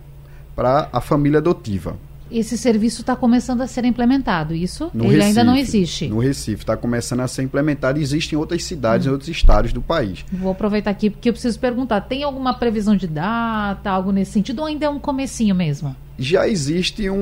para 0.55 0.89
a 0.91 0.99
família 0.99 1.37
adotiva. 1.37 1.95
Esse 2.29 2.57
serviço 2.57 3.01
está 3.01 3.15
começando 3.15 3.61
a 3.61 3.67
ser 3.67 3.85
implementado, 3.85 4.53
isso? 4.53 4.91
No 4.93 5.05
Ele 5.05 5.13
Recife, 5.13 5.27
ainda 5.27 5.43
não 5.45 5.55
existe. 5.55 6.07
No 6.07 6.19
Recife, 6.19 6.63
está 6.63 6.75
começando 6.75 7.21
a 7.21 7.27
ser 7.27 7.43
implementado. 7.43 7.99
Existem 7.99 8.35
em 8.35 8.39
outras 8.39 8.65
cidades, 8.65 9.07
hum. 9.07 9.11
em 9.11 9.13
outros 9.13 9.29
estados 9.29 9.71
do 9.71 9.81
país. 9.81 10.25
Vou 10.33 10.51
aproveitar 10.51 10.91
aqui 10.91 11.09
porque 11.09 11.29
eu 11.29 11.33
preciso 11.33 11.57
perguntar: 11.57 12.01
tem 12.01 12.23
alguma 12.23 12.53
previsão 12.53 12.97
de 12.97 13.07
data, 13.07 13.89
algo 13.89 14.11
nesse 14.11 14.31
sentido, 14.31 14.59
ou 14.59 14.65
ainda 14.65 14.87
é 14.87 14.89
um 14.89 14.99
comecinho 14.99 15.55
mesmo? 15.55 15.95
Já 16.19 16.47
existe 16.47 17.09
um, 17.09 17.15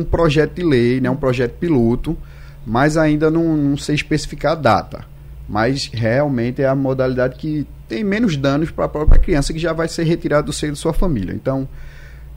um 0.00 0.06
projeto 0.10 0.54
de 0.54 0.62
lei, 0.62 1.00
né, 1.00 1.10
um 1.10 1.16
projeto 1.16 1.58
piloto, 1.58 2.16
mas 2.64 2.96
ainda 2.96 3.30
não, 3.30 3.56
não 3.56 3.76
sei 3.76 3.96
especificar 3.96 4.52
a 4.52 4.54
data. 4.54 5.04
Mas 5.46 5.90
realmente 5.92 6.62
é 6.62 6.66
a 6.66 6.74
modalidade 6.74 7.34
que 7.36 7.66
tem 7.90 8.04
menos 8.04 8.36
danos 8.36 8.70
para 8.70 8.84
a 8.84 8.88
própria 8.88 9.20
criança 9.20 9.52
que 9.52 9.58
já 9.58 9.72
vai 9.72 9.88
ser 9.88 10.04
retirada 10.04 10.44
do 10.44 10.52
seio 10.52 10.72
de 10.72 10.78
sua 10.78 10.92
família. 10.92 11.34
Então, 11.34 11.68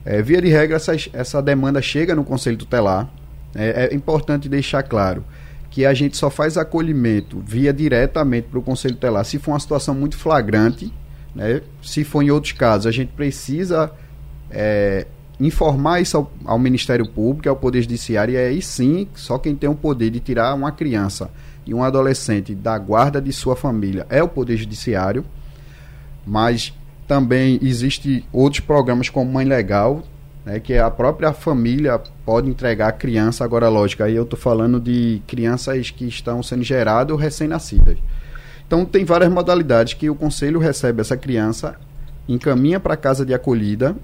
é, 0.04 0.20
via 0.20 0.42
de 0.42 0.48
regra, 0.48 0.74
essa, 0.74 0.96
essa 1.12 1.40
demanda 1.40 1.80
chega 1.80 2.12
no 2.12 2.24
Conselho 2.24 2.56
Tutelar. 2.56 3.08
É, 3.54 3.84
é, 3.84 3.94
importante 3.94 4.48
deixar 4.48 4.82
claro 4.82 5.24
que 5.70 5.86
a 5.86 5.94
gente 5.94 6.16
só 6.16 6.28
faz 6.28 6.58
acolhimento 6.58 7.38
via 7.38 7.72
diretamente 7.72 8.48
para 8.48 8.58
o 8.58 8.62
Conselho 8.62 8.94
Tutelar 8.94 9.24
se 9.24 9.38
for 9.38 9.52
uma 9.52 9.60
situação 9.60 9.94
muito 9.94 10.16
flagrante. 10.16 10.92
Né? 11.32 11.60
Se 11.80 12.02
for 12.02 12.22
em 12.22 12.32
outros 12.32 12.52
casos, 12.52 12.88
a 12.88 12.90
gente 12.90 13.12
precisa 13.12 13.92
é, 14.50 15.06
informar 15.38 16.00
isso 16.00 16.16
ao, 16.16 16.32
ao, 16.44 16.58
Ministério 16.58 17.08
Público, 17.08 17.48
ao 17.48 17.54
Poder 17.54 17.82
Judiciário, 17.82 18.34
e 18.34 18.36
aí 18.36 18.60
sim, 18.60 19.06
só 19.14 19.38
quem 19.38 19.54
tem 19.54 19.70
o 19.70 19.74
poder 19.76 20.10
de 20.10 20.18
tirar 20.18 20.52
uma 20.52 20.72
criança 20.72 21.30
e 21.64 21.72
um 21.72 21.84
adolescente 21.84 22.56
da 22.56 22.76
guarda 22.76 23.22
de 23.22 23.32
sua 23.32 23.54
família 23.54 24.04
é 24.10 24.20
o 24.20 24.28
Poder 24.28 24.56
Judiciário 24.56 25.24
mas 26.26 26.72
também 27.06 27.58
existe 27.62 28.24
outros 28.32 28.60
programas 28.60 29.08
como 29.08 29.32
Mãe 29.32 29.44
Legal, 29.44 30.02
né, 30.44 30.60
que 30.60 30.76
a 30.76 30.90
própria 30.90 31.32
família 31.32 32.00
pode 32.24 32.48
entregar 32.48 32.88
a 32.88 32.92
criança, 32.92 33.44
agora 33.44 33.68
lógico, 33.68 34.02
aí 34.02 34.14
eu 34.14 34.24
estou 34.24 34.38
falando 34.38 34.80
de 34.80 35.22
crianças 35.26 35.90
que 35.90 36.06
estão 36.06 36.42
sendo 36.42 36.62
geradas 36.62 37.12
ou 37.12 37.18
recém-nascidas. 37.18 37.98
Então 38.66 38.84
tem 38.84 39.04
várias 39.04 39.30
modalidades 39.30 39.94
que 39.94 40.08
o 40.08 40.14
conselho 40.14 40.58
recebe 40.58 41.00
essa 41.00 41.16
criança, 41.16 41.76
encaminha 42.28 42.80
para 42.80 42.94
a 42.94 42.96
casa 42.96 43.24
de 43.24 43.34
acolhida 43.34 43.94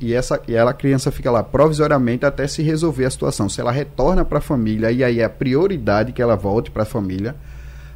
e 0.00 0.14
essa 0.14 0.40
e 0.48 0.54
ela 0.54 0.70
a 0.70 0.74
criança 0.74 1.10
fica 1.10 1.30
lá 1.30 1.42
provisoriamente 1.42 2.24
até 2.24 2.46
se 2.46 2.62
resolver 2.62 3.04
a 3.04 3.10
situação. 3.10 3.48
Se 3.48 3.60
ela 3.60 3.72
retorna 3.72 4.24
para 4.24 4.38
a 4.38 4.42
família 4.42 4.90
e 4.90 5.04
aí 5.04 5.20
é 5.20 5.24
a 5.24 5.30
prioridade 5.30 6.12
que 6.12 6.22
ela 6.22 6.36
volte 6.36 6.70
para 6.70 6.82
a 6.82 6.86
família, 6.86 7.34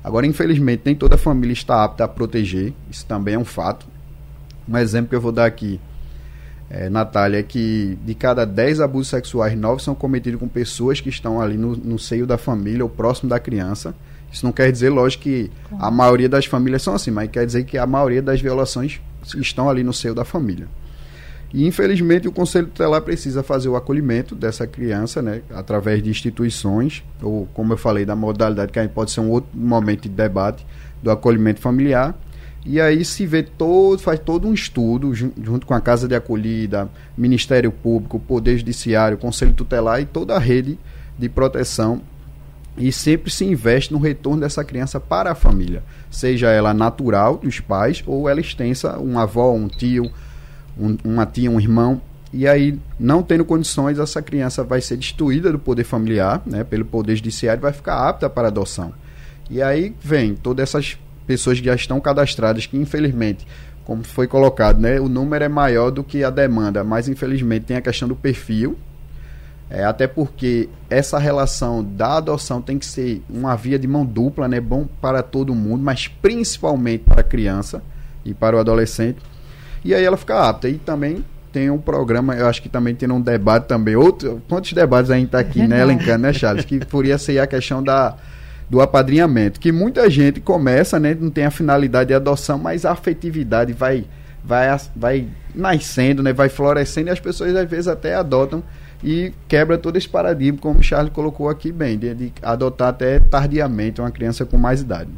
Agora, 0.05 0.27
infelizmente, 0.27 0.83
nem 0.85 0.95
toda 0.95 1.17
família 1.17 1.55
está 1.55 1.83
apta 1.83 2.05
a 2.05 2.09
proteger, 2.09 2.75
isso 2.91 3.07
também 3.07 3.35
é 3.35 3.39
um 3.39 3.45
fato. 3.45 3.87
Um 4.69 4.77
exemplo 4.77 5.09
que 5.09 5.17
eu 5.17 5.21
vou 5.21 5.33
dar 5.33 5.47
aqui, 5.47 5.81
é, 6.69 6.91
Natália, 6.91 7.39
é 7.39 7.43
que 7.43 7.99
de 8.05 8.15
cada 8.15 8.45
10 8.45 8.83
abusos 8.83 9.09
sexuais, 9.09 9.57
9 9.57 9.83
são 9.83 9.95
cometidos 9.95 10.39
com 10.39 10.47
pessoas 10.47 11.01
que 11.01 11.09
estão 11.09 11.41
ali 11.41 11.57
no, 11.57 11.75
no 11.75 11.99
seio 11.99 12.27
da 12.27 12.37
família 12.37 12.85
ou 12.85 12.91
próximo 12.91 13.31
da 13.31 13.41
criança. 13.41 13.95
Isso 14.31 14.45
não 14.45 14.53
quer 14.53 14.71
dizer, 14.71 14.91
lógico, 14.91 15.23
que 15.23 15.51
a 15.79 15.91
maioria 15.91 16.29
das 16.29 16.45
famílias 16.45 16.83
são 16.83 16.95
assim, 16.95 17.11
mas 17.11 17.31
quer 17.31 17.47
dizer 17.47 17.65
que 17.65 17.79
a 17.79 17.87
maioria 17.87 18.21
das 18.21 18.43
violações 18.43 19.01
estão 19.37 19.71
ali 19.71 19.83
no 19.83 19.93
seio 19.93 20.15
da 20.15 20.25
família. 20.25 20.69
E 21.55 21.69
infelizmente 21.69 22.27
o 22.27 22.33
Conselho 22.33 22.67
Tutelar 22.67 23.01
precisa 23.01 23.41
fazer 23.41 23.69
o 23.69 23.77
acolhimento 23.77 24.35
dessa 24.35 24.67
criança, 24.67 25.23
né, 25.23 25.41
através 25.55 26.03
de 26.03 26.11
instituições, 26.11 27.05
ou 27.23 27.47
como 27.55 27.73
eu 27.73 27.77
falei, 27.77 28.05
da 28.05 28.17
modalidade 28.17 28.73
que 28.73 28.89
pode 28.89 29.13
ser 29.13 29.21
um 29.21 29.31
outro 29.31 29.51
momento 29.57 30.03
de 30.03 30.09
debate 30.09 30.67
do 31.01 31.13
acolhimento 31.13 31.61
familiar. 31.61 32.13
E 32.67 32.81
aí 32.81 33.05
se 33.05 33.25
vê 33.25 33.45
todo, 33.45 34.01
faz 34.01 34.19
todo 34.19 34.49
um 34.49 34.53
estudo 34.53 35.15
junto 35.15 35.65
com 35.65 35.75
a 35.75 35.81
Casa 35.81 36.09
de 36.09 36.17
Acolhida, 36.17 36.91
Ministério 37.17 37.71
Público, 37.71 38.19
Poder 38.19 38.59
Judiciário, 38.59 39.17
Conselho 39.17 39.53
Tutelar 39.53 40.01
e 40.01 40.07
toda 40.07 40.35
a 40.35 40.41
rede 40.41 40.77
de 41.17 41.29
proteção 41.29 42.03
e 42.77 42.91
sempre 42.91 43.31
se 43.31 43.45
investe 43.45 43.93
no 43.93 44.01
retorno 44.01 44.41
dessa 44.41 44.65
criança 44.65 44.99
para 44.99 45.31
a 45.31 45.35
família, 45.37 45.85
seja 46.11 46.51
ela 46.51 46.75
natural 46.75 47.37
dos 47.37 47.61
pais 47.61 48.03
ou 48.05 48.29
ela 48.29 48.41
extensa, 48.41 48.99
um 48.99 49.21
avó, 49.21 49.53
um 49.53 49.69
tio, 49.69 50.11
um, 50.79 50.97
uma 51.05 51.27
tia, 51.27 51.51
um 51.51 51.61
irmão, 51.61 52.01
e 52.37 52.49
aí, 52.49 52.77
não 52.99 53.23
tendo 53.23 53.45
condições, 53.45 53.97
essa 53.97 54.21
criança 54.21 54.65
vai 54.65 54.81
ser 54.81 54.97
destruída 54.97 55.53
do 55.53 55.59
poder 55.59 55.85
familiar, 55.85 56.43
né, 56.45 56.65
pelo 56.65 56.85
poder 56.85 57.15
judiciário, 57.15 57.63
vai 57.63 57.73
ficar 57.73 58.09
apta 58.09 58.29
para 58.29 58.49
adoção. 58.49 58.93
E 59.49 59.63
aí 59.63 59.95
vem 60.01 60.35
todas 60.35 60.65
essas 60.65 60.99
pessoas 61.29 61.61
que 61.61 61.67
já 61.67 61.77
estão 61.77 62.01
cadastradas, 62.01 62.67
que 62.67 62.77
infelizmente, 62.77 63.47
como 63.85 64.03
foi 64.03 64.27
colocado, 64.27 64.81
né, 64.81 64.99
o 65.01 65.09
número 65.09 65.45
é 65.45 65.49
maior 65.49 65.93
do 65.93 66.03
que 66.03 66.25
a 66.25 66.31
demanda, 66.31 66.83
mas 66.83 67.09
infelizmente 67.09 67.67
tem 67.67 67.77
a 67.77 67.81
questão 67.81 68.09
do 68.09 68.17
perfil, 68.17 68.77
é, 69.71 69.85
até 69.85 70.09
porque 70.09 70.69
essa 70.91 71.21
relação 71.21 71.85
da 71.85 72.17
adoção 72.17 72.61
tem 72.61 72.81
que 72.81 72.87
ser 72.87 73.23
uma 73.31 73.55
via 73.55 73.79
de 73.79 73.87
mão 73.87 74.05
dupla, 74.05 74.49
né, 74.49 74.61
bom 74.61 74.89
para 75.01 75.23
todo 75.23 75.55
mundo, 75.55 75.85
mas 75.85 76.09
principalmente 76.09 77.05
para 77.05 77.21
a 77.21 77.25
criança 77.25 77.81
e 78.25 78.35
para 78.35 78.57
o 78.57 78.59
adolescente 78.59 79.19
e 79.85 79.95
aí 79.95 80.05
ela 80.05 80.17
fica 80.17 80.49
apta. 80.49 80.69
E 80.69 80.79
também 80.79 81.25
tem 81.53 81.71
um 81.71 81.79
programa, 81.79 82.35
eu 82.35 82.49
acho 82.49 82.61
que 82.61 82.69
também 82.69 82.95
tem 82.97 83.09
um 83.11 83.21
debate 83.21 83.69
também, 83.69 83.95
outro, 83.95 84.43
quantos 84.49 84.73
debates 84.73 85.11
a 85.11 85.15
gente 85.15 85.27
está 85.27 85.39
aqui, 85.39 85.69
né, 85.69 85.81
elencando, 85.81 86.19
né, 86.19 86.33
Charles? 86.33 86.65
Que 86.65 86.85
poderia 86.85 87.17
ser 87.17 87.39
a 87.39 87.47
questão 87.47 87.81
da, 87.81 88.17
do 88.69 88.81
apadrinhamento, 88.81 89.61
que 89.61 89.71
muita 89.71 90.11
gente 90.11 90.41
começa, 90.41 90.99
né, 90.99 91.17
não 91.19 91.31
tem 91.31 91.45
a 91.45 91.51
finalidade 91.53 92.09
de 92.09 92.15
adoção, 92.15 92.59
mas 92.59 92.85
a 92.85 92.91
afetividade 92.91 93.73
vai 93.73 94.05
vai 94.45 94.77
vai 94.97 95.29
nascendo, 95.55 96.23
né, 96.23 96.33
vai 96.33 96.49
florescendo 96.49 97.09
e 97.09 97.13
as 97.13 97.21
pessoas 97.21 97.55
às 97.55 97.71
vezes 97.71 97.87
até 97.87 98.17
adotam 98.17 98.63
e 99.03 99.33
quebra 99.47 99.79
todo 99.79 99.97
esse 99.97 100.09
paradigma, 100.09 100.59
como 100.61 100.81
o 100.81 100.83
Charles 100.83 101.13
colocou 101.13 101.49
aqui 101.49 101.71
bem, 101.71 101.97
de, 101.97 102.15
de 102.15 102.33
adotar 102.43 102.89
até 102.89 103.21
tardiamente 103.21 104.01
uma 104.01 104.11
criança 104.11 104.45
com 104.45 104.59
mais 104.59 104.81
idade. 104.81 105.11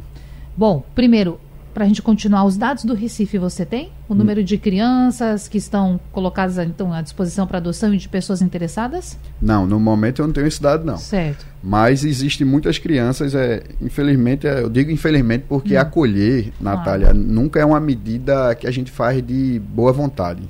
Bom, 0.55 0.83
primeiro, 0.93 1.39
para 1.77 1.85
a 1.85 1.87
gente 1.87 2.01
continuar, 2.01 2.43
os 2.43 2.57
dados 2.57 2.85
do 2.85 2.95
Recife 2.95 3.37
você 3.37 3.63
tem? 3.63 3.91
O 4.09 4.15
número 4.15 4.43
de 4.43 4.57
crianças 4.57 5.47
que 5.47 5.59
estão 5.59 5.99
colocadas 6.11 6.57
então, 6.57 6.91
à 6.91 7.03
disposição 7.03 7.45
para 7.45 7.59
adoção 7.59 7.93
e 7.93 7.97
de 7.99 8.09
pessoas 8.09 8.41
interessadas? 8.41 9.15
Não, 9.39 9.67
no 9.67 9.79
momento 9.79 10.23
eu 10.23 10.25
não 10.25 10.33
tenho 10.33 10.47
esse 10.47 10.59
dado, 10.59 10.83
não. 10.83 10.97
Certo. 10.97 11.45
Mas 11.61 12.03
existem 12.03 12.47
muitas 12.47 12.79
crianças, 12.79 13.35
é, 13.35 13.61
infelizmente, 13.79 14.47
é, 14.47 14.63
eu 14.63 14.71
digo 14.71 14.89
infelizmente 14.89 15.45
porque 15.47 15.77
hum. 15.77 15.79
acolher, 15.79 16.51
Natália, 16.59 17.13
nunca 17.13 17.59
é 17.59 17.65
uma 17.65 17.79
medida 17.79 18.55
que 18.55 18.65
a 18.65 18.71
gente 18.71 18.89
faz 18.89 19.23
de 19.23 19.59
boa 19.59 19.93
vontade. 19.93 20.41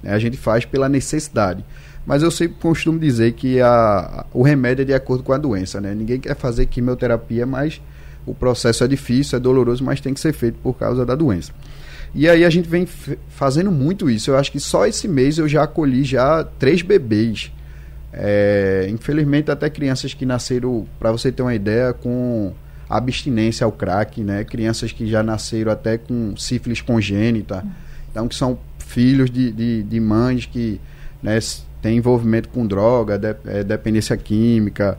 Né? 0.00 0.12
A 0.12 0.18
gente 0.20 0.36
faz 0.36 0.64
pela 0.64 0.88
necessidade. 0.88 1.64
Mas 2.06 2.22
eu 2.22 2.30
sempre 2.30 2.58
costumo 2.60 3.00
dizer 3.00 3.32
que 3.32 3.60
a, 3.60 4.26
o 4.32 4.44
remédio 4.44 4.82
é 4.82 4.84
de 4.84 4.94
acordo 4.94 5.24
com 5.24 5.32
a 5.32 5.38
doença, 5.38 5.80
né? 5.80 5.92
Ninguém 5.92 6.20
quer 6.20 6.36
fazer 6.36 6.66
quimioterapia, 6.66 7.46
mas 7.46 7.80
o 8.26 8.34
processo 8.34 8.84
é 8.84 8.88
difícil, 8.88 9.36
é 9.36 9.40
doloroso, 9.40 9.82
mas 9.84 10.00
tem 10.00 10.14
que 10.14 10.20
ser 10.20 10.32
feito 10.32 10.58
por 10.62 10.74
causa 10.74 11.04
da 11.04 11.14
doença. 11.14 11.52
E 12.14 12.28
aí 12.28 12.44
a 12.44 12.50
gente 12.50 12.68
vem 12.68 12.86
fazendo 13.28 13.70
muito 13.70 14.10
isso. 14.10 14.30
Eu 14.30 14.36
acho 14.36 14.52
que 14.52 14.60
só 14.60 14.86
esse 14.86 15.08
mês 15.08 15.38
eu 15.38 15.48
já 15.48 15.62
acolhi 15.62 16.04
já 16.04 16.44
três 16.44 16.82
bebês. 16.82 17.50
É, 18.12 18.86
infelizmente 18.90 19.50
até 19.50 19.70
crianças 19.70 20.12
que 20.12 20.26
nasceram, 20.26 20.86
para 20.98 21.10
você 21.10 21.32
ter 21.32 21.42
uma 21.42 21.54
ideia, 21.54 21.94
com 21.94 22.52
abstinência 22.88 23.64
ao 23.64 23.72
crack, 23.72 24.22
né? 24.22 24.44
Crianças 24.44 24.92
que 24.92 25.06
já 25.06 25.22
nasceram 25.22 25.72
até 25.72 25.96
com 25.96 26.36
sífilis 26.36 26.82
congênita. 26.82 27.64
Então 28.10 28.28
que 28.28 28.34
são 28.34 28.58
filhos 28.78 29.30
de, 29.30 29.50
de, 29.50 29.82
de 29.82 30.00
mães 30.00 30.44
que 30.44 30.78
né, 31.22 31.38
têm 31.80 31.96
envolvimento 31.96 32.50
com 32.50 32.66
droga, 32.66 33.18
de, 33.18 33.34
é, 33.46 33.64
dependência 33.64 34.14
química, 34.18 34.98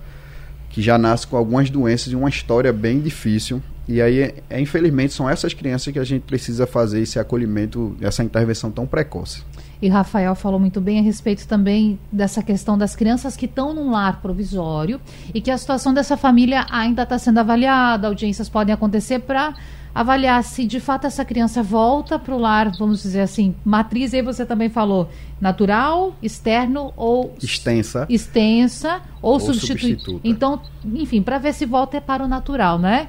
que 0.74 0.82
já 0.82 0.98
nasce 0.98 1.28
com 1.28 1.38
algumas 1.38 1.70
doenças 1.70 2.12
e 2.12 2.16
uma 2.16 2.28
história 2.28 2.74
bem 2.74 3.00
difícil. 3.00 3.62
E 3.88 4.02
aí, 4.02 4.20
é, 4.20 4.36
é, 4.50 4.60
infelizmente, 4.60 5.14
são 5.14 5.30
essas 5.30 5.54
crianças 5.54 5.94
que 5.94 6.00
a 6.00 6.04
gente 6.04 6.24
precisa 6.24 6.66
fazer 6.66 7.00
esse 7.02 7.20
acolhimento, 7.20 7.96
essa 8.02 8.24
intervenção 8.24 8.72
tão 8.72 8.88
precoce. 8.88 9.44
E 9.80 9.88
Rafael 9.88 10.34
falou 10.34 10.60
muito 10.60 10.82
bem 10.82 10.98
a 10.98 11.02
respeito 11.04 11.48
também 11.48 12.00
dessa 12.12 12.42
questão 12.42 12.76
das 12.76 12.96
crianças 12.96 13.38
que 13.38 13.46
estão 13.46 13.74
num 13.74 13.92
lar 13.92 14.20
provisório 14.20 15.00
e 15.32 15.42
que 15.42 15.52
a 15.52 15.58
situação 15.58 15.94
dessa 15.94 16.18
família 16.18 16.66
ainda 16.72 17.04
está 17.04 17.20
sendo 17.20 17.40
avaliada, 17.40 18.08
audiências 18.08 18.50
podem 18.50 18.74
acontecer 18.74 19.20
para 19.20 19.54
avaliar 19.94 20.44
se 20.44 20.66
de 20.66 20.80
fato 20.80 21.06
essa 21.06 21.24
criança 21.24 21.62
volta 21.62 22.18
para 22.18 22.34
o 22.34 22.38
lar, 22.38 22.72
vamos 22.78 23.04
dizer 23.04 23.22
assim, 23.22 23.54
matriz, 23.64 24.14
aí 24.14 24.22
você 24.22 24.46
também 24.46 24.70
falou, 24.70 25.10
natural, 25.40 26.16
externo 26.22 26.92
ou 26.98 27.36
extensa, 27.42 28.06
extensa 28.10 29.02
ou, 29.22 29.34
ou 29.34 29.40
substituta. 29.40 30.20
Então, 30.24 30.62
enfim, 30.94 31.22
para 31.22 31.38
ver 31.38 31.54
se 31.54 31.66
volta 31.66 31.98
é 31.98 32.02
para 32.02 32.24
o 32.24 32.28
natural, 32.28 32.80
né? 32.80 33.08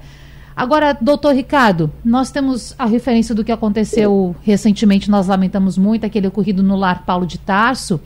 Agora, 0.56 0.96
doutor 1.00 1.34
Ricardo, 1.34 1.90
nós 2.04 2.30
temos 2.30 2.76
a 2.78 2.86
referência 2.86 3.34
do 3.34 3.42
que 3.42 3.50
aconteceu 3.50 4.36
recentemente, 4.42 5.10
nós 5.10 5.26
lamentamos 5.26 5.76
muito, 5.76 6.06
aquele 6.06 6.28
ocorrido 6.28 6.62
no 6.62 6.76
lar 6.76 7.04
Paulo 7.04 7.26
de 7.26 7.38
Tarso, 7.38 8.00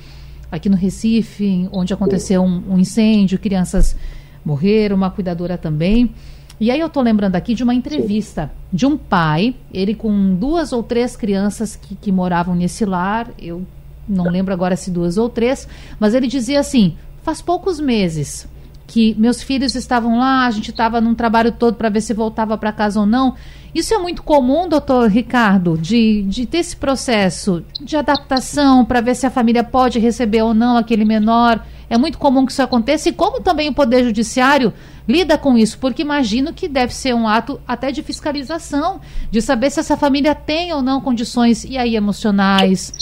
aqui 0.51 0.69
no 0.69 0.77
Recife, 0.77 1.69
onde 1.71 1.93
aconteceu 1.93 2.43
um, 2.43 2.63
um 2.71 2.79
incêndio, 2.79 3.39
crianças 3.39 3.95
morreram, 4.43 4.97
uma 4.97 5.11
cuidadora 5.11 5.59
também. 5.59 6.15
E 6.61 6.71
aí 6.71 6.81
eu 6.81 6.89
tô 6.89 7.01
lembrando 7.01 7.37
aqui 7.37 7.55
de 7.55 7.63
uma 7.63 7.75
entrevista 7.75 8.51
de 8.73 8.85
um 8.85 8.97
pai, 8.97 9.55
ele 9.73 9.95
com 9.95 10.35
duas 10.35 10.73
ou 10.73 10.83
três 10.83 11.17
crianças 11.17 11.77
que, 11.77 11.95
que 11.95 12.11
moravam 12.11 12.55
nesse 12.55 12.85
lar, 12.85 13.31
eu 13.39 13.65
não 14.09 14.25
lembro 14.25 14.53
agora 14.53 14.75
se 14.75 14.91
duas 14.91 15.17
ou 15.19 15.29
três, 15.29 15.69
mas 16.01 16.15
ele 16.15 16.27
dizia 16.27 16.59
assim: 16.59 16.97
faz 17.23 17.41
poucos 17.41 17.79
meses 17.79 18.49
que 18.89 19.15
meus 19.19 19.43
filhos 19.43 19.75
estavam 19.75 20.19
lá, 20.19 20.47
a 20.47 20.51
gente 20.51 20.71
estava 20.71 20.99
num 21.01 21.15
trabalho 21.15 21.53
todo 21.53 21.77
para 21.77 21.91
ver 21.91 22.01
se 22.01 22.15
voltava 22.15 22.57
para 22.57 22.73
casa 22.73 22.99
ou 22.99 23.07
não. 23.07 23.35
Isso 23.75 23.93
é 23.93 23.99
muito 23.99 24.23
comum, 24.23 24.67
doutor 24.67 25.11
Ricardo, 25.11 25.77
de, 25.77 26.23
de 26.23 26.47
ter 26.47 26.59
esse 26.59 26.75
processo 26.75 27.63
de 27.79 27.97
adaptação 27.97 28.85
para 28.87 29.03
ver 29.03 29.15
se 29.15 29.27
a 29.27 29.31
família 29.31 29.63
pode 29.63 29.99
receber 29.99 30.43
ou 30.43 30.55
não 30.55 30.79
aquele 30.79 31.05
menor. 31.05 31.63
É 31.91 31.97
muito 31.97 32.19
comum 32.19 32.45
que 32.45 32.53
isso 32.53 32.63
aconteça 32.63 33.09
e 33.09 33.13
como 33.13 33.41
também 33.41 33.69
o 33.71 33.75
Poder 33.75 34.05
Judiciário 34.05 34.73
lida 35.09 35.39
com 35.39 35.57
isso, 35.57 35.79
porque 35.79 36.03
imagino 36.03 36.53
que 36.53 36.69
deve 36.69 36.95
ser 36.95 37.15
um 37.15 37.27
ato 37.27 37.59
até 37.67 37.91
de 37.91 38.03
fiscalização, 38.03 39.01
de 39.31 39.41
saber 39.41 39.71
se 39.71 39.81
essa 39.81 39.97
família 39.97 40.35
tem 40.35 40.73
ou 40.73 40.83
não 40.83 41.01
condições, 41.01 41.65
e 41.65 41.79
aí 41.79 41.97
emocionais, 41.97 42.93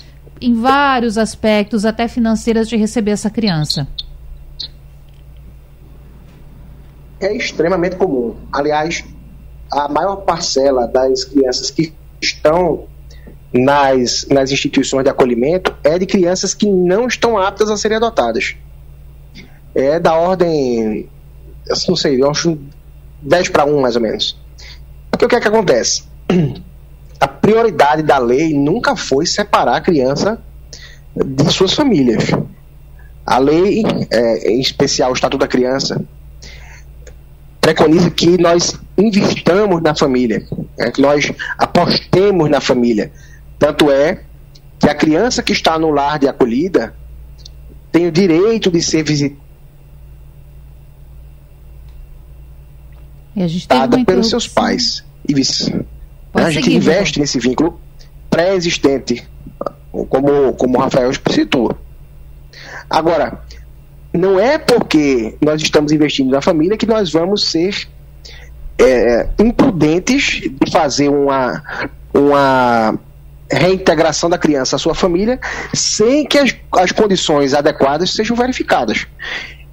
em 0.41 0.55
vários 0.55 1.19
aspectos, 1.19 1.85
até 1.85 2.07
financeiras, 2.07 2.69
de 2.69 2.77
receber 2.77 3.11
essa 3.11 3.29
criança. 3.29 3.89
É 7.19 7.35
extremamente 7.35 7.97
comum. 7.97 8.37
Aliás, 8.53 9.03
a 9.73 9.89
maior 9.89 10.17
parcela 10.17 10.87
das 10.87 11.25
crianças 11.25 11.71
que 11.71 11.93
estão 12.23 12.87
nas, 13.53 14.27
nas 14.31 14.53
instituições 14.53 15.03
de 15.03 15.11
acolhimento 15.11 15.75
é 15.83 15.99
de 15.99 16.07
crianças 16.07 16.55
que 16.55 16.67
não 16.67 17.07
estão 17.07 17.39
aptas 17.39 17.71
a 17.71 17.77
serem 17.77 17.97
adotadas. 17.97 18.55
É 19.79 20.01
da 20.01 20.15
ordem 20.15 21.07
não 21.89 21.97
sei, 21.97 22.23
eu 22.23 22.31
acho 22.31 22.59
10 23.23 23.49
para 23.49 23.65
1 23.65 23.81
mais 23.81 23.97
ou 23.97 24.03
menos. 24.03 24.39
Porque 25.11 25.25
o 25.25 25.29
que 25.29 25.37
é 25.37 25.41
que 25.41 25.49
acontece? 25.49 26.05
A 27.19 27.27
prioridade 27.27 28.03
da 28.03 28.19
lei 28.19 28.53
nunca 28.53 28.95
foi 28.95 29.25
separar 29.25 29.77
a 29.77 29.81
criança 29.81 30.39
de 31.17 31.51
suas 31.51 31.73
famílias. 31.73 32.25
A 33.25 33.39
lei, 33.39 33.83
é, 34.11 34.51
em 34.51 34.61
especial 34.61 35.11
o 35.11 35.15
Estatuto 35.15 35.41
da 35.41 35.49
Criança, 35.49 36.05
preconiza 37.59 38.11
que 38.11 38.37
nós 38.37 38.79
investamos 38.99 39.83
na 39.83 39.95
família, 39.95 40.47
é, 40.79 40.91
que 40.91 41.01
nós 41.01 41.33
apostemos 41.57 42.51
na 42.51 42.61
família. 42.61 43.11
Tanto 43.59 43.91
é 43.91 44.21
que 44.79 44.91
a 44.91 44.95
criança 44.95 45.43
que 45.43 45.55
está 45.55 45.79
no 45.79 45.91
lar 45.91 46.19
de 46.19 46.29
acolhida 46.29 46.95
tem 47.91 48.07
o 48.07 48.13
direito 48.13 48.71
de 48.71 48.83
ser 48.83 49.03
visitada 49.03 49.31
E 49.31 49.39
a 49.39 49.41
gente 53.11 53.26
dada 53.69 54.05
pelos 54.05 54.31
seus 54.31 54.49
pais. 54.49 55.05
E 55.29 55.35
vice. 55.35 55.75
a 56.35 56.51
gente 56.51 56.65
seguir, 56.65 56.77
investe 56.77 57.21
nesse 57.21 57.39
vínculo 57.39 57.81
pré-existente, 58.31 59.27
como, 60.09 60.53
como 60.55 60.79
o 60.79 60.81
Rafael 60.81 61.11
citou. 61.31 61.77
Agora, 62.89 63.41
não 64.13 64.39
é 64.39 64.59
porque 64.59 65.37
nós 65.41 65.61
estamos 65.63 65.93
investindo 65.93 66.31
na 66.31 66.41
família 66.41 66.77
que 66.77 66.87
nós 66.87 67.13
vamos 67.13 67.51
ser 67.51 67.89
é, 68.79 69.29
imprudentes 69.39 70.43
de 70.43 70.71
fazer 70.71 71.09
uma, 71.09 71.63
uma 72.13 72.99
reintegração 73.51 74.29
da 74.29 74.39
criança 74.39 74.77
à 74.77 74.79
sua 74.79 74.95
família 74.95 75.39
sem 75.73 76.25
que 76.27 76.39
as, 76.39 76.55
as 76.73 76.93
condições 76.93 77.55
adequadas 77.55 78.13
sejam 78.13 78.37
verificadas. 78.37 79.07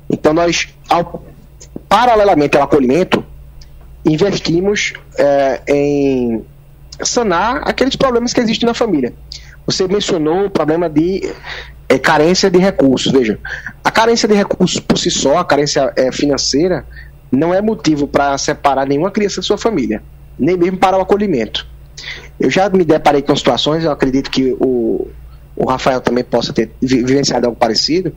Então, 0.10 0.34
nós, 0.34 0.70
ao, 0.90 1.24
paralelamente 1.88 2.58
ao 2.58 2.64
acolhimento, 2.64 3.24
investimos 4.06 4.94
é, 5.18 5.62
em 5.68 6.44
sanar 7.02 7.68
aqueles 7.68 7.96
problemas 7.96 8.34
que 8.34 8.40
existem 8.40 8.68
na 8.68 8.74
família. 8.74 9.14
Você 9.66 9.88
mencionou 9.88 10.46
o 10.46 10.50
problema 10.50 10.90
de 10.90 11.32
é, 11.88 11.98
carência 11.98 12.50
de 12.50 12.60
recursos. 12.60 13.12
Veja, 13.12 13.40
a 13.84 13.92
carência 13.92 14.28
de 14.28 14.36
recursos 14.36 14.80
por 14.80 14.98
si 14.98 15.10
só, 15.10 15.38
a 15.38 15.46
carência 15.46 15.92
é, 15.96 16.12
financeira, 16.12 16.86
não 17.32 17.54
é 17.54 17.62
motivo 17.62 18.08
para 18.08 18.38
separar 18.38 18.86
nenhuma 18.86 19.10
criança 19.10 19.42
de 19.42 19.48
sua 19.48 19.58
família, 19.58 20.04
nem 20.38 20.58
mesmo 20.58 20.78
para 20.78 20.98
o 20.98 21.02
acolhimento. 21.02 21.66
Eu 22.40 22.50
já 22.50 22.70
me 22.70 22.84
deparei 22.84 23.22
com 23.22 23.36
situações, 23.36 23.84
eu 23.84 23.92
acredito 23.92 24.30
que 24.30 24.56
o, 24.60 25.08
o 25.56 25.66
Rafael 25.66 26.02
também 26.02 26.24
possa 26.24 26.52
ter 26.52 26.72
vivenciado 26.82 27.48
algo 27.48 27.58
parecido, 27.58 28.16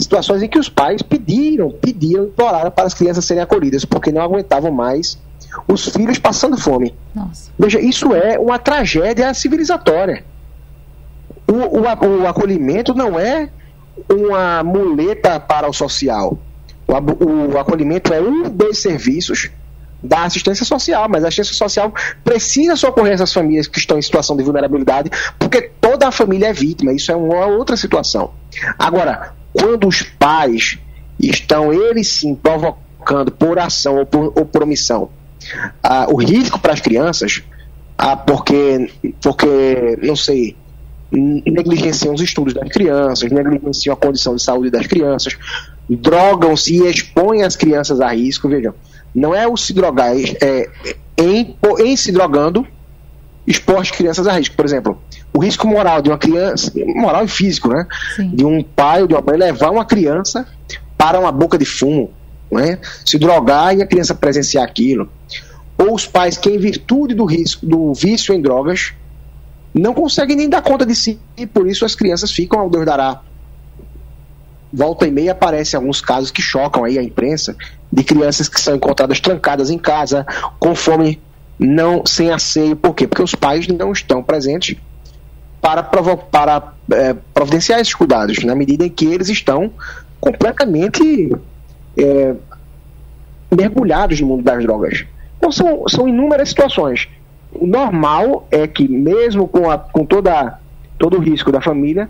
situações 0.00 0.42
em 0.42 0.48
que 0.48 0.58
os 0.58 0.68
pais 0.68 1.02
pediram, 1.02 1.70
pediram, 1.70 2.24
imploraram 2.24 2.70
para 2.70 2.86
as 2.86 2.94
crianças 2.94 3.24
serem 3.24 3.42
acolhidas, 3.42 3.84
porque 3.84 4.12
não 4.12 4.22
aguentavam 4.22 4.70
mais 4.70 5.18
os 5.66 5.88
filhos 5.88 6.18
passando 6.18 6.56
fome. 6.56 6.94
Nossa. 7.14 7.50
Veja, 7.58 7.80
isso 7.80 8.14
é 8.14 8.38
uma 8.38 8.58
tragédia 8.58 9.32
civilizatória. 9.34 10.24
O, 11.46 11.78
o, 11.78 12.22
o 12.22 12.26
acolhimento 12.26 12.94
não 12.94 13.18
é 13.18 13.50
uma 14.08 14.62
muleta 14.62 15.40
para 15.40 15.68
o 15.68 15.72
social. 15.72 16.38
O, 16.86 17.54
o 17.54 17.58
acolhimento 17.58 18.12
é 18.12 18.20
um 18.20 18.48
dos 18.48 18.78
serviços 18.78 19.50
da 20.02 20.24
assistência 20.24 20.64
social, 20.64 21.08
mas 21.08 21.24
a 21.24 21.28
assistência 21.28 21.54
social 21.54 21.92
precisa 22.24 22.74
socorrer 22.74 23.12
essas 23.12 23.32
famílias 23.32 23.66
que 23.66 23.78
estão 23.78 23.98
em 23.98 24.02
situação 24.02 24.36
de 24.36 24.42
vulnerabilidade, 24.42 25.10
porque 25.38 25.70
toda 25.80 26.08
a 26.08 26.10
família 26.10 26.46
é 26.46 26.52
vítima, 26.52 26.92
isso 26.92 27.12
é 27.12 27.16
uma 27.16 27.46
outra 27.46 27.76
situação. 27.76 28.30
Agora, 28.78 29.34
quando 29.52 29.88
os 29.88 30.02
pais 30.02 30.78
estão, 31.18 31.72
eles 31.72 32.08
sim, 32.08 32.34
provocando 32.34 33.30
por 33.32 33.58
ação 33.58 33.98
ou 33.98 34.06
por, 34.06 34.32
ou 34.34 34.44
por 34.44 34.62
omissão 34.62 35.10
ah, 35.82 36.06
o 36.08 36.16
risco 36.16 36.58
para 36.58 36.72
as 36.72 36.80
crianças, 36.80 37.42
ah, 37.96 38.16
porque, 38.16 38.90
porque, 39.22 39.98
não 40.02 40.16
sei, 40.16 40.56
negligenciam 41.12 42.14
os 42.14 42.20
estudos 42.20 42.54
das 42.54 42.68
crianças, 42.68 43.30
negligenciam 43.30 43.94
a 43.94 43.96
condição 43.96 44.36
de 44.36 44.42
saúde 44.42 44.70
das 44.70 44.86
crianças, 44.86 45.36
drogam-se 45.88 46.76
e 46.76 46.88
expõem 46.88 47.42
as 47.42 47.56
crianças 47.56 48.00
a 48.00 48.08
risco, 48.12 48.48
vejam, 48.48 48.74
não 49.14 49.34
é 49.34 49.46
o 49.46 49.56
se 49.56 49.72
drogar, 49.72 50.14
é, 50.16 50.20
é 50.40 50.68
em, 51.18 51.56
em 51.80 51.96
se 51.96 52.12
drogando, 52.12 52.66
expor 53.46 53.78
as 53.78 53.90
crianças 53.90 54.26
a 54.26 54.32
risco. 54.32 54.54
Por 54.54 54.64
exemplo, 54.64 54.98
o 55.32 55.38
risco 55.38 55.66
moral 55.66 56.02
de 56.02 56.10
uma 56.10 56.18
criança, 56.18 56.72
moral 56.94 57.24
e 57.24 57.28
físico, 57.28 57.68
né? 57.68 57.86
Sim. 58.16 58.30
De 58.30 58.44
um 58.44 58.62
pai 58.62 59.02
ou 59.02 59.08
de 59.08 59.14
uma 59.14 59.22
mãe 59.22 59.36
levar 59.36 59.70
uma 59.70 59.84
criança 59.84 60.46
para 60.98 61.18
uma 61.18 61.30
boca 61.30 61.56
de 61.56 61.64
fumo, 61.64 62.10
né? 62.50 62.78
Se 63.04 63.18
drogar 63.18 63.76
e 63.76 63.82
a 63.82 63.86
criança 63.86 64.14
presenciar 64.14 64.64
aquilo. 64.64 65.08
Ou 65.78 65.94
os 65.94 66.06
pais 66.06 66.36
que, 66.36 66.50
em 66.50 66.58
virtude 66.58 67.14
do 67.14 67.24
risco, 67.24 67.64
do 67.64 67.94
vício 67.94 68.34
em 68.34 68.42
drogas, 68.42 68.92
não 69.72 69.94
conseguem 69.94 70.36
nem 70.36 70.48
dar 70.48 70.62
conta 70.62 70.84
de 70.84 70.94
si, 70.94 71.18
e 71.36 71.46
por 71.46 71.66
isso 71.66 71.84
as 71.84 71.94
crianças 71.94 72.32
ficam 72.32 72.60
ao 72.60 72.68
Deus 72.68 72.84
dará. 72.84 73.20
Volta 74.72 75.06
e 75.06 75.10
meia 75.10 75.32
aparecem 75.32 75.78
alguns 75.78 76.00
casos 76.00 76.30
que 76.30 76.42
chocam 76.42 76.84
aí 76.84 76.98
a 76.98 77.02
imprensa 77.02 77.56
de 77.92 78.04
crianças 78.04 78.48
que 78.48 78.60
são 78.60 78.76
encontradas 78.76 79.20
trancadas 79.20 79.70
em 79.70 79.78
casa, 79.78 80.26
com 80.58 80.74
fome, 80.74 81.20
não 81.58 82.04
sem 82.04 82.30
asseio. 82.30 82.76
Por 82.76 82.94
quê? 82.94 83.06
Porque 83.06 83.22
os 83.22 83.34
pais 83.34 83.66
não 83.66 83.90
estão 83.92 84.22
presentes 84.22 84.76
para, 85.60 85.82
para 85.82 86.72
é, 86.92 87.14
providenciar 87.34 87.80
esses 87.80 87.94
cuidados, 87.94 88.42
na 88.44 88.54
medida 88.54 88.86
em 88.86 88.90
que 88.90 89.06
eles 89.06 89.28
estão 89.28 89.70
completamente 90.20 91.34
é, 91.98 92.34
mergulhados 93.54 94.20
no 94.20 94.28
mundo 94.28 94.42
das 94.42 94.62
drogas. 94.62 95.04
Então 95.38 95.50
são, 95.50 95.88
são 95.88 96.08
inúmeras 96.08 96.48
situações. 96.48 97.08
O 97.52 97.66
normal 97.66 98.46
é 98.50 98.66
que, 98.66 98.86
mesmo 98.88 99.48
com, 99.48 99.70
a, 99.70 99.78
com 99.78 100.04
toda, 100.04 100.58
todo 100.98 101.16
o 101.16 101.20
risco 101.20 101.50
da 101.50 101.60
família, 101.60 102.08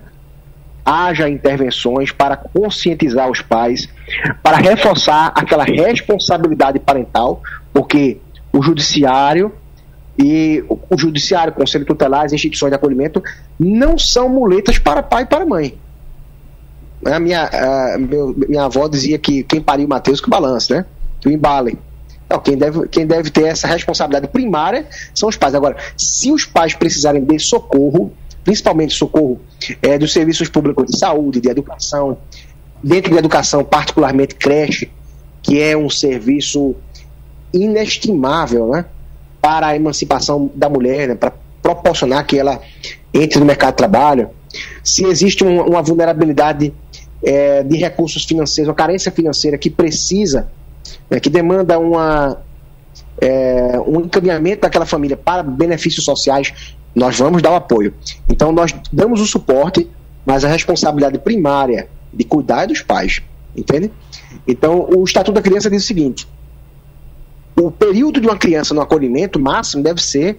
haja 0.84 1.28
intervenções 1.28 2.10
para 2.12 2.36
conscientizar 2.36 3.30
os 3.30 3.40
pais, 3.40 3.88
para 4.42 4.56
reforçar 4.56 5.32
aquela 5.34 5.64
responsabilidade 5.64 6.78
parental, 6.78 7.42
porque 7.72 8.18
o 8.52 8.62
judiciário 8.62 9.52
e 10.22 10.62
o 10.68 10.98
judiciário, 10.98 11.52
o 11.52 11.56
conselho 11.56 11.86
tutelar, 11.86 12.26
as 12.26 12.32
instituições 12.32 12.70
de 12.70 12.76
acolhimento 12.76 13.22
não 13.58 13.96
são 13.96 14.28
muletas 14.28 14.78
para 14.78 15.02
pai 15.02 15.22
e 15.22 15.26
para 15.26 15.46
mãe. 15.46 15.78
A 17.06 17.18
minha, 17.18 17.46
a, 17.46 17.98
meu, 17.98 18.34
minha 18.36 18.64
avó 18.64 18.86
dizia 18.86 19.18
que 19.18 19.42
quem 19.42 19.62
pariu 19.62 19.88
Mateus 19.88 20.20
que 20.20 20.28
balance, 20.28 20.70
né? 20.70 20.84
Que 21.20 21.28
o 21.28 21.32
embale. 21.32 21.78
Então, 22.26 22.38
quem 22.38 22.56
deve, 22.56 22.86
quem 22.88 23.06
deve 23.06 23.30
ter 23.30 23.44
essa 23.44 23.66
responsabilidade 23.66 24.28
primária 24.28 24.86
são 25.14 25.28
os 25.28 25.36
pais. 25.36 25.54
Agora, 25.54 25.76
se 25.96 26.30
os 26.30 26.44
pais 26.44 26.74
precisarem 26.74 27.24
de 27.24 27.38
socorro, 27.38 28.12
principalmente 28.44 28.92
socorro 28.92 29.40
é, 29.80 29.96
dos 29.96 30.12
serviços 30.12 30.48
públicos 30.48 30.86
de 30.86 30.98
saúde, 30.98 31.40
de 31.40 31.48
educação, 31.48 32.18
dentro 32.82 33.10
da 33.12 33.18
educação, 33.18 33.64
particularmente 33.64 34.34
creche, 34.34 34.90
que 35.42 35.58
é 35.58 35.74
um 35.74 35.88
serviço 35.88 36.76
inestimável 37.52 38.68
né, 38.68 38.84
para 39.40 39.68
a 39.68 39.76
emancipação 39.76 40.50
da 40.54 40.68
mulher, 40.68 41.08
né, 41.08 41.14
para 41.14 41.32
proporcionar 41.62 42.26
que 42.26 42.38
ela 42.38 42.60
entre 43.12 43.38
no 43.38 43.44
mercado 43.44 43.72
de 43.72 43.76
trabalho. 43.76 44.30
Se 44.82 45.04
existe 45.04 45.44
um, 45.44 45.62
uma 45.62 45.82
vulnerabilidade 45.82 46.72
é, 47.22 47.62
de 47.62 47.76
recursos 47.76 48.24
financeiros, 48.24 48.68
uma 48.68 48.74
carência 48.74 49.10
financeira 49.12 49.58
que 49.58 49.70
precisa 49.70 50.48
é, 51.10 51.20
que 51.20 51.28
demanda 51.28 51.78
uma, 51.78 52.38
é, 53.20 53.78
um 53.86 54.00
encaminhamento 54.00 54.62
daquela 54.62 54.86
família 54.86 55.16
para 55.16 55.42
benefícios 55.42 56.04
sociais, 56.04 56.74
nós 56.94 57.18
vamos 57.18 57.42
dar 57.42 57.52
o 57.52 57.54
apoio. 57.54 57.94
Então, 58.28 58.52
nós 58.52 58.74
damos 58.92 59.20
o 59.20 59.26
suporte, 59.26 59.88
mas 60.24 60.44
a 60.44 60.48
responsabilidade 60.48 61.18
primária 61.18 61.88
de 62.12 62.24
cuidar 62.24 62.64
é 62.64 62.66
dos 62.66 62.82
pais, 62.82 63.22
entende? 63.56 63.90
Então, 64.46 64.88
o 64.88 65.04
Estatuto 65.04 65.32
da 65.32 65.42
Criança 65.42 65.70
diz 65.70 65.84
o 65.84 65.86
seguinte: 65.86 66.26
o 67.60 67.70
período 67.70 68.20
de 68.20 68.26
uma 68.26 68.36
criança 68.36 68.74
no 68.74 68.80
acolhimento 68.80 69.38
máximo 69.38 69.82
deve 69.82 70.02
ser, 70.02 70.38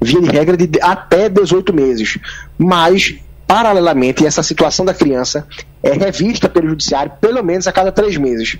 via 0.00 0.20
de 0.20 0.30
regra, 0.30 0.56
de 0.56 0.68
até 0.80 1.28
18 1.28 1.72
meses. 1.72 2.18
Mas, 2.58 3.16
paralelamente, 3.46 4.26
essa 4.26 4.42
situação 4.42 4.84
da 4.84 4.94
criança 4.94 5.46
é 5.82 5.92
revista 5.92 6.48
pelo 6.48 6.68
judiciário 6.68 7.12
pelo 7.20 7.42
menos 7.42 7.66
a 7.66 7.72
cada 7.72 7.92
três 7.92 8.16
meses. 8.16 8.58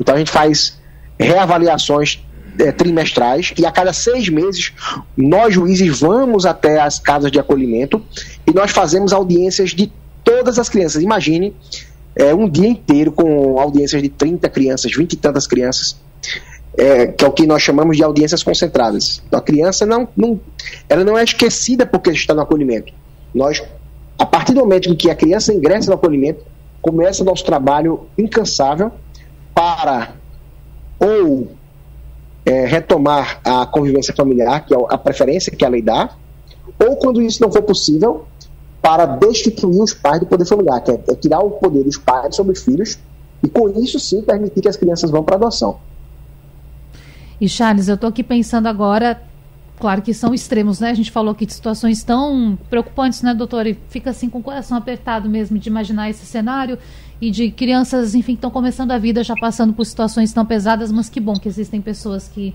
Então 0.00 0.14
a 0.14 0.18
gente 0.18 0.30
faz 0.30 0.78
reavaliações 1.18 2.22
é, 2.58 2.72
trimestrais 2.72 3.52
e 3.56 3.66
a 3.66 3.70
cada 3.70 3.92
seis 3.92 4.28
meses 4.28 4.72
nós 5.16 5.54
juízes 5.54 5.98
vamos 5.98 6.46
até 6.46 6.80
as 6.80 6.98
casas 6.98 7.30
de 7.30 7.38
acolhimento 7.38 8.02
e 8.46 8.52
nós 8.52 8.70
fazemos 8.70 9.12
audiências 9.12 9.70
de 9.70 9.92
todas 10.24 10.58
as 10.58 10.68
crianças. 10.68 11.02
Imagine 11.02 11.54
é, 12.14 12.34
um 12.34 12.48
dia 12.48 12.68
inteiro 12.68 13.12
com 13.12 13.58
audiências 13.58 14.02
de 14.02 14.08
30 14.08 14.48
crianças, 14.48 14.92
20 14.94 15.12
e 15.12 15.16
tantas 15.16 15.46
crianças, 15.46 15.96
é, 16.78 17.08
que 17.08 17.24
é 17.24 17.28
o 17.28 17.32
que 17.32 17.44
nós 17.44 17.60
chamamos 17.60 17.96
de 17.96 18.04
audiências 18.04 18.42
concentradas. 18.42 19.20
Então, 19.26 19.38
a 19.40 19.42
criança 19.42 19.84
não, 19.84 20.08
não, 20.16 20.40
ela 20.88 21.02
não 21.02 21.18
é 21.18 21.24
esquecida 21.24 21.84
porque 21.84 22.10
está 22.10 22.32
no 22.32 22.40
acolhimento. 22.40 22.92
Nós, 23.34 23.62
a 24.16 24.24
partir 24.24 24.54
do 24.54 24.60
momento 24.60 24.88
em 24.88 24.94
que 24.94 25.10
a 25.10 25.14
criança 25.14 25.52
ingressa 25.52 25.90
no 25.90 25.96
acolhimento, 25.96 26.44
começa 26.80 27.24
nosso 27.24 27.44
trabalho 27.44 28.06
incansável 28.16 28.92
para 29.52 30.14
ou 31.00 31.48
é, 32.46 32.64
retomar 32.64 33.40
a 33.44 33.66
convivência 33.66 34.14
familiar, 34.14 34.64
que 34.64 34.72
é 34.72 34.78
a 34.88 34.96
preferência 34.96 35.50
que 35.54 35.64
a 35.64 35.68
lei 35.68 35.82
dá, 35.82 36.10
ou 36.78 36.96
quando 36.96 37.20
isso 37.20 37.42
não 37.42 37.50
for 37.50 37.62
possível, 37.62 38.24
para 38.80 39.04
destituir 39.04 39.82
os 39.82 39.92
pais 39.92 40.20
do 40.20 40.26
poder 40.26 40.44
familiar, 40.46 40.80
que 40.80 40.92
é, 40.92 41.00
é 41.08 41.14
tirar 41.16 41.40
o 41.40 41.50
poder 41.50 41.82
dos 41.82 41.98
pais 41.98 42.36
sobre 42.36 42.52
os 42.52 42.62
filhos, 42.62 42.98
e 43.42 43.48
com 43.48 43.68
isso 43.80 43.98
sim 43.98 44.22
permitir 44.22 44.60
que 44.60 44.68
as 44.68 44.76
crianças 44.76 45.10
vão 45.10 45.24
para 45.24 45.34
adoção. 45.34 45.78
E 47.40 47.48
Charles, 47.48 47.88
eu 47.88 47.94
estou 47.94 48.08
aqui 48.08 48.22
pensando 48.22 48.66
agora, 48.66 49.20
claro 49.78 50.02
que 50.02 50.12
são 50.12 50.34
extremos, 50.34 50.80
né? 50.80 50.90
A 50.90 50.94
gente 50.94 51.10
falou 51.10 51.32
aqui 51.32 51.46
de 51.46 51.54
situações 51.54 52.02
tão 52.02 52.58
preocupantes, 52.68 53.22
né, 53.22 53.32
doutor? 53.32 53.66
E 53.66 53.78
fica 53.88 54.10
assim 54.10 54.28
com 54.28 54.38
o 54.38 54.42
coração 54.42 54.76
apertado 54.76 55.28
mesmo 55.28 55.58
de 55.58 55.68
imaginar 55.68 56.10
esse 56.10 56.26
cenário 56.26 56.78
e 57.20 57.30
de 57.30 57.50
crianças, 57.50 58.14
enfim, 58.14 58.32
que 58.32 58.38
estão 58.38 58.50
começando 58.50 58.90
a 58.90 58.98
vida 58.98 59.22
já 59.22 59.34
passando 59.34 59.72
por 59.72 59.84
situações 59.84 60.32
tão 60.32 60.44
pesadas, 60.44 60.90
mas 60.90 61.08
que 61.08 61.20
bom 61.20 61.34
que 61.34 61.48
existem 61.48 61.80
pessoas 61.80 62.28
que 62.28 62.54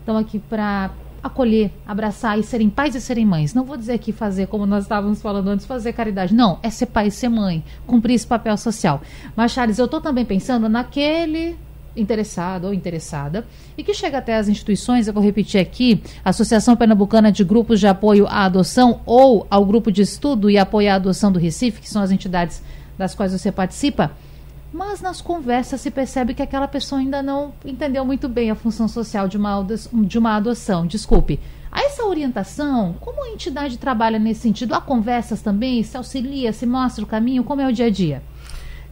estão 0.00 0.16
aqui 0.16 0.38
para 0.38 0.90
acolher, 1.22 1.72
abraçar 1.86 2.38
e 2.38 2.42
serem 2.42 2.68
pais 2.68 2.94
e 2.94 3.00
serem 3.00 3.24
mães. 3.24 3.54
Não 3.54 3.64
vou 3.64 3.78
dizer 3.78 3.94
aqui 3.94 4.12
fazer 4.12 4.46
como 4.46 4.66
nós 4.66 4.84
estávamos 4.84 5.22
falando 5.22 5.48
antes, 5.48 5.64
fazer 5.64 5.94
caridade. 5.94 6.34
Não, 6.34 6.58
é 6.62 6.68
ser 6.68 6.86
pai 6.86 7.06
e 7.06 7.10
ser 7.10 7.30
mãe, 7.30 7.64
cumprir 7.86 8.14
esse 8.14 8.26
papel 8.26 8.56
social. 8.58 9.00
Mas, 9.34 9.52
Charles, 9.52 9.78
eu 9.78 9.86
estou 9.86 10.02
também 10.02 10.24
pensando 10.24 10.68
naquele 10.68 11.56
interessado 11.96 12.66
ou 12.66 12.74
interessada 12.74 13.46
e 13.76 13.84
que 13.84 13.94
chega 13.94 14.18
até 14.18 14.36
as 14.36 14.48
instituições, 14.48 15.06
eu 15.06 15.14
vou 15.14 15.22
repetir 15.22 15.60
aqui, 15.60 16.02
Associação 16.24 16.76
Pernambucana 16.76 17.30
de 17.30 17.44
Grupos 17.44 17.80
de 17.80 17.86
Apoio 17.86 18.26
à 18.26 18.44
Adoção 18.44 19.00
ou 19.06 19.46
ao 19.50 19.64
Grupo 19.64 19.90
de 19.90 20.02
Estudo 20.02 20.50
e 20.50 20.58
Apoio 20.58 20.90
à 20.90 20.94
Adoção 20.94 21.30
do 21.30 21.38
Recife, 21.38 21.80
que 21.80 21.88
são 21.88 22.02
as 22.02 22.10
entidades 22.10 22.62
das 22.96 23.14
quais 23.14 23.32
você 23.32 23.50
participa, 23.50 24.12
mas 24.72 25.00
nas 25.00 25.20
conversas 25.20 25.80
se 25.80 25.90
percebe 25.90 26.34
que 26.34 26.42
aquela 26.42 26.66
pessoa 26.66 27.00
ainda 27.00 27.22
não 27.22 27.52
entendeu 27.64 28.04
muito 28.04 28.28
bem 28.28 28.50
a 28.50 28.56
função 28.56 28.88
social 28.88 29.28
de 29.28 29.36
uma, 29.36 29.64
de 29.92 30.18
uma 30.18 30.36
adoção. 30.36 30.84
Desculpe. 30.84 31.38
A 31.70 31.80
essa 31.80 32.04
orientação, 32.04 32.94
como 33.00 33.24
a 33.24 33.30
entidade 33.30 33.78
trabalha 33.78 34.18
nesse 34.18 34.40
sentido? 34.40 34.74
Há 34.74 34.80
conversas 34.80 35.42
também? 35.42 35.82
Se 35.82 35.96
auxilia, 35.96 36.52
se 36.52 36.66
mostra 36.66 37.04
o 37.04 37.06
caminho? 37.06 37.44
Como 37.44 37.60
é 37.60 37.68
o 37.68 37.72
dia 37.72 37.86
a 37.86 37.90
dia? 37.90 38.22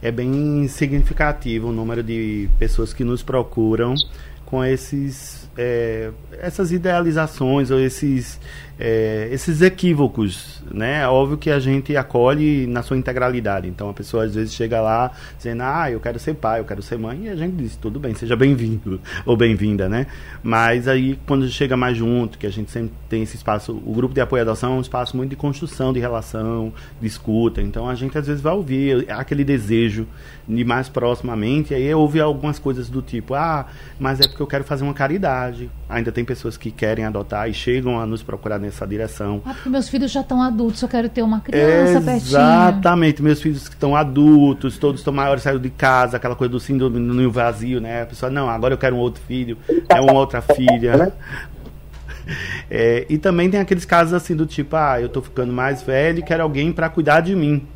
É 0.03 0.11
bem 0.11 0.67
significativo 0.67 1.69
o 1.69 1.71
número 1.71 2.03
de 2.03 2.49
pessoas 2.59 2.93
que 2.93 3.05
nos 3.05 3.23
procuram 3.23 3.95
com 4.45 4.61
esses, 4.61 5.49
é, 5.57 6.11
essas 6.33 6.73
idealizações 6.73 7.71
ou 7.71 7.79
esses 7.79 8.37
é, 8.79 9.29
esses 9.31 9.61
equívocos, 9.61 10.63
né? 10.71 11.01
É 11.01 11.07
óbvio 11.07 11.37
que 11.37 11.51
a 11.51 11.59
gente 11.59 11.95
acolhe 11.95 12.65
na 12.67 12.81
sua 12.81 12.97
integralidade. 12.97 13.67
Então 13.67 13.89
a 13.89 13.93
pessoa 13.93 14.25
às 14.25 14.33
vezes 14.33 14.53
chega 14.53 14.81
lá 14.81 15.11
dizendo, 15.37 15.61
ah, 15.63 15.91
eu 15.91 15.99
quero 15.99 16.17
ser 16.17 16.33
pai, 16.33 16.59
eu 16.59 16.65
quero 16.65 16.81
ser 16.81 16.97
mãe, 16.97 17.25
e 17.25 17.29
a 17.29 17.35
gente 17.35 17.55
diz, 17.55 17.75
tudo 17.75 17.99
bem, 17.99 18.15
seja 18.15 18.35
bem-vindo 18.35 18.99
ou 19.25 19.37
bem-vinda, 19.37 19.87
né? 19.87 20.07
Mas 20.41 20.87
aí 20.87 21.19
quando 21.27 21.47
chega 21.49 21.77
mais 21.77 21.97
junto, 21.97 22.37
que 22.37 22.47
a 22.47 22.51
gente 22.51 22.71
sempre 22.71 22.93
tem 23.07 23.21
esse 23.21 23.35
espaço, 23.35 23.71
o 23.85 23.93
grupo 23.93 24.13
de 24.13 24.21
apoio 24.21 24.41
à 24.41 24.43
adoção 24.43 24.73
é 24.73 24.77
um 24.77 24.81
espaço 24.81 25.15
muito 25.15 25.29
de 25.29 25.35
construção 25.35 25.93
de 25.93 25.99
relação, 25.99 26.73
de 26.99 27.07
escuta. 27.07 27.61
Então 27.61 27.87
a 27.87 27.95
gente 27.95 28.17
às 28.17 28.25
vezes 28.25 28.41
vai 28.41 28.53
ouvir 28.53 29.09
aquele 29.11 29.43
desejo 29.43 30.07
de 30.47 30.65
mais 30.65 30.89
proximamente, 30.89 31.73
e 31.73 31.75
aí 31.75 31.93
ouve 31.93 32.19
algumas 32.19 32.59
coisas 32.59 32.89
do 32.89 33.01
tipo, 33.01 33.33
ah, 33.33 33.67
mas 33.99 34.19
é 34.19 34.27
porque 34.27 34.41
eu 34.41 34.47
quero 34.47 34.63
fazer 34.63 34.83
uma 34.83 34.93
caridade. 34.93 35.69
Ainda 35.87 36.11
tem 36.11 36.25
pessoas 36.25 36.57
que 36.57 36.71
querem 36.71 37.05
adotar 37.05 37.49
e 37.49 37.53
chegam 37.53 37.99
a 37.99 38.05
nos 38.05 38.23
procurar 38.23 38.59
nessa 38.73 38.87
direção. 38.87 39.41
Ah, 39.45 39.53
porque 39.53 39.69
meus 39.69 39.87
filhos 39.87 40.11
já 40.11 40.21
estão 40.21 40.41
adultos, 40.41 40.81
eu 40.81 40.89
quero 40.89 41.07
ter 41.07 41.21
uma 41.21 41.39
criança 41.39 41.91
Exatamente. 41.91 42.05
pertinho. 42.05 42.39
Exatamente, 42.39 43.23
meus 43.23 43.41
filhos 43.41 43.69
que 43.69 43.75
estão 43.75 43.95
adultos, 43.95 44.77
todos 44.77 45.01
estão 45.01 45.13
maiores, 45.13 45.43
saíram 45.43 45.61
de 45.61 45.69
casa, 45.69 46.17
aquela 46.17 46.35
coisa 46.35 46.51
do 46.51 46.59
síndrome 46.59 46.95
do 46.95 47.13
ninho 47.13 47.31
vazio, 47.31 47.79
né? 47.79 48.01
A 48.01 48.05
pessoa, 48.05 48.29
não, 48.29 48.49
agora 48.49 48.73
eu 48.73 48.77
quero 48.77 48.95
um 48.95 48.99
outro 48.99 49.21
filho, 49.25 49.57
é 49.87 50.01
uma 50.01 50.13
outra 50.13 50.41
filha. 50.41 51.13
É, 52.71 53.05
e 53.09 53.17
também 53.17 53.49
tem 53.49 53.59
aqueles 53.59 53.83
casos 53.83 54.13
assim 54.13 54.33
do 54.33 54.45
tipo, 54.45 54.77
ah, 54.77 54.99
eu 54.99 55.09
tô 55.09 55.21
ficando 55.21 55.51
mais 55.51 55.81
velho 55.81 56.19
e 56.19 56.21
quero 56.21 56.41
alguém 56.41 56.71
para 56.71 56.87
cuidar 56.87 57.19
de 57.19 57.35
mim. 57.35 57.67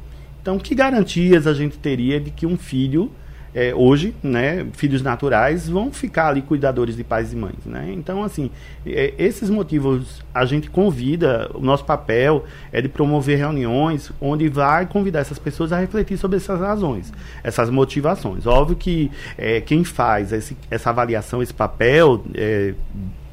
Então, 0.41 0.58
que 0.58 0.74
garantias 0.74 1.45
a 1.45 1.54
gente 1.54 1.78
teria 1.78 2.18
de 2.18 2.32
que 2.32 2.45
um 2.45 2.56
filho 2.58 3.12
é, 3.58 3.74
hoje, 3.74 4.14
né, 4.22 4.68
filhos 4.74 5.01
naturais 5.01 5.68
vão 5.68 5.91
ficar 5.91 6.28
ali 6.28 6.43
cuidadores 6.43 6.95
de 6.95 7.03
pais 7.03 7.34
e 7.34 7.36
mães, 7.36 7.66
né? 7.66 7.91
Então, 7.91 8.22
assim, 8.22 8.51
é, 8.86 9.16
esses 9.18 9.49
motivos 9.49 10.24
a 10.32 10.45
gente 10.45 10.70
convida, 10.70 11.49
o 11.55 11.60
nosso 11.60 11.84
papel 11.84 12.45
é 12.72 12.84
de 12.84 12.88
promover 12.88 13.39
reuniões 13.39 14.12
onde 14.22 14.47
vai 14.47 14.86
convidar 14.86 15.22
essas 15.22 15.39
pessoas 15.39 15.74
a 15.74 15.80
refletir 15.80 16.20
sobre 16.20 16.38
essas 16.38 16.60
razões, 16.60 17.12
essas 17.43 17.72
motivações. 17.72 18.45
Óbvio 18.45 18.76
que 18.76 19.12
é, 19.36 19.60
quem 19.60 19.84
faz 19.84 20.32
esse, 20.32 20.55
essa 20.70 20.91
avaliação, 20.91 21.41
esse 21.41 21.53
papel 21.53 22.24
é, 22.36 22.76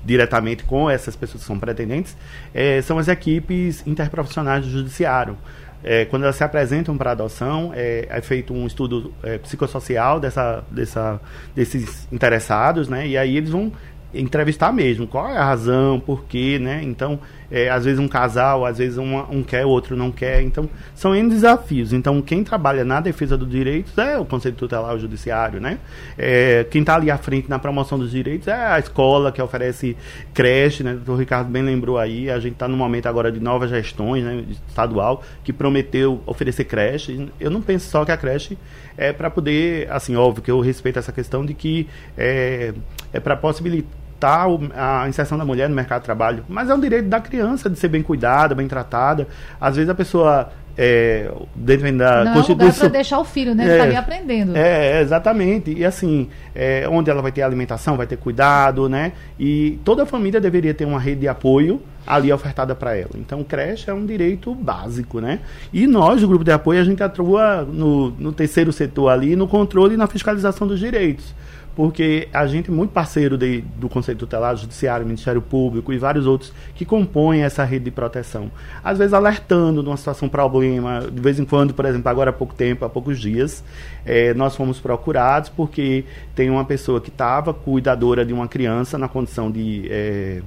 diretamente 0.02 0.64
com 0.64 0.88
essas 0.88 1.14
pessoas 1.14 1.42
que 1.42 1.46
são 1.46 1.58
pretendentes, 1.58 2.16
é, 2.54 2.80
são 2.80 2.98
as 2.98 3.08
equipes 3.08 3.86
interprofissionais 3.86 4.64
do 4.64 4.70
judiciário. 4.70 5.36
É, 5.84 6.06
quando 6.06 6.22
elas 6.22 6.36
se 6.36 6.42
apresentam 6.42 6.96
para 6.96 7.10
adoção, 7.10 7.72
é, 7.74 8.06
é, 8.08 8.20
feito 8.22 8.54
um 8.54 8.66
estudo 8.66 9.12
é, 9.22 9.36
psicossocial 9.36 10.18
dessa, 10.18 10.64
dessa, 10.70 11.20
desses 11.54 12.08
interessados, 12.10 12.88
né? 12.88 13.06
E 13.06 13.18
aí 13.18 13.36
eles 13.36 13.50
vão 13.50 13.70
entrevistar 14.14 14.72
mesmo, 14.72 15.06
qual 15.06 15.28
é 15.28 15.36
a 15.36 15.44
razão, 15.44 16.00
por 16.00 16.24
quê, 16.24 16.58
né? 16.60 16.80
Então, 16.82 17.18
é, 17.50 17.68
às 17.68 17.84
vezes 17.84 18.00
um 18.00 18.08
casal, 18.08 18.64
às 18.64 18.78
vezes 18.78 18.96
uma, 18.96 19.30
um 19.30 19.42
quer, 19.42 19.64
o 19.64 19.68
outro 19.68 19.96
não 19.96 20.10
quer. 20.10 20.42
Então, 20.42 20.68
são 20.94 21.14
N 21.14 21.28
desafios. 21.28 21.92
Então, 21.92 22.20
quem 22.20 22.42
trabalha 22.42 22.84
na 22.84 23.00
defesa 23.00 23.36
dos 23.36 23.48
direitos 23.48 23.96
é 23.98 24.18
o 24.18 24.24
Conselho 24.24 24.56
Tutelar, 24.56 24.94
o 24.94 24.98
Judiciário, 24.98 25.60
né? 25.60 25.78
É, 26.18 26.66
quem 26.70 26.80
está 26.80 26.96
ali 26.96 27.10
à 27.10 27.18
frente 27.18 27.48
na 27.48 27.58
promoção 27.58 27.98
dos 27.98 28.10
direitos 28.10 28.48
é 28.48 28.54
a 28.54 28.78
escola 28.78 29.30
que 29.30 29.40
oferece 29.40 29.96
creche, 30.32 30.82
né? 30.82 30.98
O 31.06 31.14
Ricardo 31.14 31.50
bem 31.50 31.62
lembrou 31.62 31.98
aí, 31.98 32.30
a 32.30 32.38
gente 32.38 32.54
está 32.54 32.66
no 32.66 32.76
momento 32.76 33.06
agora 33.06 33.30
de 33.30 33.40
novas 33.40 33.70
gestões, 33.70 34.24
né? 34.24 34.44
Estadual, 34.68 35.22
que 35.42 35.52
prometeu 35.52 36.20
oferecer 36.26 36.64
creche. 36.64 37.28
Eu 37.38 37.50
não 37.50 37.62
penso 37.62 37.88
só 37.88 38.04
que 38.04 38.12
a 38.12 38.16
creche 38.16 38.58
é 38.96 39.12
para 39.12 39.30
poder, 39.30 39.90
assim, 39.90 40.16
óbvio 40.16 40.42
que 40.42 40.50
eu 40.50 40.60
respeito 40.60 40.98
essa 40.98 41.12
questão 41.12 41.44
de 41.44 41.54
que 41.54 41.88
é, 42.16 42.72
é 43.12 43.20
para 43.20 43.36
possibilitar 43.36 44.03
a 44.24 45.08
inserção 45.08 45.36
da 45.38 45.44
mulher 45.44 45.68
no 45.68 45.74
mercado 45.74 46.00
de 46.00 46.06
trabalho, 46.06 46.44
mas 46.48 46.68
é 46.70 46.74
um 46.74 46.80
direito 46.80 47.08
da 47.08 47.20
criança 47.20 47.68
de 47.70 47.78
ser 47.78 47.88
bem 47.88 48.02
cuidada, 48.02 48.54
bem 48.54 48.66
tratada. 48.68 49.26
Às 49.60 49.76
vezes 49.76 49.88
a 49.90 49.94
pessoa 49.94 50.50
é, 50.76 51.30
dentro 51.54 51.96
da 51.96 52.24
Não 52.24 52.32
Constituição. 52.34 52.86
é 52.86 52.88
para 52.90 52.98
deixar 52.98 53.18
o 53.20 53.24
filho, 53.24 53.54
né? 53.54 53.62
Ele 53.64 53.72
É. 53.74 53.78
tá 53.78 53.84
ali 53.84 53.96
aprendendo. 53.96 54.56
É, 54.56 55.00
exatamente. 55.00 55.72
E 55.72 55.84
assim, 55.84 56.28
é, 56.54 56.88
onde 56.90 57.08
ela 57.10 57.22
vai 57.22 57.30
ter 57.30 57.42
alimentação, 57.42 57.96
vai 57.96 58.06
ter 58.08 58.16
cuidado, 58.16 58.88
né? 58.88 59.12
E 59.38 59.78
toda 59.84 60.02
a 60.02 60.06
família 60.06 60.40
deveria 60.40 60.74
ter 60.74 60.84
uma 60.84 60.98
rede 60.98 61.20
de 61.20 61.28
apoio 61.28 61.80
ali 62.06 62.32
ofertada 62.32 62.74
para 62.74 62.96
ela. 62.96 63.10
Então, 63.14 63.42
creche 63.44 63.88
é 63.88 63.94
um 63.94 64.04
direito 64.04 64.52
básico, 64.54 65.20
né? 65.20 65.38
E 65.72 65.86
nós, 65.86 66.20
do 66.20 66.28
grupo 66.28 66.44
de 66.44 66.50
apoio, 66.50 66.80
a 66.80 66.84
gente 66.84 67.02
atua 67.02 67.62
no, 67.62 68.10
no 68.10 68.32
terceiro 68.32 68.72
setor 68.72 69.10
ali, 69.10 69.36
no 69.36 69.46
controle 69.46 69.94
e 69.94 69.96
na 69.96 70.06
fiscalização 70.08 70.66
dos 70.66 70.80
direitos. 70.80 71.32
Porque 71.74 72.28
a 72.32 72.46
gente 72.46 72.70
é 72.70 72.72
muito 72.72 72.92
parceiro 72.92 73.36
de, 73.36 73.62
do 73.76 73.88
Conselho 73.88 74.18
Tutelar, 74.18 74.56
Judiciário, 74.56 75.04
Ministério 75.04 75.42
Público 75.42 75.92
e 75.92 75.98
vários 75.98 76.26
outros 76.26 76.52
que 76.74 76.84
compõem 76.84 77.42
essa 77.42 77.64
rede 77.64 77.86
de 77.86 77.90
proteção. 77.90 78.50
Às 78.82 78.98
vezes 78.98 79.12
alertando 79.12 79.82
de 79.82 79.88
uma 79.88 79.96
situação 79.96 80.28
problema, 80.28 81.00
de 81.00 81.20
vez 81.20 81.40
em 81.40 81.44
quando, 81.44 81.74
por 81.74 81.84
exemplo, 81.84 82.08
agora 82.08 82.30
há 82.30 82.32
pouco 82.32 82.54
tempo, 82.54 82.84
há 82.84 82.88
poucos 82.88 83.20
dias, 83.20 83.64
eh, 84.06 84.32
nós 84.34 84.54
fomos 84.54 84.78
procurados 84.78 85.48
porque 85.48 86.04
tem 86.34 86.48
uma 86.48 86.64
pessoa 86.64 87.00
que 87.00 87.08
estava 87.08 87.52
cuidadora 87.52 88.24
de 88.24 88.32
uma 88.32 88.46
criança 88.46 88.96
na 88.96 89.08
condição 89.08 89.50
de. 89.50 89.88
eh, 89.90 90.42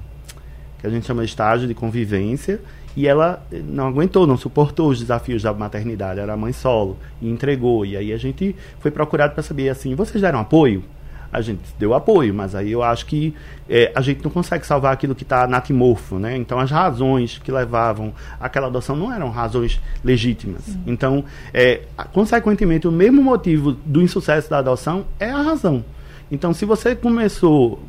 que 0.79 0.87
a 0.87 0.89
gente 0.89 1.05
chama 1.05 1.23
de 1.23 1.29
estágio 1.29 1.67
de 1.67 1.73
convivência, 1.73 2.59
e 2.95 3.07
ela 3.07 3.45
eh, 3.51 3.61
não 3.63 3.87
aguentou, 3.87 4.25
não 4.25 4.37
suportou 4.37 4.89
os 4.89 4.99
desafios 4.99 5.43
da 5.43 5.53
maternidade, 5.53 6.19
era 6.19 6.37
mãe 6.37 6.53
solo, 6.53 6.97
e 7.21 7.29
entregou. 7.29 7.85
E 7.85 7.97
aí 7.97 8.13
a 8.13 8.17
gente 8.17 8.55
foi 8.79 8.91
procurado 8.91 9.33
para 9.33 9.43
saber 9.43 9.69
assim, 9.69 9.93
vocês 9.95 10.21
deram 10.21 10.39
apoio? 10.39 10.83
A 11.31 11.41
gente 11.41 11.59
deu 11.77 11.93
apoio, 11.93 12.33
mas 12.33 12.55
aí 12.55 12.71
eu 12.71 12.81
acho 12.81 13.05
que 13.05 13.33
eh, 13.69 13.91
a 13.93 14.01
gente 14.01 14.23
não 14.23 14.31
consegue 14.31 14.65
salvar 14.65 14.93
aquilo 14.93 15.13
que 15.13 15.23
está 15.23 15.45
natimorfo, 15.47 16.17
né? 16.17 16.37
Então 16.37 16.57
as 16.59 16.71
razões 16.71 17.37
que 17.43 17.51
levavam 17.51 18.13
àquela 18.39 18.67
adoção 18.67 18.95
não 18.95 19.13
eram 19.13 19.29
razões 19.29 19.79
legítimas. 20.03 20.61
Então, 20.85 21.23
eh, 21.53 21.81
a- 21.97 22.05
consequentemente, 22.05 22.87
o 22.87 22.91
mesmo 22.91 23.21
motivo 23.21 23.73
do 23.85 24.01
insucesso 24.01 24.49
da 24.49 24.59
adoção 24.59 25.05
é 25.19 25.29
a 25.29 25.41
razão. 25.41 25.83
Então, 26.29 26.53
se 26.53 26.65
você 26.65 26.93
começou. 26.93 27.81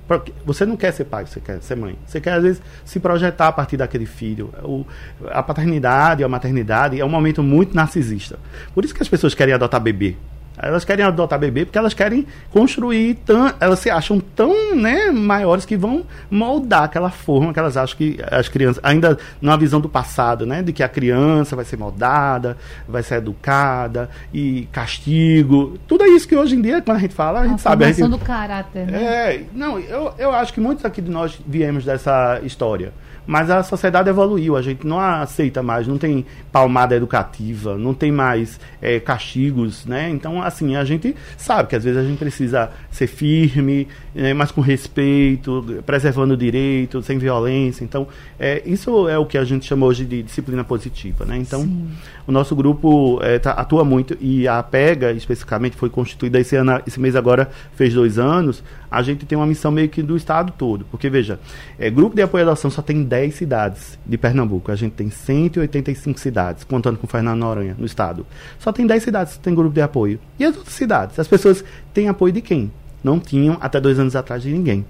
Você 0.47 0.65
não 0.65 0.77
quer 0.77 0.93
ser 0.93 1.05
pai, 1.07 1.27
você 1.27 1.41
quer 1.41 1.61
ser 1.61 1.77
mãe. 1.77 1.97
Você 2.07 2.21
quer, 2.21 2.35
às 2.35 2.43
vezes, 2.45 2.63
se 2.85 3.01
projetar 3.01 3.49
a 3.49 3.53
partir 3.53 3.77
daquele 3.77 4.07
filho. 4.07 4.51
O, 4.63 4.87
a 5.31 5.43
paternidade, 5.43 6.23
a 6.23 6.29
maternidade 6.29 7.01
é 7.01 7.05
um 7.05 7.09
momento 7.09 7.43
muito 7.43 7.75
narcisista. 7.75 8.39
Por 8.73 8.85
isso 8.85 8.95
que 8.95 9.03
as 9.03 9.09
pessoas 9.09 9.35
querem 9.35 9.55
adotar 9.55 9.81
bebê. 9.81 10.17
Elas 10.61 10.85
querem 10.85 11.05
adotar 11.05 11.39
bebê 11.39 11.65
porque 11.65 11.79
elas 11.79 11.95
querem 11.95 12.27
construir, 12.51 13.15
tão, 13.25 13.53
elas 13.61 13.79
se 13.79 13.91
acham 13.91 14.21
tão 14.21 14.75
né, 14.75 15.11
maiores 15.11 15.65
que 15.65 15.77
vão 15.77 16.05
moldar 16.31 16.85
aquela 16.85 17.11
forma 17.11 17.53
que 17.53 17.59
elas 17.59 17.77
acham 17.77 17.97
que 17.97 18.19
as 18.31 18.49
crianças, 18.49 18.83
ainda 18.83 19.19
numa 19.41 19.57
visão 19.57 19.81
do 19.81 19.89
passado, 19.89 20.47
né, 20.47 20.63
de 20.63 20.73
que 20.73 20.83
a 20.83 20.89
criança 20.89 21.55
vai 21.55 21.65
ser 21.65 21.77
moldada, 21.77 22.57
vai 22.89 23.03
ser 23.03 23.17
educada 23.17 24.09
e 24.33 24.69
castigo. 24.73 25.79
Tudo 25.87 26.05
é 26.05 26.09
isso 26.09 26.27
que 26.27 26.37
hoje 26.37 26.57
em 26.57 26.63
dia, 26.63 26.83
quando 26.83 26.97
a 26.97 27.01
gente 27.01 27.15
fala, 27.15 27.41
a 27.41 27.47
gente 27.47 27.57
a 27.57 27.59
sabe. 27.59 27.85
A 27.85 27.93
gente, 27.93 28.09
do 28.09 28.19
caráter, 28.19 28.87
né? 28.87 29.03
é, 29.03 29.45
não, 29.55 29.79
eu, 29.79 30.13
eu 30.19 30.33
acho 30.33 30.53
que 30.53 30.61
muitos 30.61 30.85
aqui 30.85 31.01
de 31.01 31.11
nós 31.11 31.39
viemos 31.47 31.85
dessa 31.85 32.41
história. 32.43 32.93
Mas 33.29 33.51
a 33.51 33.63
sociedade 33.63 34.09
evoluiu, 34.09 34.57
a 34.57 34.63
gente 34.63 34.87
não 34.87 34.99
aceita 34.99 35.63
mais, 35.63 35.87
não 35.87 35.99
tem 35.99 36.25
palmada 36.51 36.97
educativa, 36.97 37.77
não 37.77 37.93
tem 37.93 38.11
mais 38.11 38.59
é, 38.81 38.99
castigos, 38.99 39.85
né? 39.85 40.09
Então, 40.09 40.43
assim, 40.43 40.77
a 40.77 40.83
gente 40.83 41.15
sabe 41.37 41.69
que 41.69 41.77
às 41.77 41.85
vezes 41.85 42.01
a 42.01 42.03
gente 42.03 42.17
precisa 42.17 42.71
ser 42.91 43.07
firme, 43.07 43.87
é, 44.17 44.33
mas 44.33 44.51
com 44.51 44.63
respeito, 44.63 45.83
preservando 45.85 46.33
o 46.33 46.37
direito, 46.39 47.03
sem 47.03 47.19
violência. 47.19 47.85
Então, 47.85 48.09
é, 48.41 48.63
isso 48.65 49.07
é 49.07 49.19
o 49.19 49.27
que 49.27 49.37
a 49.37 49.45
gente 49.45 49.67
chama 49.67 49.85
hoje 49.85 50.07
de 50.07 50.23
disciplina 50.23 50.65
positiva, 50.65 51.27
né? 51.27 51.37
Então, 51.37 51.65
Sim. 51.65 51.87
o 52.27 52.33
nosso 52.33 52.57
grupo 52.57 53.19
é, 53.23 53.39
tá- 53.39 53.53
atua 53.53 53.85
muito 53.85 54.17
e 54.23 54.49
a 54.49 54.63
PEGA, 54.63 55.13
especificamente, 55.13 55.77
foi 55.77 55.91
constituída 55.91 56.41
esse, 56.41 56.57
ano, 56.57 56.81
esse 56.87 56.99
mês 56.99 57.15
agora, 57.15 57.51
fez 57.75 57.93
dois 57.93 58.19
anos. 58.19 58.65
A 58.91 59.03
gente 59.03 59.27
tem 59.27 59.37
uma 59.37 59.47
missão 59.47 59.71
meio 59.71 59.91
que 59.91 60.03
do 60.03 60.17
estado 60.17 60.51
todo. 60.57 60.87
Porque, 60.91 61.11
veja, 61.11 61.39
é, 61.79 61.91
grupo 61.91 62.17
de 62.17 62.23
apoio 62.23 62.45
à 62.45 62.47
adoção 62.47 62.71
só 62.71 62.81
tem 62.81 63.05
10 63.05 63.18
cidades 63.35 63.99
de 64.05 64.17
Pernambuco. 64.17 64.71
A 64.71 64.77
gente 64.77 64.93
tem 64.93 65.11
185 65.11 66.19
cidades, 66.19 66.65
contando 66.65 66.99
com 66.99 67.07
Fernando 67.07 67.41
Noronha, 67.41 67.75
no 67.79 67.85
estado. 67.85 68.27
Só 68.59 68.73
tem 68.73 68.87
10 68.87 69.03
cidades 69.03 69.35
que 69.35 69.41
tem 69.41 69.55
grupo 69.55 69.75
de 69.75 69.81
apoio. 69.81 70.21
E 70.39 70.45
as 70.45 70.57
outras 70.57 70.75
cidades? 70.75 71.19
As 71.19 71.29
pessoas 71.29 71.65
têm 71.93 72.09
apoio 72.09 72.33
de 72.33 72.41
quem? 72.41 72.71
Não 73.03 73.21
tinham 73.21 73.57
até 73.61 73.81
dois 73.81 73.99
anos 73.99 74.17
atrás 74.17 74.43
de 74.43 74.51
ninguém. 74.51 74.85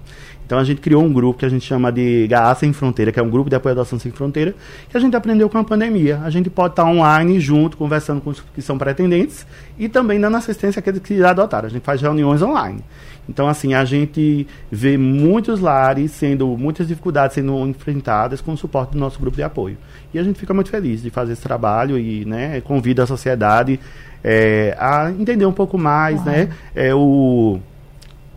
Então 0.49 0.57
a 0.57 0.63
gente 0.63 0.81
criou 0.81 1.03
um 1.03 1.13
grupo 1.13 1.37
que 1.37 1.45
a 1.45 1.49
gente 1.49 1.63
chama 1.63 1.91
de 1.91 2.25
GA 2.27 2.55
Sem 2.55 2.73
Fronteira, 2.73 3.11
que 3.11 3.19
é 3.19 3.21
um 3.21 3.29
grupo 3.29 3.51
de 3.51 3.55
apoio 3.55 3.73
à 3.73 3.75
adoção 3.75 3.99
sem 3.99 4.11
fronteira, 4.11 4.55
que 4.89 4.97
a 4.97 4.99
gente 4.99 5.15
aprendeu 5.15 5.47
com 5.47 5.59
a 5.59 5.63
pandemia. 5.63 6.21
A 6.23 6.31
gente 6.31 6.49
pode 6.49 6.71
estar 6.71 6.85
online 6.85 7.39
junto, 7.39 7.77
conversando 7.77 8.19
com 8.19 8.31
os 8.31 8.39
que 8.39 8.59
são 8.59 8.75
pretendentes 8.75 9.45
e 9.77 9.87
também 9.87 10.19
dando 10.19 10.37
assistência 10.37 10.79
àqueles 10.79 11.01
que 11.01 11.15
já 11.15 11.29
adotaram. 11.29 11.67
A 11.67 11.69
gente 11.69 11.83
faz 11.83 12.01
reuniões 12.01 12.41
online. 12.41 12.79
Então, 13.29 13.47
assim, 13.47 13.75
a 13.75 13.85
gente 13.85 14.47
vê 14.71 14.97
muitos 14.97 15.59
lares 15.59 16.13
sendo, 16.13 16.47
muitas 16.57 16.87
dificuldades 16.87 17.35
sendo 17.35 17.67
enfrentadas 17.67 18.41
com 18.41 18.53
o 18.53 18.57
suporte 18.57 18.93
do 18.93 18.97
nosso 18.97 19.19
grupo 19.19 19.37
de 19.37 19.43
apoio. 19.43 19.77
E 20.11 20.17
a 20.17 20.23
gente 20.23 20.39
fica 20.39 20.51
muito 20.51 20.71
feliz 20.71 21.03
de 21.03 21.11
fazer 21.11 21.33
esse 21.33 21.43
trabalho 21.43 21.95
e 21.95 22.25
né, 22.25 22.59
convida 22.61 23.03
a 23.03 23.05
sociedade 23.05 23.79
eh, 24.23 24.75
a 24.79 25.11
entender 25.11 25.45
um 25.45 25.53
pouco 25.53 25.77
mais, 25.77 26.25
né? 26.25 26.49
É, 26.73 26.91
o, 26.95 27.59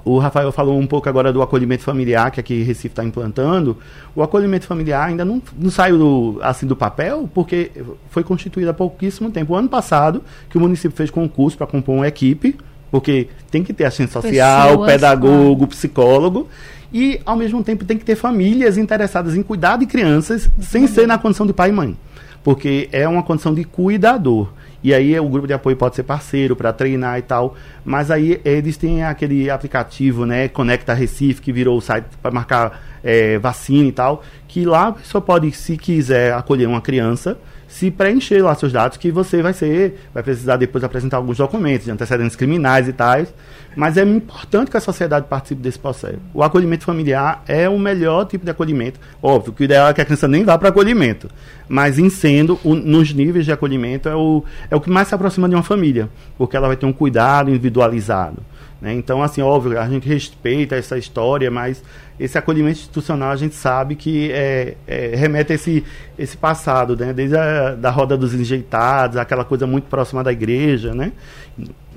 o 0.04 0.18
Rafael 0.18 0.50
falou 0.50 0.78
um 0.78 0.86
pouco 0.86 1.08
agora 1.08 1.32
do 1.32 1.42
acolhimento 1.42 1.84
familiar 1.84 2.30
que 2.30 2.40
aqui 2.40 2.62
Recife 2.62 2.88
está 2.88 3.04
implantando. 3.04 3.76
O 4.14 4.22
acolhimento 4.22 4.66
familiar 4.66 5.08
ainda 5.08 5.24
não, 5.24 5.40
não 5.56 5.70
saiu 5.70 5.98
do, 5.98 6.40
assim 6.42 6.66
do 6.66 6.74
papel, 6.74 7.28
porque 7.32 7.70
foi 8.10 8.24
constituído 8.24 8.70
há 8.70 8.74
pouquíssimo 8.74 9.30
tempo. 9.30 9.52
O 9.52 9.56
ano 9.56 9.68
passado, 9.68 10.22
que 10.50 10.58
o 10.58 10.60
município 10.60 10.96
fez 10.96 11.10
concurso 11.10 11.56
para 11.56 11.66
compor 11.66 11.94
uma 11.94 12.08
equipe, 12.08 12.56
porque 12.90 13.28
tem 13.50 13.62
que 13.62 13.72
ter 13.72 13.84
assistente 13.84 14.12
social, 14.12 14.70
Pessoas, 14.70 14.92
pedagogo, 14.92 15.66
psicólogo. 15.68 16.48
E, 16.92 17.20
ao 17.24 17.36
mesmo 17.36 17.64
tempo, 17.64 17.84
tem 17.84 17.96
que 17.96 18.04
ter 18.04 18.16
famílias 18.16 18.76
interessadas 18.76 19.34
em 19.34 19.42
cuidar 19.42 19.78
de 19.78 19.86
crianças 19.86 20.50
sem 20.60 20.86
ser 20.86 21.06
na 21.06 21.16
condição 21.16 21.46
de 21.46 21.52
pai 21.52 21.70
e 21.70 21.72
mãe. 21.72 21.96
porque 22.42 22.88
é 22.92 23.06
uma 23.08 23.22
condição 23.22 23.54
de 23.54 23.64
cuidador. 23.64 24.48
E 24.82 24.92
aí 24.92 25.18
o 25.18 25.28
grupo 25.28 25.46
de 25.46 25.52
apoio 25.52 25.76
pode 25.76 25.94
ser 25.94 26.02
parceiro 26.02 26.56
para 26.56 26.72
treinar 26.72 27.18
e 27.18 27.22
tal. 27.22 27.56
Mas 27.84 28.10
aí 28.10 28.40
eles 28.44 28.76
têm 28.76 29.04
aquele 29.04 29.48
aplicativo, 29.48 30.26
né? 30.26 30.48
Conecta 30.48 30.92
Recife, 30.92 31.40
que 31.40 31.52
virou 31.52 31.78
o 31.78 31.80
site 31.80 32.06
para 32.20 32.30
marcar 32.30 32.82
é, 33.02 33.38
vacina 33.38 33.88
e 33.88 33.92
tal. 33.92 34.22
Que 34.48 34.64
lá 34.64 34.88
a 34.88 34.92
pessoa 34.92 35.22
pode, 35.22 35.50
se 35.52 35.76
quiser, 35.76 36.32
acolher 36.34 36.66
uma 36.66 36.80
criança 36.80 37.38
se 37.72 37.90
preencher 37.90 38.42
lá 38.42 38.54
seus 38.54 38.70
dados, 38.70 38.98
que 38.98 39.10
você 39.10 39.40
vai 39.40 39.54
ser, 39.54 39.98
vai 40.12 40.22
precisar 40.22 40.58
depois 40.58 40.84
apresentar 40.84 41.16
alguns 41.16 41.38
documentos 41.38 41.86
de 41.86 41.90
antecedentes 41.90 42.36
criminais 42.36 42.86
e 42.86 42.92
tais, 42.92 43.32
mas 43.74 43.96
é 43.96 44.02
importante 44.02 44.70
que 44.70 44.76
a 44.76 44.80
sociedade 44.80 45.26
participe 45.26 45.62
desse 45.62 45.78
processo. 45.78 46.18
O 46.34 46.42
acolhimento 46.42 46.84
familiar 46.84 47.42
é 47.48 47.66
o 47.70 47.78
melhor 47.78 48.26
tipo 48.26 48.44
de 48.44 48.50
acolhimento. 48.50 49.00
Óbvio 49.22 49.54
que 49.54 49.62
o 49.62 49.64
ideal 49.64 49.88
é 49.88 49.94
que 49.94 50.02
a 50.02 50.04
criança 50.04 50.28
nem 50.28 50.44
vá 50.44 50.58
para 50.58 50.68
acolhimento, 50.68 51.30
mas 51.66 51.98
em 51.98 52.10
sendo, 52.10 52.60
o, 52.62 52.74
nos 52.74 53.14
níveis 53.14 53.46
de 53.46 53.52
acolhimento, 53.52 54.06
é 54.06 54.14
o, 54.14 54.44
é 54.70 54.76
o 54.76 54.80
que 54.80 54.90
mais 54.90 55.08
se 55.08 55.14
aproxima 55.14 55.48
de 55.48 55.54
uma 55.54 55.62
família, 55.62 56.10
porque 56.36 56.54
ela 56.54 56.66
vai 56.66 56.76
ter 56.76 56.84
um 56.84 56.92
cuidado 56.92 57.48
individualizado. 57.48 58.36
Né? 58.82 58.92
Então, 58.94 59.22
assim, 59.22 59.40
óbvio, 59.40 59.78
a 59.78 59.88
gente 59.88 60.08
respeita 60.08 60.74
essa 60.74 60.98
história, 60.98 61.48
mas 61.52 61.84
esse 62.18 62.36
acolhimento 62.36 62.80
institucional 62.80 63.30
a 63.30 63.36
gente 63.36 63.54
sabe 63.54 63.94
que 63.94 64.32
é, 64.32 64.74
é, 64.88 65.14
remete 65.14 65.52
a 65.52 65.54
esse, 65.54 65.84
esse 66.18 66.36
passado, 66.36 66.96
né? 66.96 67.12
desde 67.12 67.36
a 67.36 67.76
da 67.76 67.90
roda 67.90 68.16
dos 68.16 68.34
enjeitados, 68.34 69.18
aquela 69.18 69.44
coisa 69.44 69.68
muito 69.68 69.84
próxima 69.84 70.24
da 70.24 70.32
igreja, 70.32 70.92
né? 70.92 71.12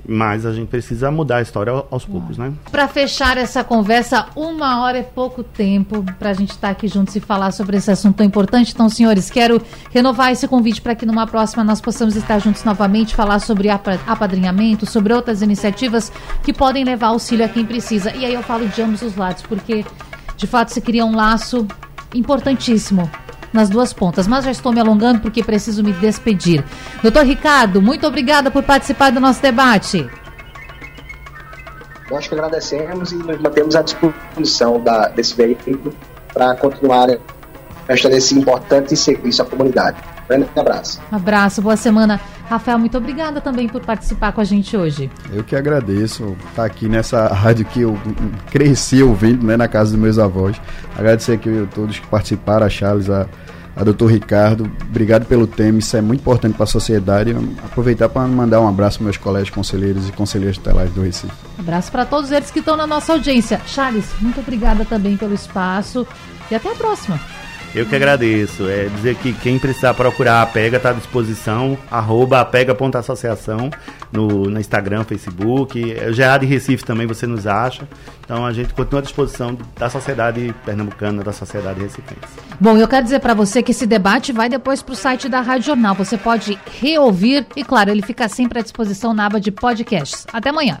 Mas 0.08 0.46
a 0.46 0.52
gente 0.52 0.68
precisa 0.68 1.10
mudar 1.10 1.38
a 1.38 1.42
história 1.42 1.72
aos 1.90 2.04
poucos, 2.04 2.38
né? 2.38 2.52
Para 2.70 2.86
fechar 2.86 3.36
essa 3.36 3.64
conversa, 3.64 4.26
uma 4.36 4.82
hora 4.82 4.98
é 4.98 5.02
pouco 5.02 5.42
tempo 5.42 6.04
para 6.18 6.30
a 6.30 6.32
gente 6.32 6.50
estar 6.50 6.68
tá 6.68 6.72
aqui 6.72 6.86
juntos 6.86 7.16
e 7.16 7.20
falar 7.20 7.50
sobre 7.50 7.76
esse 7.76 7.90
assunto 7.90 8.16
tão 8.16 8.26
importante. 8.26 8.72
Então, 8.72 8.88
senhores, 8.88 9.28
quero 9.30 9.60
renovar 9.90 10.30
esse 10.30 10.46
convite 10.46 10.80
para 10.80 10.94
que 10.94 11.04
numa 11.04 11.26
próxima 11.26 11.64
nós 11.64 11.80
possamos 11.80 12.14
estar 12.14 12.38
juntos 12.38 12.62
novamente, 12.62 13.16
falar 13.16 13.40
sobre 13.40 13.68
apadrinhamento, 13.68 14.86
sobre 14.86 15.12
outras 15.12 15.42
iniciativas 15.42 16.12
que 16.42 16.52
podem 16.52 16.84
levar 16.84 17.08
auxílio 17.08 17.44
a 17.44 17.48
quem 17.48 17.64
precisa. 17.64 18.14
E 18.14 18.24
aí 18.24 18.34
eu 18.34 18.42
falo 18.42 18.68
de 18.68 18.80
ambos 18.80 19.02
os 19.02 19.16
lados, 19.16 19.42
porque 19.42 19.84
de 20.36 20.46
fato 20.46 20.68
se 20.68 20.80
cria 20.80 21.04
um 21.04 21.16
laço 21.16 21.66
importantíssimo 22.14 23.10
nas 23.56 23.68
duas 23.68 23.92
pontas. 23.92 24.28
Mas 24.28 24.44
já 24.44 24.50
estou 24.50 24.72
me 24.72 24.78
alongando 24.78 25.20
porque 25.20 25.42
preciso 25.42 25.82
me 25.82 25.92
despedir. 25.92 26.64
Doutor 27.02 27.24
Ricardo, 27.24 27.82
muito 27.82 28.06
obrigada 28.06 28.50
por 28.50 28.62
participar 28.62 29.10
do 29.10 29.18
nosso 29.18 29.42
debate. 29.42 30.08
Nós 32.10 32.28
que 32.28 32.34
agradecemos 32.34 33.10
e 33.10 33.16
nos 33.16 33.40
mantemos 33.40 33.74
à 33.74 33.82
disposição 33.82 34.80
da, 34.80 35.08
desse 35.08 35.34
veículo 35.34 35.92
para 36.32 36.54
continuar 36.54 37.08
prestando 37.86 38.16
esse 38.16 38.34
importante 38.34 38.96
serviço 38.96 39.42
à 39.42 39.44
comunidade. 39.44 39.96
Grande 40.28 40.46
abraço. 40.56 41.00
Abraço, 41.10 41.62
boa 41.62 41.76
semana. 41.76 42.20
Rafael, 42.48 42.78
muito 42.78 42.96
obrigada 42.98 43.40
também 43.40 43.68
por 43.68 43.80
participar 43.80 44.32
com 44.32 44.40
a 44.40 44.44
gente 44.44 44.76
hoje. 44.76 45.10
Eu 45.32 45.44
que 45.44 45.54
agradeço 45.54 46.36
estar 46.50 46.64
aqui 46.64 46.88
nessa 46.88 47.28
rádio 47.28 47.64
que 47.64 47.82
eu 47.82 47.98
cresci 48.50 49.02
ouvindo, 49.02 49.44
né, 49.46 49.56
na 49.56 49.68
casa 49.68 49.92
dos 49.92 50.00
meus 50.00 50.18
avós. 50.18 50.60
Agradecer 50.96 51.34
aqui 51.34 51.62
a 51.62 51.66
todos 51.74 51.98
que 51.98 52.06
participaram, 52.06 52.66
a 52.66 52.68
Charles, 52.68 53.08
a, 53.08 53.26
a 53.76 53.84
doutor 53.84 54.10
Ricardo. 54.10 54.70
Obrigado 54.88 55.26
pelo 55.26 55.46
tema, 55.46 55.78
isso 55.78 55.96
é 55.96 56.00
muito 56.00 56.20
importante 56.20 56.54
para 56.54 56.64
a 56.64 56.68
sociedade. 56.68 57.34
Aproveitar 57.64 58.08
para 58.08 58.26
mandar 58.26 58.60
um 58.60 58.68
abraço 58.68 58.98
para 58.98 59.04
meus 59.04 59.16
colegas 59.16 59.50
conselheiros 59.50 60.08
e 60.08 60.12
conselheiros 60.12 60.56
tutelares 60.56 60.92
do 60.92 61.02
Recife. 61.02 61.32
Abraço 61.58 61.90
para 61.90 62.04
todos 62.04 62.32
eles 62.32 62.50
que 62.50 62.60
estão 62.60 62.76
na 62.76 62.86
nossa 62.86 63.12
audiência. 63.12 63.60
Charles, 63.66 64.06
muito 64.20 64.40
obrigada 64.40 64.84
também 64.84 65.16
pelo 65.16 65.34
espaço 65.34 66.06
e 66.50 66.54
até 66.54 66.70
a 66.70 66.74
próxima. 66.74 67.20
Eu 67.74 67.86
que 67.86 67.94
agradeço. 67.94 68.68
É 68.68 68.84
dizer 68.84 69.16
que 69.16 69.32
quem 69.32 69.58
precisar 69.58 69.94
procurar 69.94 70.42
a 70.42 70.46
Pega 70.46 70.76
está 70.76 70.90
à 70.90 70.92
disposição, 70.92 71.76
arroba 71.90 72.40
apega.associação 72.40 73.70
no, 74.10 74.44
no 74.50 74.58
Instagram, 74.58 75.04
Facebook. 75.04 75.80
O 75.82 76.16
GA 76.16 76.38
de 76.38 76.46
Recife 76.46 76.84
também 76.84 77.06
você 77.06 77.26
nos 77.26 77.46
acha. 77.46 77.86
Então 78.24 78.44
a 78.44 78.52
gente 78.52 78.72
continua 78.74 79.00
à 79.00 79.02
disposição 79.02 79.56
da 79.78 79.88
sociedade 79.88 80.54
pernambucana, 80.64 81.22
da 81.22 81.32
sociedade 81.32 81.80
recifense. 81.80 82.20
Bom, 82.60 82.76
eu 82.76 82.88
quero 82.88 83.04
dizer 83.04 83.20
para 83.20 83.34
você 83.34 83.62
que 83.62 83.70
esse 83.70 83.86
debate 83.86 84.32
vai 84.32 84.48
depois 84.48 84.82
para 84.82 84.92
o 84.92 84.96
site 84.96 85.28
da 85.28 85.40
Rádio 85.40 85.66
Jornal. 85.66 85.94
Você 85.94 86.16
pode 86.16 86.58
reouvir 86.80 87.46
e, 87.54 87.62
claro, 87.62 87.90
ele 87.90 88.02
fica 88.02 88.28
sempre 88.28 88.58
à 88.58 88.62
disposição 88.62 89.14
na 89.14 89.26
aba 89.26 89.40
de 89.40 89.50
podcasts. 89.50 90.26
Até 90.32 90.50
amanhã. 90.50 90.80